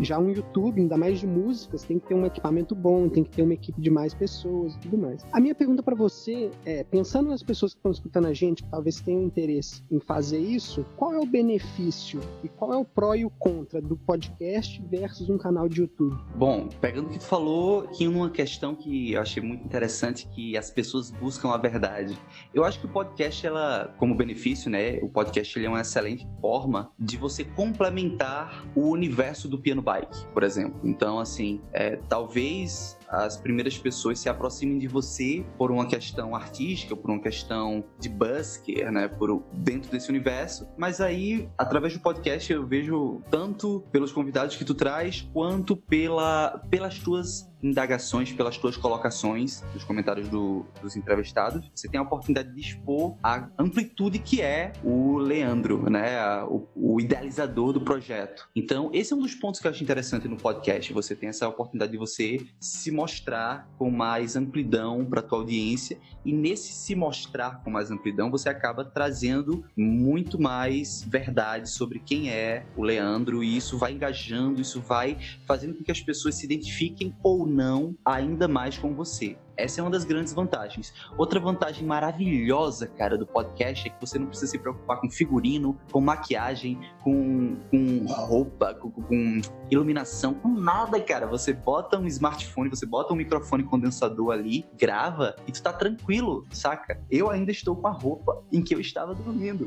já 0.00 0.20
um 0.20 0.30
YouTube, 0.30 0.80
ainda 0.80 0.96
mais 0.96 1.18
de 1.18 1.26
músicas, 1.26 1.82
tem 1.82 1.98
que 1.98 2.06
ter 2.06 2.14
um 2.14 2.24
equipamento 2.24 2.72
bom, 2.72 3.08
tem 3.08 3.24
que 3.24 3.30
ter 3.30 3.42
uma 3.42 3.52
equipe 3.52 3.80
de 3.80 3.90
mais 3.90 4.14
pessoas 4.14 4.76
e 4.76 4.78
tudo 4.78 4.96
mais. 4.96 5.26
A 5.32 5.40
minha 5.40 5.54
pergunta 5.54 5.82
para 5.82 5.96
você 5.96 6.52
é, 6.64 6.84
pensando 6.84 7.30
nas 7.30 7.42
pessoas 7.42 7.72
que 7.72 7.80
estão 7.80 7.90
escutando 7.90 8.26
a 8.26 8.32
gente, 8.32 8.62
que 8.62 8.70
talvez 8.70 9.00
tenham 9.00 9.24
interesse 9.24 9.82
em 9.90 9.98
fazer 9.98 10.38
isso, 10.38 10.86
qual 10.96 11.12
é 11.12 11.18
o 11.18 11.26
benefício 11.26 12.20
e 12.44 12.48
qual 12.48 12.72
é 12.72 12.76
o 12.76 12.84
pró 12.84 13.16
e 13.16 13.24
o 13.24 13.30
contra 13.30 13.82
do 13.82 13.96
podcast 13.96 14.80
versus 14.88 15.28
um 15.28 15.36
canal 15.36 15.68
de 15.68 15.80
YouTube? 15.80 16.16
Bom, 16.36 16.68
pegando 16.80 17.08
o 17.08 17.10
que 17.10 17.18
tu 17.18 17.24
falou, 17.24 17.88
que 17.88 18.06
uma 18.06 18.30
questão 18.30 18.76
que 18.76 19.14
eu 19.14 19.20
achei 19.20 19.42
muito 19.42 19.64
interessante 19.64 20.28
que 20.28 20.56
as 20.56 20.70
pessoas 20.70 21.10
buscam 21.10 21.39
a 21.48 21.56
verdade. 21.56 22.18
Eu 22.52 22.64
acho 22.64 22.80
que 22.80 22.86
o 22.86 22.88
podcast, 22.88 23.46
ela, 23.46 23.94
como 23.98 24.14
benefício, 24.14 24.70
né, 24.70 24.98
o 25.00 25.08
podcast 25.08 25.56
ele 25.58 25.66
é 25.66 25.68
uma 25.68 25.80
excelente 25.80 26.26
forma 26.40 26.90
de 26.98 27.16
você 27.16 27.44
complementar 27.44 28.66
o 28.74 28.90
universo 28.90 29.48
do 29.48 29.58
piano 29.58 29.80
bike, 29.80 30.26
por 30.34 30.42
exemplo. 30.42 30.80
Então, 30.84 31.18
assim, 31.18 31.60
é, 31.72 31.96
talvez 32.08 32.98
as 33.10 33.36
primeiras 33.36 33.76
pessoas 33.76 34.18
se 34.18 34.28
aproximem 34.28 34.78
de 34.78 34.86
você 34.86 35.44
por 35.58 35.70
uma 35.70 35.86
questão 35.86 36.34
artística, 36.34 36.94
por 36.94 37.10
uma 37.10 37.20
questão 37.20 37.84
de 37.98 38.08
busker, 38.08 38.90
né, 38.92 39.08
por 39.08 39.42
dentro 39.52 39.90
desse 39.90 40.08
universo. 40.08 40.66
Mas 40.78 41.00
aí, 41.00 41.48
através 41.58 41.94
do 41.94 42.00
podcast, 42.00 42.52
eu 42.52 42.66
vejo 42.66 43.20
tanto 43.30 43.84
pelos 43.90 44.12
convidados 44.12 44.56
que 44.56 44.64
tu 44.64 44.74
traz, 44.74 45.28
quanto 45.32 45.76
pela, 45.76 46.62
pelas 46.70 46.98
tuas 46.98 47.50
indagações, 47.62 48.32
pelas 48.32 48.56
tuas 48.56 48.76
colocações 48.76 49.62
nos 49.74 49.84
comentários 49.84 50.28
do, 50.28 50.64
dos 50.80 50.96
entrevistados, 50.96 51.70
você 51.74 51.88
tem 51.88 52.00
a 52.00 52.02
oportunidade 52.02 52.52
de 52.54 52.60
expor 52.60 53.16
a 53.22 53.48
amplitude 53.58 54.18
que 54.18 54.40
é 54.40 54.72
o 54.82 55.18
Leandro, 55.18 55.88
né? 55.90 56.42
O, 56.44 56.66
o, 56.74 57.00
idealizador 57.00 57.72
do 57.72 57.80
projeto. 57.80 58.48
Então, 58.54 58.90
esse 58.92 59.12
é 59.12 59.16
um 59.16 59.20
dos 59.20 59.34
pontos 59.34 59.60
que 59.60 59.66
eu 59.66 59.70
acho 59.70 59.82
interessante 59.82 60.28
no 60.28 60.36
podcast. 60.36 60.92
Você 60.92 61.14
tem 61.14 61.28
essa 61.28 61.48
oportunidade 61.48 61.92
de 61.92 61.98
você 61.98 62.46
se 62.58 62.90
mostrar 63.00 63.66
com 63.78 63.90
mais 63.90 64.36
amplidão 64.36 65.06
para 65.06 65.20
a 65.20 65.22
tua 65.22 65.38
audiência 65.38 65.98
e 66.22 66.34
nesse 66.34 66.74
se 66.74 66.94
mostrar 66.94 67.62
com 67.64 67.70
mais 67.70 67.90
amplidão, 67.90 68.30
você 68.30 68.50
acaba 68.50 68.84
trazendo 68.84 69.64
muito 69.74 70.38
mais 70.38 71.02
verdade 71.02 71.70
sobre 71.70 71.98
quem 71.98 72.30
é 72.30 72.66
o 72.76 72.82
Leandro 72.82 73.42
e 73.42 73.56
isso 73.56 73.78
vai 73.78 73.92
engajando, 73.92 74.60
isso 74.60 74.82
vai 74.82 75.16
fazendo 75.46 75.76
com 75.76 75.82
que 75.82 75.90
as 75.90 76.02
pessoas 76.02 76.34
se 76.34 76.44
identifiquem 76.44 77.14
ou 77.22 77.46
não 77.46 77.96
ainda 78.04 78.46
mais 78.46 78.76
com 78.76 78.94
você. 78.94 79.38
Essa 79.60 79.80
é 79.80 79.84
uma 79.84 79.90
das 79.90 80.04
grandes 80.04 80.32
vantagens. 80.32 80.92
Outra 81.18 81.38
vantagem 81.38 81.86
maravilhosa, 81.86 82.86
cara, 82.86 83.18
do 83.18 83.26
podcast 83.26 83.86
é 83.86 83.90
que 83.90 84.00
você 84.00 84.18
não 84.18 84.26
precisa 84.26 84.50
se 84.50 84.58
preocupar 84.58 85.00
com 85.00 85.10
figurino, 85.10 85.78
com 85.92 86.00
maquiagem, 86.00 86.80
com, 87.02 87.56
com 87.70 88.06
roupa, 88.06 88.74
com, 88.74 88.90
com 88.90 89.40
iluminação, 89.70 90.34
com 90.34 90.48
nada, 90.48 91.00
cara. 91.00 91.26
Você 91.26 91.52
bota 91.52 91.98
um 91.98 92.06
smartphone, 92.06 92.70
você 92.70 92.86
bota 92.86 93.12
um 93.12 93.16
microfone 93.16 93.62
condensador 93.62 94.32
ali, 94.32 94.64
grava 94.78 95.36
e 95.46 95.52
tu 95.52 95.62
tá 95.62 95.72
tranquilo, 95.72 96.46
saca? 96.50 97.00
Eu 97.10 97.30
ainda 97.30 97.50
estou 97.50 97.76
com 97.76 97.86
a 97.86 97.92
roupa 97.92 98.42
em 98.52 98.62
que 98.62 98.74
eu 98.74 98.80
estava 98.80 99.14
dormindo. 99.14 99.66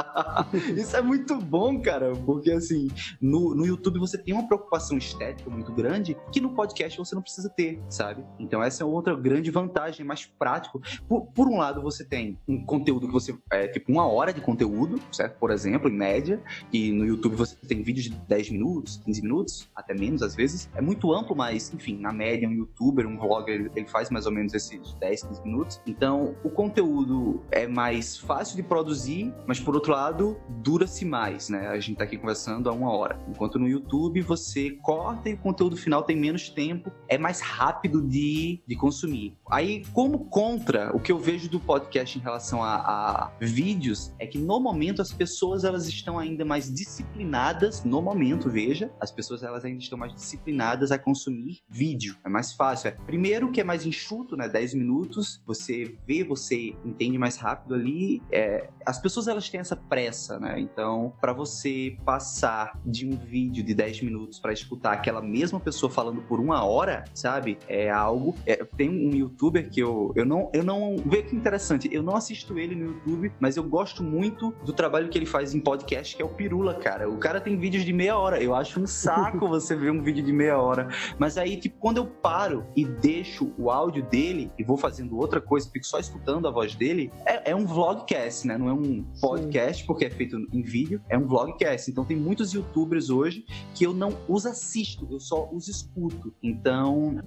Isso 0.76 0.96
é 0.96 1.02
muito 1.02 1.36
bom, 1.38 1.80
cara, 1.80 2.12
porque 2.26 2.50
assim, 2.50 2.88
no, 3.20 3.54
no 3.54 3.66
YouTube 3.66 3.98
você 3.98 4.18
tem 4.18 4.34
uma 4.34 4.46
preocupação 4.46 4.98
estética 4.98 5.48
muito 5.48 5.72
grande 5.72 6.16
que 6.30 6.40
no 6.40 6.50
podcast 6.50 6.98
você 6.98 7.14
não 7.14 7.22
precisa 7.22 7.48
ter, 7.48 7.82
sabe? 7.88 8.24
Então 8.38 8.62
essa 8.62 8.82
é 8.82 8.86
outra 8.86 9.13
grande 9.16 9.50
vantagem, 9.50 10.04
mais 10.04 10.26
prático. 10.26 10.80
Por, 11.08 11.26
por 11.26 11.48
um 11.48 11.58
lado, 11.58 11.82
você 11.82 12.04
tem 12.04 12.38
um 12.46 12.64
conteúdo 12.64 13.06
que 13.06 13.12
você. 13.12 13.36
É 13.50 13.68
tipo 13.68 13.92
uma 13.92 14.06
hora 14.06 14.32
de 14.32 14.40
conteúdo, 14.40 15.00
certo? 15.12 15.38
Por 15.38 15.50
exemplo, 15.50 15.88
em 15.88 15.94
média. 15.94 16.42
E 16.72 16.92
no 16.92 17.04
YouTube 17.04 17.36
você 17.36 17.56
tem 17.56 17.82
vídeos 17.82 18.06
de 18.06 18.10
10 18.10 18.50
minutos, 18.50 19.00
15 19.04 19.22
minutos, 19.22 19.70
até 19.74 19.94
menos 19.94 20.22
às 20.22 20.34
vezes. 20.34 20.68
É 20.74 20.80
muito 20.80 21.12
amplo, 21.12 21.36
mas, 21.36 21.72
enfim, 21.72 21.98
na 21.98 22.12
média, 22.12 22.48
um 22.48 22.52
youtuber, 22.52 23.06
um 23.06 23.18
vlogger, 23.18 23.54
ele, 23.54 23.70
ele 23.74 23.86
faz 23.86 24.10
mais 24.10 24.26
ou 24.26 24.32
menos 24.32 24.54
esses 24.54 24.94
10, 24.94 25.22
15 25.22 25.42
minutos. 25.44 25.80
Então, 25.86 26.34
o 26.42 26.50
conteúdo 26.50 27.42
é 27.50 27.66
mais 27.66 28.16
fácil 28.16 28.56
de 28.56 28.62
produzir, 28.62 29.32
mas 29.46 29.60
por 29.60 29.74
outro 29.74 29.92
lado, 29.92 30.36
dura-se 30.62 31.04
mais, 31.04 31.48
né? 31.48 31.68
A 31.68 31.78
gente 31.78 31.96
tá 31.96 32.04
aqui 32.04 32.16
conversando 32.16 32.68
há 32.68 32.72
uma 32.72 32.90
hora. 32.90 33.18
Enquanto 33.28 33.58
no 33.58 33.68
YouTube 33.68 34.20
você 34.22 34.70
corta 34.82 35.28
e 35.28 35.34
o 35.34 35.38
conteúdo 35.38 35.76
final 35.76 36.02
tem 36.02 36.16
menos 36.16 36.48
tempo, 36.48 36.90
é 37.08 37.18
mais 37.18 37.40
rápido 37.40 38.02
de, 38.02 38.60
de 38.66 38.76
consumir 38.76 39.03
consumir. 39.04 39.36
Aí, 39.50 39.84
como 39.92 40.26
contra, 40.26 40.94
o 40.94 41.00
que 41.00 41.12
eu 41.12 41.18
vejo 41.18 41.48
do 41.48 41.60
podcast 41.60 42.18
em 42.18 42.22
relação 42.22 42.62
a, 42.62 42.76
a, 42.76 43.32
vídeos 43.40 44.12
é 44.18 44.26
que 44.26 44.38
no 44.38 44.58
momento 44.58 45.02
as 45.02 45.12
pessoas 45.12 45.64
elas 45.64 45.86
estão 45.86 46.18
ainda 46.18 46.44
mais 46.44 46.72
disciplinadas, 46.72 47.84
no 47.84 48.00
momento, 48.00 48.50
veja, 48.50 48.90
as 49.00 49.10
pessoas 49.10 49.42
elas 49.42 49.64
ainda 49.64 49.82
estão 49.82 49.98
mais 49.98 50.14
disciplinadas 50.14 50.90
a 50.90 50.98
consumir 50.98 51.58
vídeo. 51.68 52.16
É 52.24 52.28
mais 52.28 52.52
fácil. 52.52 52.88
É, 52.88 52.90
primeiro 52.92 53.50
que 53.50 53.60
é 53.60 53.64
mais 53.64 53.86
enxuto, 53.86 54.36
né? 54.36 54.48
10 54.48 54.74
minutos, 54.74 55.42
você 55.46 55.96
vê, 56.06 56.24
você 56.24 56.74
entende 56.84 57.18
mais 57.18 57.36
rápido 57.36 57.74
ali. 57.74 58.22
É, 58.32 58.68
as 58.84 58.98
pessoas 58.98 59.28
elas 59.28 59.48
têm 59.48 59.60
essa 59.60 59.76
pressa, 59.76 60.38
né? 60.38 60.58
Então, 60.58 61.12
para 61.20 61.32
você 61.32 61.96
passar 62.04 62.80
de 62.84 63.06
um 63.06 63.16
vídeo 63.16 63.62
de 63.62 63.74
10 63.74 64.02
minutos 64.02 64.38
para 64.38 64.52
escutar 64.52 64.92
aquela 64.92 65.20
mesma 65.20 65.60
pessoa 65.60 65.90
falando 65.90 66.22
por 66.22 66.40
uma 66.40 66.64
hora, 66.64 67.04
sabe? 67.14 67.58
É 67.68 67.90
algo. 67.90 68.34
É, 68.46 68.64
tem 68.64 68.88
um 68.94 69.14
youtuber 69.14 69.68
que 69.70 69.80
eu, 69.80 70.12
eu 70.14 70.24
não. 70.24 70.50
Eu 70.52 70.62
não. 70.62 70.96
Vê 71.04 71.22
que 71.22 71.34
interessante, 71.34 71.88
eu 71.92 72.02
não 72.02 72.16
assisto 72.16 72.58
ele 72.58 72.74
no 72.74 72.86
YouTube, 72.92 73.32
mas 73.40 73.56
eu 73.56 73.64
gosto 73.64 74.02
muito 74.02 74.52
do 74.64 74.72
trabalho 74.72 75.08
que 75.08 75.18
ele 75.18 75.26
faz 75.26 75.54
em 75.54 75.60
podcast, 75.60 76.16
que 76.16 76.22
é 76.22 76.24
o 76.24 76.28
Pirula, 76.28 76.74
cara. 76.74 77.08
O 77.08 77.18
cara 77.18 77.40
tem 77.40 77.56
vídeos 77.56 77.84
de 77.84 77.92
meia 77.92 78.16
hora. 78.16 78.42
Eu 78.42 78.54
acho 78.54 78.80
um 78.80 78.86
saco 78.86 79.46
você 79.48 79.76
ver 79.76 79.90
um 79.90 80.02
vídeo 80.02 80.24
de 80.24 80.32
meia 80.32 80.58
hora. 80.58 80.88
Mas 81.18 81.36
aí, 81.36 81.56
tipo, 81.56 81.78
quando 81.78 81.98
eu 81.98 82.06
paro 82.06 82.64
e 82.76 82.84
deixo 82.84 83.52
o 83.58 83.70
áudio 83.70 84.02
dele 84.04 84.50
e 84.58 84.64
vou 84.64 84.76
fazendo 84.76 85.16
outra 85.16 85.40
coisa, 85.40 85.70
fico 85.70 85.86
só 85.86 85.98
escutando 85.98 86.46
a 86.48 86.50
voz 86.50 86.74
dele, 86.74 87.10
é, 87.26 87.50
é 87.50 87.56
um 87.56 87.66
vlogcast, 87.66 88.46
né? 88.46 88.56
Não 88.56 88.68
é 88.68 88.72
um 88.72 89.04
podcast, 89.20 89.82
Sim. 89.82 89.86
porque 89.86 90.04
é 90.04 90.10
feito 90.10 90.36
em 90.52 90.62
vídeo, 90.62 91.00
é 91.08 91.18
um 91.18 91.26
vlogcast. 91.26 91.90
Então 91.90 92.04
tem 92.04 92.16
muitos 92.16 92.52
youtubers 92.52 93.10
hoje 93.10 93.44
que 93.74 93.84
eu 93.84 93.92
não 93.92 94.16
os 94.28 94.46
assisto, 94.46 95.06
eu 95.10 95.20
só 95.20 95.48
os 95.52 95.68
escuto. 95.68 96.34
Então 96.42 97.18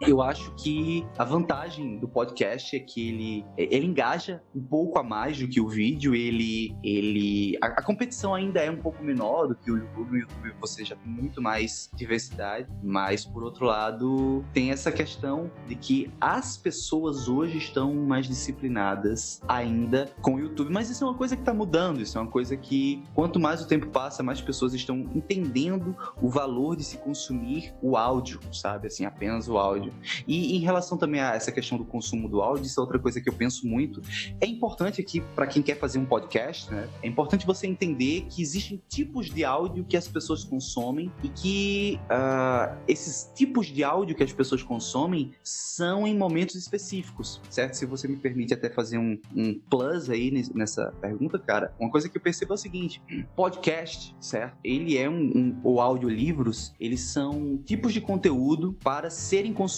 eu 0.00 0.22
acho 0.22 0.54
que 0.54 1.06
a 1.18 1.24
vantagem 1.24 1.98
do 1.98 2.08
podcast 2.08 2.76
é 2.76 2.80
que 2.80 3.08
ele, 3.08 3.46
ele 3.56 3.86
engaja 3.86 4.42
um 4.54 4.62
pouco 4.62 4.98
a 4.98 5.02
mais 5.02 5.38
do 5.38 5.48
que 5.48 5.60
o 5.60 5.68
vídeo. 5.68 6.14
Ele, 6.14 6.74
ele 6.82 7.58
a, 7.60 7.66
a 7.66 7.82
competição 7.82 8.34
ainda 8.34 8.60
é 8.60 8.70
um 8.70 8.76
pouco 8.76 9.02
menor 9.02 9.48
do 9.48 9.56
que 9.56 9.70
o 9.70 9.76
YouTube. 9.76 10.10
No 10.10 10.18
YouTube 10.18 10.54
você 10.60 10.84
já 10.84 10.94
tem 10.94 11.10
muito 11.10 11.42
mais 11.42 11.90
diversidade, 11.94 12.68
mas 12.82 13.24
por 13.24 13.42
outro 13.42 13.66
lado 13.66 14.44
tem 14.52 14.70
essa 14.70 14.92
questão 14.92 15.50
de 15.66 15.74
que 15.74 16.10
as 16.20 16.56
pessoas 16.56 17.28
hoje 17.28 17.58
estão 17.58 17.94
mais 17.94 18.26
disciplinadas 18.26 19.40
ainda 19.48 20.10
com 20.22 20.36
o 20.36 20.40
YouTube. 20.40 20.70
Mas 20.72 20.90
isso 20.90 21.04
é 21.04 21.08
uma 21.08 21.16
coisa 21.16 21.34
que 21.34 21.42
está 21.42 21.52
mudando. 21.52 22.00
Isso 22.00 22.16
é 22.18 22.20
uma 22.20 22.30
coisa 22.30 22.56
que 22.56 23.02
quanto 23.14 23.40
mais 23.40 23.62
o 23.62 23.66
tempo 23.66 23.88
passa, 23.88 24.22
mais 24.22 24.40
pessoas 24.40 24.74
estão 24.74 24.98
entendendo 25.14 25.96
o 26.22 26.28
valor 26.28 26.76
de 26.76 26.84
se 26.84 26.98
consumir 26.98 27.74
o 27.82 27.96
áudio, 27.96 28.40
sabe? 28.52 28.86
Assim, 28.86 29.04
apenas 29.04 29.48
o 29.48 29.58
áudio. 29.58 29.87
Áudio. 29.88 30.24
E 30.26 30.56
em 30.56 30.60
relação 30.60 30.96
também 30.96 31.20
a 31.20 31.34
essa 31.34 31.50
questão 31.50 31.76
do 31.78 31.84
consumo 31.84 32.28
do 32.28 32.40
áudio, 32.40 32.66
isso 32.66 32.78
é 32.78 32.82
outra 32.82 32.98
coisa 32.98 33.20
que 33.20 33.28
eu 33.28 33.32
penso 33.32 33.66
muito. 33.66 34.00
É 34.40 34.46
importante 34.46 35.00
aqui, 35.00 35.20
para 35.34 35.46
quem 35.46 35.62
quer 35.62 35.78
fazer 35.78 35.98
um 35.98 36.04
podcast, 36.04 36.72
né? 36.72 36.88
É 37.02 37.08
importante 37.08 37.46
você 37.46 37.66
entender 37.66 38.26
que 38.28 38.42
existem 38.42 38.80
tipos 38.88 39.26
de 39.30 39.44
áudio 39.44 39.84
que 39.84 39.96
as 39.96 40.06
pessoas 40.06 40.44
consomem 40.44 41.12
e 41.22 41.28
que 41.28 42.00
uh, 42.04 42.76
esses 42.86 43.30
tipos 43.34 43.66
de 43.66 43.82
áudio 43.82 44.14
que 44.14 44.22
as 44.22 44.32
pessoas 44.32 44.62
consomem 44.62 45.32
são 45.42 46.06
em 46.06 46.16
momentos 46.16 46.54
específicos, 46.54 47.40
certo? 47.50 47.74
Se 47.74 47.86
você 47.86 48.06
me 48.06 48.16
permite 48.16 48.54
até 48.54 48.68
fazer 48.68 48.98
um, 48.98 49.18
um 49.34 49.58
plus 49.70 50.10
aí 50.10 50.30
nessa 50.54 50.92
pergunta, 51.00 51.38
cara, 51.38 51.74
uma 51.78 51.90
coisa 51.90 52.08
que 52.08 52.16
eu 52.16 52.22
percebo 52.22 52.52
é 52.52 52.54
o 52.54 52.58
seguinte: 52.58 53.02
podcast, 53.34 54.14
certo? 54.20 54.56
Ele 54.62 54.96
é 54.96 55.08
um, 55.08 55.32
um 55.34 55.60
ou 55.62 55.80
audiolivros, 55.80 56.74
eles 56.78 57.00
são 57.00 57.58
tipos 57.64 57.92
de 57.92 58.00
conteúdo 58.00 58.76
para 58.82 59.10
serem 59.10 59.52
consumidos 59.52 59.77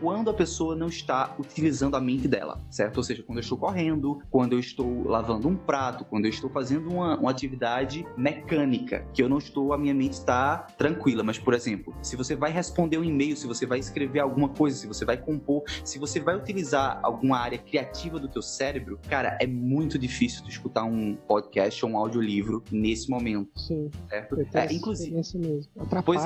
quando 0.00 0.30
a 0.30 0.34
pessoa 0.34 0.74
não 0.74 0.86
está 0.86 1.34
utilizando 1.38 1.96
a 1.96 2.00
mente 2.00 2.26
dela, 2.26 2.58
certo? 2.70 2.98
Ou 2.98 3.02
seja, 3.02 3.22
quando 3.22 3.38
eu 3.38 3.42
estou 3.42 3.58
correndo, 3.58 4.22
quando 4.30 4.52
eu 4.52 4.58
estou 4.58 5.04
lavando 5.08 5.48
um 5.48 5.56
prato, 5.56 6.04
quando 6.04 6.24
eu 6.24 6.30
estou 6.30 6.50
fazendo 6.50 6.90
uma, 6.90 7.18
uma 7.18 7.30
atividade 7.30 8.06
mecânica, 8.16 9.06
que 9.12 9.22
eu 9.22 9.28
não 9.28 9.38
estou, 9.38 9.72
a 9.72 9.78
minha 9.78 9.94
mente 9.94 10.14
está 10.14 10.58
tranquila. 10.76 11.22
Mas, 11.22 11.38
por 11.38 11.54
exemplo, 11.54 11.94
se 12.02 12.16
você 12.16 12.34
vai 12.34 12.50
responder 12.50 12.98
um 12.98 13.04
e-mail, 13.04 13.36
se 13.36 13.46
você 13.46 13.66
vai 13.66 13.78
escrever 13.78 14.20
alguma 14.20 14.48
coisa, 14.48 14.76
se 14.76 14.86
você 14.86 15.04
vai 15.04 15.16
compor, 15.16 15.62
se 15.84 15.98
você 15.98 16.20
vai 16.20 16.36
utilizar 16.36 16.98
alguma 17.02 17.38
área 17.38 17.58
criativa 17.58 18.18
do 18.18 18.28
teu 18.28 18.42
cérebro, 18.42 18.98
cara, 19.08 19.36
é 19.40 19.46
muito 19.46 19.98
difícil 19.98 20.42
tu 20.42 20.50
escutar 20.50 20.84
um 20.84 21.14
podcast 21.14 21.84
ou 21.84 21.92
um 21.92 21.96
audiolivro 21.96 22.62
nesse 22.70 23.10
momento. 23.10 23.50
Sim. 23.56 23.90
Certo? 24.08 24.36
É, 24.54 24.72
inclusive. 24.72 25.20
Atrapalha, 25.78 26.02
pois 26.04 26.24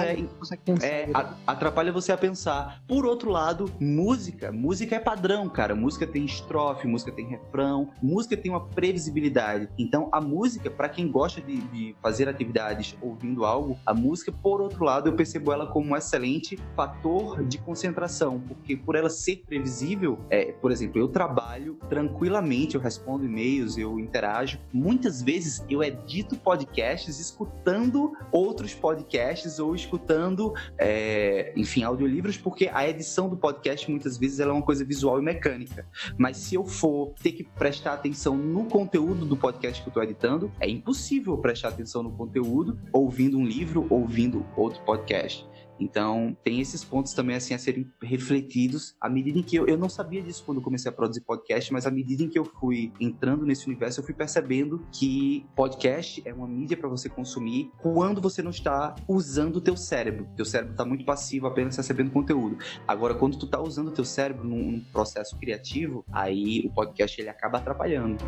é, 0.82 1.02
é 1.02 1.10
atrapalha 1.46 1.92
você 1.92 2.12
a 2.12 2.16
pensar. 2.16 2.82
Por 2.86 3.03
outro 3.06 3.30
lado, 3.30 3.70
música. 3.80 4.52
Música 4.52 4.96
é 4.96 4.98
padrão, 4.98 5.48
cara. 5.48 5.74
Música 5.74 6.06
tem 6.06 6.24
estrofe, 6.24 6.86
música 6.86 7.12
tem 7.12 7.26
refrão, 7.26 7.90
música 8.02 8.36
tem 8.36 8.50
uma 8.50 8.66
previsibilidade. 8.66 9.68
Então, 9.78 10.08
a 10.12 10.20
música, 10.20 10.70
para 10.70 10.88
quem 10.88 11.10
gosta 11.10 11.40
de, 11.40 11.56
de 11.56 11.96
fazer 12.02 12.28
atividades 12.28 12.96
ouvindo 13.00 13.44
algo, 13.44 13.78
a 13.84 13.94
música, 13.94 14.32
por 14.32 14.60
outro 14.60 14.84
lado, 14.84 15.08
eu 15.08 15.14
percebo 15.14 15.52
ela 15.52 15.66
como 15.66 15.90
um 15.90 15.96
excelente 15.96 16.58
fator 16.76 17.44
de 17.44 17.58
concentração, 17.58 18.40
porque 18.40 18.76
por 18.76 18.94
ela 18.94 19.10
ser 19.10 19.44
previsível, 19.46 20.18
é, 20.30 20.52
por 20.52 20.70
exemplo, 20.70 21.00
eu 21.00 21.08
trabalho 21.08 21.78
tranquilamente, 21.88 22.74
eu 22.74 22.80
respondo 22.80 23.24
e-mails, 23.24 23.76
eu 23.76 23.98
interajo. 23.98 24.58
Muitas 24.72 25.22
vezes 25.22 25.64
eu 25.68 25.82
edito 25.82 26.36
podcasts 26.36 27.18
escutando 27.18 28.12
outros 28.30 28.74
podcasts 28.74 29.58
ou 29.58 29.74
escutando, 29.74 30.52
é, 30.78 31.52
enfim, 31.56 31.82
audiolivros, 31.82 32.36
porque 32.36 32.70
a 32.72 32.88
edição 32.94 33.28
do 33.28 33.36
podcast 33.36 33.90
muitas 33.90 34.16
vezes 34.16 34.40
ela 34.40 34.50
é 34.50 34.54
uma 34.54 34.62
coisa 34.62 34.84
visual 34.84 35.18
e 35.18 35.22
mecânica. 35.22 35.86
Mas 36.16 36.36
se 36.38 36.54
eu 36.54 36.64
for 36.64 37.12
ter 37.22 37.32
que 37.32 37.44
prestar 37.44 37.94
atenção 37.94 38.36
no 38.36 38.64
conteúdo 38.64 39.26
do 39.26 39.36
podcast 39.36 39.82
que 39.82 39.88
eu 39.88 39.90
estou 39.90 40.02
editando, 40.02 40.50
é 40.60 40.68
impossível 40.68 41.36
prestar 41.36 41.68
atenção 41.68 42.02
no 42.02 42.12
conteúdo 42.12 42.78
ouvindo 42.92 43.36
um 43.36 43.44
livro, 43.44 43.86
ouvindo 43.90 44.46
outro 44.56 44.82
podcast. 44.84 45.46
Então, 45.78 46.36
tem 46.42 46.60
esses 46.60 46.84
pontos 46.84 47.12
também 47.12 47.36
assim 47.36 47.54
a 47.54 47.58
serem 47.58 47.90
refletidos 48.02 48.94
à 49.00 49.08
medida 49.08 49.38
em 49.38 49.42
que 49.42 49.56
eu, 49.56 49.66
eu 49.66 49.76
não 49.76 49.88
sabia 49.88 50.22
disso 50.22 50.42
quando 50.44 50.60
comecei 50.60 50.90
a 50.90 50.92
produzir 50.92 51.20
podcast, 51.22 51.72
mas 51.72 51.86
à 51.86 51.90
medida 51.90 52.22
em 52.22 52.28
que 52.28 52.38
eu 52.38 52.44
fui 52.44 52.92
entrando 53.00 53.44
nesse 53.44 53.66
universo, 53.66 54.00
eu 54.00 54.04
fui 54.04 54.14
percebendo 54.14 54.86
que 54.92 55.46
podcast 55.54 56.22
é 56.24 56.32
uma 56.32 56.46
mídia 56.46 56.76
para 56.76 56.88
você 56.88 57.08
consumir 57.08 57.70
quando 57.80 58.20
você 58.20 58.42
não 58.42 58.50
está 58.50 58.94
usando 59.08 59.56
o 59.56 59.60
teu 59.60 59.76
cérebro. 59.76 60.28
Teu 60.36 60.44
cérebro 60.44 60.72
está 60.72 60.84
muito 60.84 61.04
passivo, 61.04 61.46
apenas 61.46 61.76
recebendo 61.76 62.10
conteúdo. 62.10 62.58
Agora, 62.86 63.14
quando 63.14 63.38
tu 63.38 63.46
está 63.46 63.60
usando 63.60 63.88
o 63.88 63.92
teu 63.92 64.04
cérebro 64.04 64.44
num, 64.44 64.72
num 64.72 64.80
processo 64.80 65.36
criativo, 65.38 66.04
aí 66.12 66.64
o 66.66 66.72
podcast 66.72 67.20
ele 67.20 67.28
acaba 67.28 67.58
atrapalhando. 67.58 68.22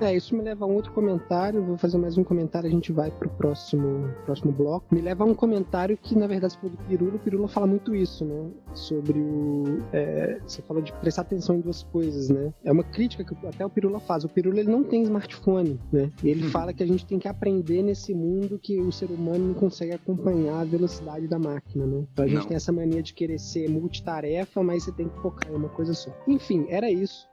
É, 0.00 0.14
isso 0.14 0.36
me 0.36 0.42
leva 0.42 0.64
a 0.64 0.68
um 0.68 0.74
outro 0.74 0.92
comentário. 0.92 1.62
Vou 1.62 1.76
fazer 1.78 1.96
mais 1.96 2.18
um 2.18 2.24
comentário, 2.24 2.68
a 2.68 2.70
gente 2.70 2.92
vai 2.92 3.10
pro 3.10 3.30
próximo, 3.30 4.10
próximo 4.24 4.52
bloco. 4.52 4.94
Me 4.94 5.00
leva 5.00 5.24
a 5.24 5.26
um 5.26 5.34
comentário 5.34 5.96
que, 5.96 6.16
na 6.16 6.26
verdade, 6.26 6.52
você 6.52 6.58
falou 6.58 6.76
do 6.76 6.82
Pirula. 6.84 7.16
O 7.16 7.18
Pirula 7.18 7.48
fala 7.48 7.66
muito 7.66 7.94
isso, 7.94 8.24
né? 8.24 8.50
Sobre 8.74 9.18
o. 9.18 9.82
É, 9.92 10.38
você 10.46 10.60
fala 10.62 10.82
de 10.82 10.92
prestar 10.92 11.22
atenção 11.22 11.56
em 11.56 11.60
duas 11.60 11.82
coisas, 11.82 12.28
né? 12.28 12.52
É 12.62 12.70
uma 12.70 12.84
crítica 12.84 13.24
que 13.24 13.46
até 13.46 13.64
o 13.64 13.70
Pirula 13.70 13.98
faz. 13.98 14.24
O 14.24 14.28
Pirula 14.28 14.60
ele 14.60 14.70
não 14.70 14.84
tem 14.84 15.02
smartphone, 15.02 15.80
né? 15.90 16.12
E 16.22 16.28
ele 16.28 16.44
uhum. 16.44 16.50
fala 16.50 16.74
que 16.74 16.82
a 16.82 16.86
gente 16.86 17.06
tem 17.06 17.18
que 17.18 17.28
aprender 17.28 17.82
nesse 17.82 18.14
mundo 18.14 18.58
que 18.58 18.78
o 18.80 18.92
ser 18.92 19.10
humano 19.10 19.48
não 19.48 19.54
consegue 19.54 19.92
acompanhar 19.92 20.60
a 20.60 20.64
velocidade 20.64 21.26
da 21.26 21.38
máquina, 21.38 21.86
né? 21.86 22.04
Então 22.12 22.24
a 22.24 22.28
gente 22.28 22.40
não. 22.40 22.48
tem 22.48 22.56
essa 22.56 22.72
mania 22.72 23.02
de 23.02 23.14
querer 23.14 23.38
ser 23.38 23.68
multitarefa, 23.70 24.62
mas 24.62 24.84
você 24.84 24.92
tem 24.92 25.08
que 25.08 25.18
focar 25.20 25.50
em 25.50 25.56
uma 25.56 25.68
coisa 25.70 25.94
só. 25.94 26.10
Enfim, 26.26 26.66
era 26.68 26.90
isso. 26.90 27.26